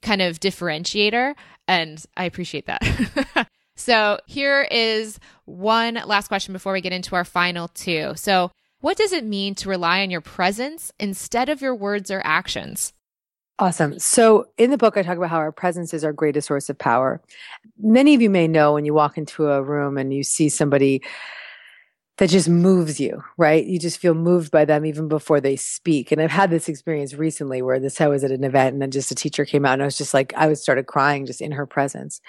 kind 0.00 0.22
of 0.22 0.40
differentiator. 0.40 1.34
And 1.68 2.02
I 2.16 2.24
appreciate 2.24 2.66
that. 2.66 3.48
So 3.76 4.18
here 4.26 4.62
is 4.70 5.18
one 5.44 5.94
last 6.06 6.28
question 6.28 6.52
before 6.52 6.72
we 6.72 6.80
get 6.80 6.92
into 6.92 7.14
our 7.14 7.24
final 7.24 7.68
two. 7.68 8.12
So, 8.16 8.50
what 8.80 8.98
does 8.98 9.12
it 9.12 9.24
mean 9.24 9.54
to 9.56 9.70
rely 9.70 10.02
on 10.02 10.10
your 10.10 10.20
presence 10.20 10.92
instead 11.00 11.48
of 11.48 11.62
your 11.62 11.74
words 11.74 12.10
or 12.10 12.20
actions? 12.22 12.92
Awesome. 13.58 13.98
So 13.98 14.46
in 14.58 14.70
the 14.70 14.76
book, 14.76 14.96
I 14.96 15.02
talk 15.02 15.16
about 15.16 15.30
how 15.30 15.38
our 15.38 15.52
presence 15.52 15.94
is 15.94 16.04
our 16.04 16.12
greatest 16.12 16.48
source 16.48 16.68
of 16.68 16.76
power. 16.76 17.22
Many 17.78 18.14
of 18.14 18.20
you 18.20 18.28
may 18.28 18.48
know 18.48 18.74
when 18.74 18.84
you 18.84 18.92
walk 18.92 19.16
into 19.16 19.48
a 19.48 19.62
room 19.62 19.96
and 19.96 20.12
you 20.12 20.24
see 20.24 20.48
somebody 20.48 21.02
that 22.18 22.30
just 22.30 22.48
moves 22.48 23.00
you, 23.00 23.24
right? 23.36 23.64
You 23.64 23.78
just 23.78 23.98
feel 23.98 24.14
moved 24.14 24.52
by 24.52 24.64
them 24.64 24.86
even 24.86 25.08
before 25.08 25.40
they 25.40 25.56
speak. 25.56 26.12
And 26.12 26.22
I've 26.22 26.30
had 26.30 26.50
this 26.50 26.68
experience 26.68 27.12
recently 27.14 27.60
where 27.60 27.80
this 27.80 28.00
I 28.00 28.06
was 28.06 28.22
at 28.22 28.30
an 28.30 28.44
event 28.44 28.72
and 28.72 28.80
then 28.80 28.92
just 28.92 29.10
a 29.10 29.16
teacher 29.16 29.44
came 29.44 29.66
out 29.66 29.72
and 29.74 29.82
I 29.82 29.86
was 29.86 29.98
just 29.98 30.14
like 30.14 30.32
I 30.36 30.46
was 30.46 30.62
started 30.62 30.86
crying 30.86 31.26
just 31.26 31.40
in 31.40 31.50
her 31.50 31.66
presence. 31.66 32.20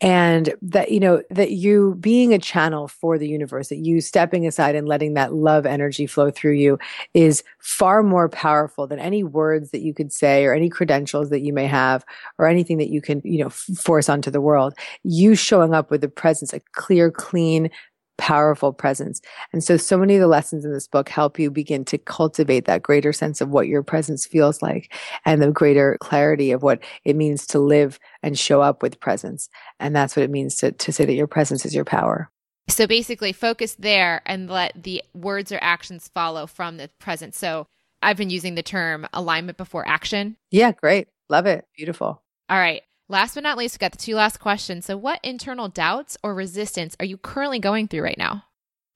And 0.00 0.54
that 0.62 0.92
you 0.92 1.00
know 1.00 1.22
that 1.30 1.50
you 1.50 1.96
being 1.98 2.32
a 2.32 2.38
channel 2.38 2.86
for 2.86 3.18
the 3.18 3.28
universe, 3.28 3.70
that 3.70 3.84
you 3.84 4.00
stepping 4.00 4.46
aside 4.46 4.76
and 4.76 4.86
letting 4.86 5.14
that 5.14 5.34
love 5.34 5.66
energy 5.66 6.06
flow 6.06 6.30
through 6.30 6.52
you 6.52 6.78
is 7.12 7.42
far 7.58 8.04
more 8.04 8.28
powerful 8.28 8.86
than 8.86 9.00
any 9.00 9.24
words 9.24 9.72
that 9.72 9.82
you 9.82 9.92
could 9.92 10.12
say 10.12 10.44
or 10.44 10.54
any 10.54 10.68
credentials 10.68 11.30
that 11.30 11.40
you 11.40 11.52
may 11.52 11.66
have 11.66 12.04
or 12.38 12.46
anything 12.46 12.78
that 12.78 12.90
you 12.90 13.00
can, 13.00 13.20
you 13.24 13.42
know, 13.42 13.50
force 13.50 14.08
onto 14.08 14.30
the 14.30 14.40
world. 14.40 14.74
You 15.02 15.34
showing 15.34 15.74
up 15.74 15.90
with 15.90 16.04
a 16.04 16.08
presence, 16.08 16.52
a 16.52 16.60
clear, 16.72 17.10
clean, 17.10 17.70
powerful 18.16 18.72
presence. 18.72 19.20
And 19.52 19.62
so, 19.62 19.76
so 19.76 19.98
many 19.98 20.14
of 20.14 20.20
the 20.20 20.26
lessons 20.26 20.64
in 20.64 20.72
this 20.72 20.86
book 20.86 21.08
help 21.08 21.38
you 21.38 21.50
begin 21.50 21.84
to 21.86 21.98
cultivate 21.98 22.64
that 22.66 22.82
greater 22.82 23.12
sense 23.12 23.40
of 23.40 23.50
what 23.50 23.68
your 23.68 23.82
presence 23.82 24.26
feels 24.26 24.62
like 24.62 24.94
and 25.24 25.42
the 25.42 25.50
greater 25.50 25.96
clarity 26.00 26.52
of 26.52 26.62
what 26.62 26.82
it 27.04 27.16
means 27.16 27.46
to 27.48 27.58
live 27.58 27.98
and 28.22 28.38
show 28.38 28.60
up 28.60 28.82
with 28.82 29.00
presence. 29.00 29.48
And 29.80 29.94
that's 29.94 30.16
what 30.16 30.22
it 30.22 30.30
means 30.30 30.56
to, 30.56 30.72
to 30.72 30.92
say 30.92 31.04
that 31.04 31.14
your 31.14 31.26
presence 31.26 31.64
is 31.64 31.74
your 31.74 31.84
power. 31.84 32.30
So 32.68 32.86
basically, 32.86 33.32
focus 33.32 33.76
there 33.78 34.22
and 34.24 34.48
let 34.48 34.82
the 34.82 35.02
words 35.12 35.52
or 35.52 35.58
actions 35.60 36.08
follow 36.14 36.46
from 36.46 36.78
the 36.78 36.88
present. 36.98 37.34
So 37.34 37.66
I've 38.00 38.16
been 38.16 38.30
using 38.30 38.54
the 38.54 38.62
term 38.62 39.06
alignment 39.12 39.58
before 39.58 39.86
action. 39.86 40.36
Yeah, 40.50 40.72
great. 40.72 41.08
Love 41.28 41.46
it. 41.46 41.66
Beautiful. 41.76 42.22
All 42.48 42.58
right. 42.58 42.82
Last 43.08 43.34
but 43.34 43.42
not 43.42 43.58
least, 43.58 43.76
we 43.76 43.78
got 43.78 43.92
the 43.92 43.98
two 43.98 44.14
last 44.14 44.38
questions. 44.38 44.86
So, 44.86 44.96
what 44.96 45.20
internal 45.22 45.68
doubts 45.68 46.16
or 46.22 46.34
resistance 46.34 46.96
are 46.98 47.06
you 47.06 47.18
currently 47.18 47.58
going 47.58 47.88
through 47.88 48.02
right 48.02 48.18
now? 48.18 48.44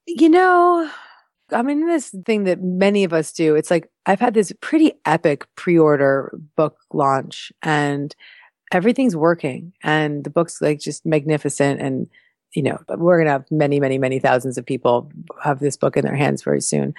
You 0.07 0.31
know, 0.31 0.91
I 1.53 1.63
mean, 1.63 1.87
this 1.87 2.15
thing 2.25 2.45
that 2.45 2.63
many 2.63 3.05
of 3.05 3.13
us 3.13 3.33
do, 3.33 3.55
it's 3.55 3.71
like 3.71 3.91
I've 4.07 4.21
had 4.21 4.35
this 4.35 4.53
pretty 4.61 4.93
epic 5.05 5.47
pre 5.57 5.79
order 5.79 6.37
book 6.57 6.79
launch 6.93 7.53
and 7.63 8.15
everything's 8.73 9.17
working 9.17 9.73
and 9.83 10.25
the 10.25 10.31
book's 10.31 10.61
like 10.61 10.81
just 10.81 11.07
magnificent. 11.07 11.81
And, 11.81 12.09
you 12.55 12.63
know, 12.63 12.79
we're 12.89 13.17
going 13.17 13.27
to 13.27 13.33
have 13.33 13.51
many, 13.51 13.81
many, 13.81 13.99
many 13.99 14.19
thousands 14.19 14.59
of 14.59 14.67
people 14.67 15.11
have 15.43 15.61
this 15.61 15.77
book 15.77 15.97
in 15.97 16.05
their 16.05 16.17
hands 16.17 16.43
very 16.43 16.61
soon. 16.61 16.95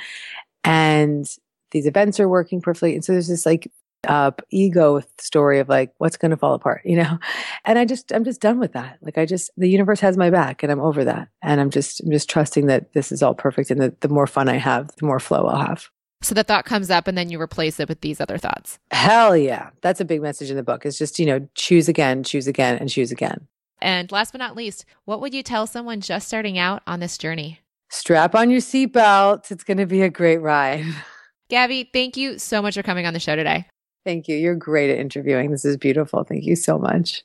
And 0.63 1.27
these 1.71 1.85
events 1.85 2.19
are 2.19 2.29
working 2.29 2.61
perfectly. 2.61 2.95
And 2.95 3.05
so 3.05 3.11
there's 3.11 3.27
this 3.27 3.45
like 3.45 3.71
up 4.07 4.41
ego 4.49 5.01
story 5.17 5.59
of 5.59 5.67
like 5.67 5.93
what's 5.97 6.17
going 6.17 6.31
to 6.31 6.38
fall 6.38 6.53
apart 6.53 6.81
you 6.85 6.95
know? 6.95 7.19
And 7.65 7.77
i 7.77 7.85
just 7.85 8.12
i'm 8.12 8.23
just 8.23 8.41
done 8.41 8.59
with 8.59 8.73
that. 8.73 8.97
Like 9.01 9.17
i 9.17 9.25
just 9.25 9.51
the 9.57 9.69
universe 9.69 9.99
has 9.99 10.17
my 10.17 10.29
back 10.29 10.63
and 10.63 10.71
i'm 10.71 10.79
over 10.79 11.03
that. 11.03 11.29
And 11.41 11.60
i'm 11.62 11.69
just 11.69 12.02
i'm 12.02 12.12
just 12.12 12.29
trusting 12.29 12.67
that 12.67 12.93
this 12.93 13.12
is 13.12 13.21
all 13.21 13.35
perfect 13.35 13.69
and 13.69 13.81
that 13.81 14.02
the 14.02 14.10
more 14.10 14.27
fun 14.27 14.50
i 14.50 14.58
have 14.58 14.91
the 14.97 15.06
more 15.06 15.19
flow 15.19 15.45
i'll 15.45 15.65
have. 15.65 15.89
So 16.21 16.35
the 16.35 16.43
thought 16.43 16.65
comes 16.65 16.89
up 16.89 17.08
and 17.08 17.17
then 17.17 17.29
you 17.29 17.39
replace 17.39 17.79
it 17.79 17.87
with 17.87 18.02
these 18.02 18.19
other 18.19 18.37
thoughts. 18.37 18.77
Hell 18.91 19.37
yeah. 19.37 19.69
That's 19.81 20.02
a 20.02 20.06
big 20.06 20.21
message 20.21 20.50
in 20.50 20.58
the 20.58 20.63
book. 20.63 20.85
Is 20.85 20.97
just 20.97 21.19
you 21.19 21.25
know 21.25 21.47
choose 21.56 21.87
again 21.87 22.23
choose 22.23 22.47
again 22.47 22.77
and 22.77 22.89
choose 22.89 23.12
again. 23.12 23.47
And 23.81 24.12
last 24.12 24.31
but 24.31 24.39
not 24.39 24.56
least 24.56 24.85
what 25.06 25.21
would 25.21 25.33
you 25.33 25.43
tell 25.43 25.67
someone 25.67 26.02
just 26.02 26.27
starting 26.27 26.58
out 26.58 26.81
on 26.87 27.00
this 27.00 27.17
journey? 27.17 27.60
Strap 27.89 28.35
on 28.35 28.50
your 28.50 28.62
seatbelts. 28.62 29.52
It's 29.52 29.63
going 29.63 29.77
to 29.77 29.87
be 29.87 30.02
a 30.04 30.10
great 30.10 30.37
ride. 30.37 30.85
Gabby, 31.50 31.89
thank 31.91 32.15
you 32.15 32.37
so 32.37 32.62
much 32.62 32.75
for 32.75 32.83
coming 32.83 33.08
on 33.08 33.13
the 33.13 33.19
show 33.19 33.35
today. 33.35 33.65
Thank 34.06 34.27
you. 34.27 34.37
You're 34.37 34.56
great 34.56 34.89
at 34.89 35.00
interviewing. 35.00 35.52
This 35.52 35.65
is 35.65 35.77
beautiful. 35.77 36.23
Thank 36.23 36.45
you 36.45 36.56
so 36.56 36.77
much. 36.77 37.23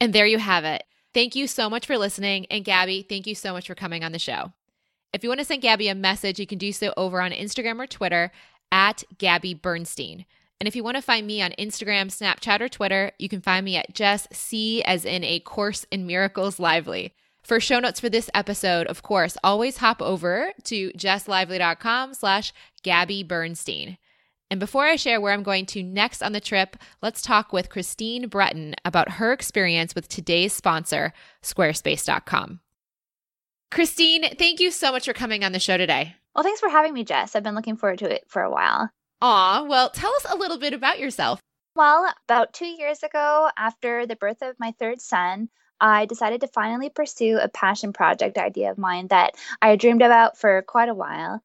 And 0.00 0.12
there 0.12 0.26
you 0.26 0.38
have 0.38 0.64
it. 0.64 0.84
Thank 1.14 1.34
you 1.36 1.46
so 1.46 1.70
much 1.70 1.86
for 1.86 1.96
listening. 1.96 2.46
And 2.50 2.64
Gabby, 2.64 3.06
thank 3.08 3.26
you 3.26 3.34
so 3.34 3.52
much 3.52 3.66
for 3.66 3.74
coming 3.74 4.04
on 4.04 4.12
the 4.12 4.18
show. 4.18 4.52
If 5.12 5.22
you 5.22 5.30
want 5.30 5.38
to 5.38 5.44
send 5.46 5.62
Gabby 5.62 5.88
a 5.88 5.94
message, 5.94 6.40
you 6.40 6.46
can 6.46 6.58
do 6.58 6.72
so 6.72 6.92
over 6.96 7.22
on 7.22 7.30
Instagram 7.30 7.80
or 7.80 7.86
Twitter 7.86 8.32
at 8.72 9.04
Gabby 9.16 9.54
Bernstein. 9.54 10.26
And 10.60 10.66
if 10.66 10.74
you 10.74 10.82
want 10.82 10.96
to 10.96 11.02
find 11.02 11.26
me 11.26 11.40
on 11.40 11.52
Instagram, 11.52 12.06
Snapchat, 12.06 12.60
or 12.60 12.68
Twitter, 12.68 13.12
you 13.18 13.28
can 13.28 13.40
find 13.40 13.64
me 13.64 13.76
at 13.76 13.94
Jess 13.94 14.26
C 14.32 14.82
as 14.82 15.04
in 15.04 15.22
a 15.22 15.40
course 15.40 15.86
in 15.90 16.06
miracles 16.06 16.58
lively. 16.58 17.14
For 17.44 17.60
show 17.60 17.78
notes 17.78 18.00
for 18.00 18.08
this 18.08 18.30
episode, 18.34 18.86
of 18.86 19.02
course, 19.02 19.36
always 19.44 19.76
hop 19.76 20.00
over 20.00 20.52
to 20.64 20.90
jesslively.com 20.92 22.14
slash 22.14 22.52
Gabby 22.82 23.22
Bernstein. 23.22 23.98
And 24.50 24.60
before 24.60 24.84
I 24.84 24.96
share 24.96 25.20
where 25.20 25.32
I'm 25.32 25.42
going 25.42 25.66
to 25.66 25.82
next 25.82 26.22
on 26.22 26.32
the 26.32 26.40
trip, 26.40 26.76
let's 27.02 27.22
talk 27.22 27.52
with 27.52 27.70
Christine 27.70 28.28
Breton 28.28 28.74
about 28.84 29.12
her 29.12 29.32
experience 29.32 29.94
with 29.94 30.08
today's 30.08 30.52
sponsor, 30.52 31.12
Squarespace.com. 31.42 32.60
Christine, 33.70 34.36
thank 34.36 34.60
you 34.60 34.70
so 34.70 34.92
much 34.92 35.06
for 35.06 35.12
coming 35.12 35.42
on 35.42 35.52
the 35.52 35.58
show 35.58 35.76
today. 35.76 36.14
Well, 36.34 36.44
thanks 36.44 36.60
for 36.60 36.68
having 36.68 36.92
me, 36.94 37.04
Jess. 37.04 37.34
I've 37.34 37.42
been 37.42 37.54
looking 37.54 37.76
forward 37.76 37.98
to 38.00 38.12
it 38.12 38.24
for 38.28 38.42
a 38.42 38.50
while. 38.50 38.90
Aw, 39.20 39.64
well, 39.64 39.90
tell 39.90 40.12
us 40.14 40.26
a 40.30 40.36
little 40.36 40.58
bit 40.58 40.74
about 40.74 40.98
yourself. 40.98 41.40
Well, 41.76 42.12
about 42.28 42.52
two 42.52 42.66
years 42.66 43.02
ago, 43.02 43.50
after 43.56 44.06
the 44.06 44.14
birth 44.14 44.42
of 44.42 44.60
my 44.60 44.74
third 44.78 45.00
son, 45.00 45.48
I 45.80 46.06
decided 46.06 46.40
to 46.42 46.48
finally 46.48 46.88
pursue 46.88 47.38
a 47.38 47.48
passion 47.48 47.92
project 47.92 48.38
idea 48.38 48.70
of 48.70 48.78
mine 48.78 49.08
that 49.08 49.34
I 49.60 49.70
had 49.70 49.80
dreamed 49.80 50.02
about 50.02 50.38
for 50.38 50.62
quite 50.62 50.88
a 50.88 50.94
while. 50.94 51.42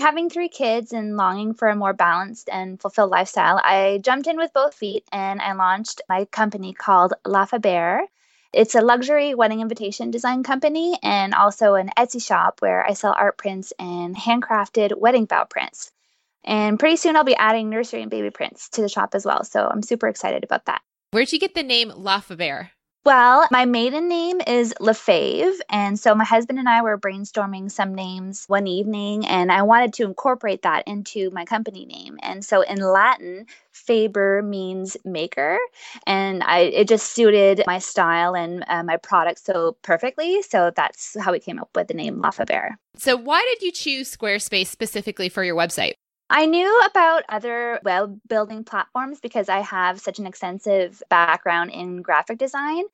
Having 0.00 0.30
three 0.30 0.48
kids 0.48 0.94
and 0.94 1.18
longing 1.18 1.52
for 1.52 1.68
a 1.68 1.76
more 1.76 1.92
balanced 1.92 2.48
and 2.50 2.80
fulfilled 2.80 3.10
lifestyle, 3.10 3.60
I 3.62 4.00
jumped 4.02 4.26
in 4.26 4.38
with 4.38 4.50
both 4.54 4.74
feet 4.74 5.04
and 5.12 5.42
I 5.42 5.52
launched 5.52 6.00
my 6.08 6.24
company 6.24 6.72
called 6.72 7.12
La 7.26 7.44
Faber. 7.44 8.00
It's 8.50 8.74
a 8.74 8.80
luxury 8.80 9.34
wedding 9.34 9.60
invitation 9.60 10.10
design 10.10 10.42
company 10.42 10.98
and 11.02 11.34
also 11.34 11.74
an 11.74 11.90
Etsy 11.98 12.26
shop 12.26 12.62
where 12.62 12.82
I 12.82 12.94
sell 12.94 13.14
art 13.14 13.36
prints 13.36 13.74
and 13.78 14.16
handcrafted 14.16 14.98
wedding 14.98 15.26
vow 15.26 15.44
prints. 15.44 15.92
And 16.44 16.78
pretty 16.78 16.96
soon 16.96 17.14
I'll 17.14 17.24
be 17.24 17.36
adding 17.36 17.68
nursery 17.68 18.00
and 18.00 18.10
baby 18.10 18.30
prints 18.30 18.70
to 18.70 18.80
the 18.80 18.88
shop 18.88 19.14
as 19.14 19.26
well. 19.26 19.44
So 19.44 19.68
I'm 19.70 19.82
super 19.82 20.08
excited 20.08 20.44
about 20.44 20.64
that. 20.64 20.80
Where'd 21.10 21.30
you 21.30 21.38
get 21.38 21.54
the 21.54 21.62
name 21.62 21.92
La 21.94 22.20
Faber? 22.20 22.70
Well, 23.02 23.48
my 23.50 23.64
maiden 23.64 24.08
name 24.08 24.42
is 24.46 24.74
Lefave. 24.78 25.54
And 25.70 25.98
so 25.98 26.14
my 26.14 26.24
husband 26.24 26.58
and 26.58 26.68
I 26.68 26.82
were 26.82 26.98
brainstorming 26.98 27.70
some 27.70 27.94
names 27.94 28.44
one 28.46 28.66
evening, 28.66 29.26
and 29.26 29.50
I 29.50 29.62
wanted 29.62 29.94
to 29.94 30.04
incorporate 30.04 30.62
that 30.62 30.86
into 30.86 31.30
my 31.30 31.46
company 31.46 31.86
name. 31.86 32.18
And 32.22 32.44
so 32.44 32.60
in 32.60 32.78
Latin, 32.78 33.46
Faber 33.72 34.42
means 34.42 34.98
maker. 35.04 35.58
And 36.06 36.42
I, 36.42 36.58
it 36.58 36.88
just 36.88 37.12
suited 37.12 37.62
my 37.66 37.78
style 37.78 38.36
and 38.36 38.64
uh, 38.68 38.82
my 38.82 38.98
product 38.98 39.44
so 39.44 39.78
perfectly. 39.80 40.42
So 40.42 40.70
that's 40.74 41.16
how 41.18 41.32
we 41.32 41.40
came 41.40 41.58
up 41.58 41.70
with 41.74 41.88
the 41.88 41.94
name 41.94 42.20
La 42.20 42.30
Faber. 42.30 42.76
So, 42.96 43.16
why 43.16 43.42
did 43.48 43.64
you 43.64 43.72
choose 43.72 44.14
Squarespace 44.14 44.66
specifically 44.66 45.28
for 45.30 45.42
your 45.42 45.56
website? 45.56 45.94
I 46.32 46.46
knew 46.46 46.82
about 46.86 47.24
other 47.28 47.80
web 47.82 48.20
building 48.28 48.62
platforms 48.62 49.18
because 49.18 49.48
I 49.48 49.60
have 49.60 50.00
such 50.00 50.20
an 50.20 50.26
extensive 50.26 51.02
background 51.10 51.72
in 51.72 52.02
graphic 52.02 52.38
design. 52.38 52.84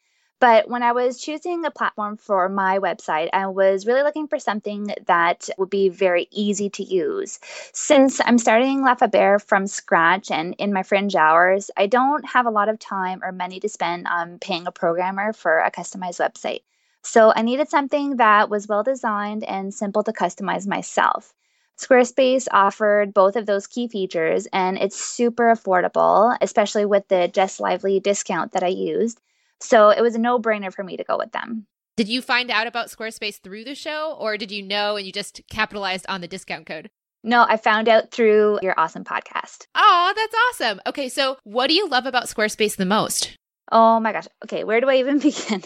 But 0.40 0.70
when 0.70 0.82
I 0.82 0.92
was 0.92 1.20
choosing 1.20 1.64
a 1.64 1.70
platform 1.70 2.16
for 2.16 2.48
my 2.48 2.78
website, 2.78 3.28
I 3.34 3.46
was 3.48 3.86
really 3.86 4.02
looking 4.02 4.26
for 4.26 4.38
something 4.38 4.88
that 5.06 5.50
would 5.58 5.68
be 5.68 5.90
very 5.90 6.28
easy 6.30 6.70
to 6.70 6.82
use. 6.82 7.38
Since 7.74 8.22
I'm 8.24 8.38
starting 8.38 8.80
La 8.82 8.94
Faber 8.94 9.38
from 9.38 9.66
scratch 9.66 10.30
and 10.30 10.54
in 10.58 10.72
my 10.72 10.82
fringe 10.82 11.14
hours, 11.14 11.70
I 11.76 11.88
don't 11.88 12.24
have 12.26 12.46
a 12.46 12.50
lot 12.50 12.70
of 12.70 12.78
time 12.78 13.22
or 13.22 13.32
money 13.32 13.60
to 13.60 13.68
spend 13.68 14.06
on 14.08 14.38
paying 14.38 14.66
a 14.66 14.72
programmer 14.72 15.34
for 15.34 15.58
a 15.58 15.70
customized 15.70 16.20
website. 16.20 16.60
So 17.02 17.34
I 17.36 17.42
needed 17.42 17.68
something 17.68 18.16
that 18.16 18.48
was 18.48 18.66
well 18.66 18.82
designed 18.82 19.44
and 19.44 19.74
simple 19.74 20.02
to 20.04 20.12
customize 20.12 20.66
myself. 20.66 21.34
Squarespace 21.78 22.46
offered 22.50 23.12
both 23.12 23.36
of 23.36 23.46
those 23.46 23.66
key 23.66 23.86
features, 23.86 24.46
and 24.52 24.78
it's 24.78 24.98
super 24.98 25.44
affordable, 25.54 26.36
especially 26.40 26.86
with 26.86 27.06
the 27.08 27.28
Jess 27.28 27.60
Lively 27.60 28.00
discount 28.00 28.52
that 28.52 28.62
I 28.62 28.68
used. 28.68 29.20
So 29.60 29.90
it 29.90 30.00
was 30.00 30.14
a 30.14 30.18
no 30.18 30.38
brainer 30.38 30.72
for 30.72 30.82
me 30.82 30.96
to 30.96 31.04
go 31.04 31.18
with 31.18 31.32
them. 31.32 31.66
Did 31.96 32.08
you 32.08 32.20
find 32.22 32.50
out 32.50 32.66
about 32.66 32.88
Squarespace 32.88 33.40
through 33.40 33.64
the 33.64 33.74
show, 33.74 34.16
or 34.18 34.36
did 34.36 34.50
you 34.50 34.62
know 34.62 34.96
and 34.96 35.06
you 35.06 35.12
just 35.12 35.40
capitalized 35.50 36.06
on 36.08 36.20
the 36.20 36.28
discount 36.28 36.66
code? 36.66 36.90
No, 37.22 37.44
I 37.48 37.56
found 37.56 37.88
out 37.88 38.10
through 38.10 38.60
your 38.62 38.78
awesome 38.78 39.04
podcast. 39.04 39.66
Oh, 39.74 40.12
that's 40.14 40.34
awesome. 40.48 40.80
Okay, 40.86 41.08
so 41.08 41.38
what 41.44 41.68
do 41.68 41.74
you 41.74 41.88
love 41.88 42.06
about 42.06 42.26
Squarespace 42.26 42.76
the 42.76 42.86
most? 42.86 43.36
Oh 43.72 43.98
my 44.00 44.12
gosh. 44.12 44.28
Okay, 44.44 44.64
where 44.64 44.80
do 44.80 44.88
I 44.88 44.96
even 44.96 45.18
begin? 45.20 45.62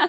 uh, 0.00 0.08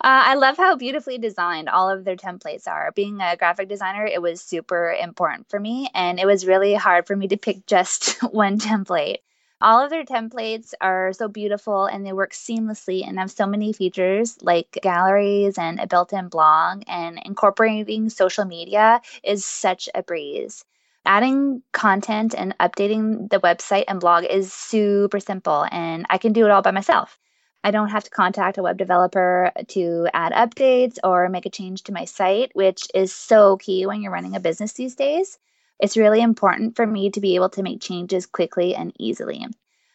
I 0.00 0.34
love 0.34 0.56
how 0.56 0.76
beautifully 0.76 1.18
designed 1.18 1.68
all 1.68 1.88
of 1.88 2.04
their 2.04 2.16
templates 2.16 2.68
are. 2.68 2.92
Being 2.92 3.20
a 3.20 3.36
graphic 3.36 3.68
designer, 3.68 4.04
it 4.04 4.20
was 4.20 4.42
super 4.42 4.92
important 4.92 5.48
for 5.48 5.58
me, 5.58 5.88
and 5.94 6.20
it 6.20 6.26
was 6.26 6.46
really 6.46 6.74
hard 6.74 7.06
for 7.06 7.16
me 7.16 7.28
to 7.28 7.36
pick 7.38 7.66
just 7.66 8.22
one 8.32 8.58
template. 8.58 9.18
All 9.62 9.80
of 9.82 9.88
their 9.88 10.04
templates 10.04 10.74
are 10.80 11.12
so 11.14 11.26
beautiful 11.28 11.86
and 11.86 12.04
they 12.04 12.12
work 12.12 12.32
seamlessly 12.32 13.06
and 13.06 13.18
have 13.18 13.30
so 13.30 13.46
many 13.46 13.72
features 13.72 14.36
like 14.42 14.78
galleries 14.82 15.56
and 15.56 15.80
a 15.80 15.86
built 15.86 16.12
in 16.12 16.28
blog, 16.28 16.82
and 16.86 17.18
incorporating 17.24 18.10
social 18.10 18.44
media 18.44 19.00
is 19.22 19.44
such 19.46 19.88
a 19.94 20.02
breeze 20.02 20.64
adding 21.04 21.62
content 21.72 22.34
and 22.36 22.56
updating 22.58 23.28
the 23.30 23.40
website 23.40 23.84
and 23.88 24.00
blog 24.00 24.24
is 24.24 24.52
super 24.52 25.20
simple 25.20 25.66
and 25.70 26.06
I 26.10 26.18
can 26.18 26.32
do 26.32 26.44
it 26.44 26.50
all 26.50 26.62
by 26.62 26.70
myself. 26.70 27.18
I 27.62 27.70
don't 27.70 27.88
have 27.88 28.04
to 28.04 28.10
contact 28.10 28.58
a 28.58 28.62
web 28.62 28.76
developer 28.76 29.50
to 29.68 30.08
add 30.12 30.32
updates 30.32 30.98
or 31.02 31.28
make 31.30 31.46
a 31.46 31.50
change 31.50 31.84
to 31.84 31.92
my 31.92 32.04
site, 32.04 32.50
which 32.54 32.88
is 32.94 33.14
so 33.14 33.56
key 33.56 33.86
when 33.86 34.02
you're 34.02 34.12
running 34.12 34.36
a 34.36 34.40
business 34.40 34.74
these 34.74 34.94
days. 34.94 35.38
It's 35.80 35.96
really 35.96 36.20
important 36.20 36.76
for 36.76 36.86
me 36.86 37.10
to 37.10 37.20
be 37.20 37.34
able 37.34 37.48
to 37.50 37.62
make 37.62 37.80
changes 37.80 38.26
quickly 38.26 38.74
and 38.74 38.92
easily. 38.98 39.46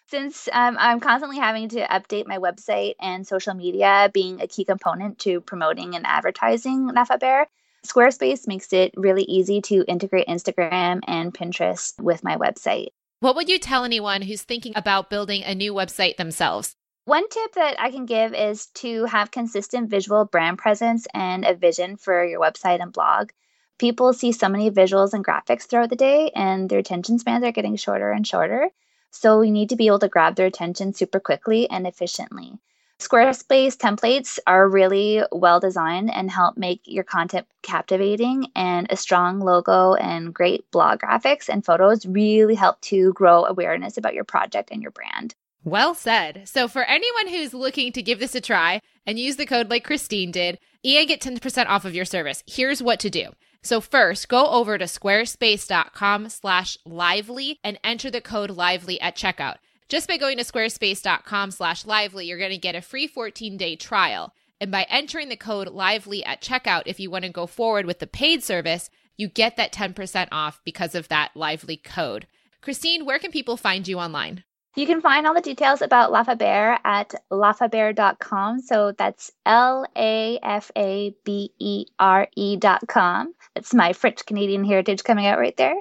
Since 0.07 0.49
um, 0.51 0.77
I'm 0.79 0.99
constantly 0.99 1.37
having 1.37 1.69
to 1.69 1.85
update 1.85 2.25
my 2.25 2.39
website 2.39 2.95
and 2.99 3.27
social 3.27 3.53
media 3.53 4.09
being 4.11 4.41
a 4.41 4.47
key 4.47 4.65
component 4.65 5.19
to 5.19 5.39
promoting 5.41 5.95
and 5.95 6.07
advertising 6.07 6.87
La 6.87 7.03
Faber, 7.03 7.45
Squarespace 7.85 8.47
makes 8.47 8.73
it 8.73 8.93
really 8.97 9.23
easy 9.23 9.61
to 9.61 9.85
integrate 9.87 10.27
Instagram 10.27 11.01
and 11.07 11.33
Pinterest 11.33 11.99
with 12.01 12.23
my 12.23 12.35
website. 12.35 12.89
What 13.21 13.35
would 13.35 13.49
you 13.49 13.59
tell 13.59 13.83
anyone 13.83 14.21
who's 14.21 14.43
thinking 14.43 14.73
about 14.75 15.09
building 15.09 15.43
a 15.43 15.55
new 15.55 15.73
website 15.73 16.17
themselves? 16.17 16.75
One 17.05 17.27
tip 17.27 17.53
that 17.53 17.79
I 17.79 17.89
can 17.89 18.05
give 18.05 18.33
is 18.33 18.67
to 18.75 19.05
have 19.05 19.31
consistent 19.31 19.89
visual 19.89 20.25
brand 20.25 20.57
presence 20.57 21.07
and 21.13 21.43
a 21.43 21.55
vision 21.55 21.97
for 21.97 22.23
your 22.23 22.39
website 22.39 22.81
and 22.81 22.93
blog. 22.93 23.31
People 23.79 24.13
see 24.13 24.31
so 24.31 24.47
many 24.49 24.69
visuals 24.69 25.13
and 25.13 25.25
graphics 25.25 25.63
throughout 25.63 25.89
the 25.89 25.95
day, 25.95 26.31
and 26.35 26.69
their 26.69 26.79
attention 26.79 27.17
spans 27.17 27.43
are 27.43 27.51
getting 27.51 27.77
shorter 27.77 28.11
and 28.11 28.27
shorter. 28.27 28.69
So 29.11 29.39
we 29.39 29.51
need 29.51 29.69
to 29.69 29.75
be 29.75 29.87
able 29.87 29.99
to 29.99 30.07
grab 30.07 30.35
their 30.35 30.45
attention 30.45 30.93
super 30.93 31.19
quickly 31.19 31.69
and 31.69 31.87
efficiently. 31.87 32.59
Squarespace 32.99 33.77
templates 33.77 34.39
are 34.45 34.67
really 34.67 35.21
well 35.31 35.61
designed 35.61 36.13
and 36.13 36.29
help 36.29 36.57
make 36.57 36.81
your 36.83 37.05
content 37.05 37.47
captivating, 37.61 38.47
and 38.55 38.87
a 38.89 38.97
strong 38.97 39.39
logo 39.39 39.93
and 39.93 40.33
great 40.33 40.69
blog 40.71 40.99
graphics 40.99 41.47
and 41.47 41.63
photos 41.63 42.05
really 42.05 42.55
help 42.55 42.81
to 42.81 43.13
grow 43.13 43.45
awareness 43.45 43.97
about 43.97 44.13
your 44.13 44.25
project 44.25 44.69
and 44.69 44.81
your 44.81 44.91
brand. 44.91 45.33
Well 45.63 45.93
said. 45.93 46.43
So, 46.45 46.67
for 46.67 46.83
anyone 46.83 47.29
who's 47.29 47.53
looking 47.53 47.93
to 47.93 48.01
give 48.01 48.19
this 48.19 48.35
a 48.35 48.41
try 48.41 48.81
and 49.05 49.17
use 49.17 49.37
the 49.37 49.45
code 49.45 49.69
like 49.69 49.85
Christine 49.85 50.31
did, 50.31 50.59
and 50.83 51.07
get 51.07 51.21
10% 51.21 51.67
off 51.67 51.85
of 51.85 51.95
your 51.95 52.05
service, 52.05 52.43
here's 52.47 52.83
what 52.83 52.99
to 52.99 53.09
do. 53.09 53.29
So 53.61 53.81
first, 53.81 54.29
go 54.29 54.47
over 54.47 54.77
to 54.77 54.85
squarespace.com 54.85 56.29
slash 56.29 56.77
lively 56.85 57.59
and 57.63 57.79
enter 57.83 58.09
the 58.09 58.21
code 58.21 58.51
lively 58.51 58.99
at 59.01 59.17
checkout. 59.17 59.57
Just 59.89 60.07
by 60.07 60.17
going 60.17 60.37
to 60.37 60.43
squarespace.com 60.43 61.49
slash 61.49 61.83
lively, 61.83 62.27
you're 62.27 62.37
going 62.37 62.51
to 62.51 62.59
get 62.59 62.75
a 62.75 62.81
free 62.81 63.07
14 63.07 63.57
day 63.57 63.75
trial. 63.75 64.35
And 64.61 64.71
by 64.71 64.85
entering 64.87 65.29
the 65.29 65.35
code 65.35 65.67
lively 65.69 66.23
at 66.23 66.43
checkout, 66.43 66.83
if 66.85 66.99
you 66.99 67.09
want 67.09 67.25
to 67.25 67.31
go 67.31 67.47
forward 67.47 67.87
with 67.87 67.97
the 67.97 68.05
paid 68.05 68.43
service, 68.43 68.91
you 69.17 69.27
get 69.27 69.57
that 69.57 69.73
10% 69.73 70.27
off 70.31 70.61
because 70.63 70.93
of 70.93 71.07
that 71.07 71.31
lively 71.33 71.75
code. 71.75 72.27
Christine, 72.61 73.03
where 73.03 73.17
can 73.17 73.31
people 73.31 73.57
find 73.57 73.87
you 73.87 73.97
online? 73.97 74.43
You 74.75 74.85
can 74.85 75.01
find 75.01 75.25
all 75.25 75.33
the 75.33 75.41
details 75.41 75.81
about 75.81 76.11
Lafaber 76.11 76.77
at 76.85 77.15
lafaber.com. 77.31 78.61
So 78.61 78.91
that's 78.91 79.31
L 79.47 79.87
A 79.97 80.37
F 80.43 80.69
A 80.77 81.15
B 81.25 81.51
E 81.57 81.85
R 81.97 82.27
E.com. 82.35 83.33
That's 83.55 83.73
my 83.73 83.93
French 83.93 84.23
Canadian 84.27 84.63
heritage 84.63 85.03
coming 85.03 85.25
out 85.25 85.39
right 85.39 85.57
there. 85.57 85.75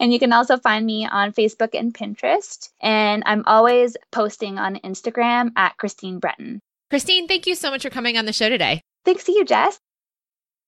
And 0.00 0.12
you 0.12 0.18
can 0.18 0.32
also 0.32 0.56
find 0.56 0.84
me 0.84 1.06
on 1.06 1.32
Facebook 1.32 1.70
and 1.78 1.92
Pinterest. 1.92 2.70
And 2.80 3.22
I'm 3.26 3.44
always 3.46 3.96
posting 4.12 4.58
on 4.58 4.76
Instagram 4.76 5.50
at 5.56 5.76
Christine 5.76 6.18
Breton. 6.18 6.60
Christine, 6.90 7.28
thank 7.28 7.46
you 7.46 7.54
so 7.54 7.70
much 7.70 7.82
for 7.82 7.90
coming 7.90 8.16
on 8.16 8.24
the 8.24 8.32
show 8.32 8.48
today. 8.48 8.80
Thanks 9.04 9.24
to 9.24 9.32
you, 9.32 9.44
Jess. 9.44 9.78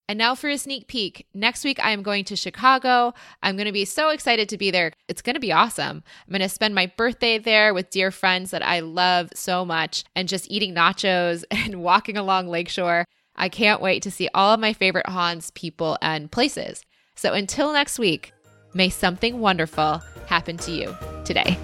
And 0.08 0.18
now 0.18 0.36
for 0.36 0.48
a 0.48 0.56
sneak 0.56 0.86
peek. 0.86 1.26
Next 1.34 1.64
week, 1.64 1.84
I 1.84 1.90
am 1.90 2.02
going 2.02 2.24
to 2.26 2.36
Chicago. 2.36 3.12
I'm 3.42 3.56
going 3.56 3.66
to 3.66 3.72
be 3.72 3.84
so 3.84 4.10
excited 4.10 4.48
to 4.50 4.58
be 4.58 4.70
there. 4.70 4.92
It's 5.08 5.22
going 5.22 5.34
to 5.34 5.40
be 5.40 5.52
awesome. 5.52 6.04
I'm 6.26 6.30
going 6.30 6.42
to 6.42 6.48
spend 6.48 6.76
my 6.76 6.92
birthday 6.96 7.38
there 7.38 7.74
with 7.74 7.90
dear 7.90 8.12
friends 8.12 8.52
that 8.52 8.64
I 8.64 8.80
love 8.80 9.30
so 9.34 9.64
much 9.64 10.04
and 10.14 10.28
just 10.28 10.48
eating 10.48 10.74
nachos 10.74 11.42
and 11.50 11.82
walking 11.82 12.16
along 12.16 12.46
Lakeshore. 12.46 13.04
I 13.34 13.48
can't 13.48 13.82
wait 13.82 14.02
to 14.04 14.10
see 14.10 14.28
all 14.32 14.54
of 14.54 14.60
my 14.60 14.72
favorite 14.72 15.08
haunts, 15.08 15.50
people, 15.54 15.98
and 16.00 16.30
places. 16.30 16.82
So 17.16 17.32
until 17.32 17.72
next 17.72 17.98
week, 17.98 18.32
may 18.76 18.90
something 18.90 19.40
wonderful 19.40 20.02
happen 20.26 20.56
to 20.58 20.70
you 20.70 20.94
today. 21.24 21.58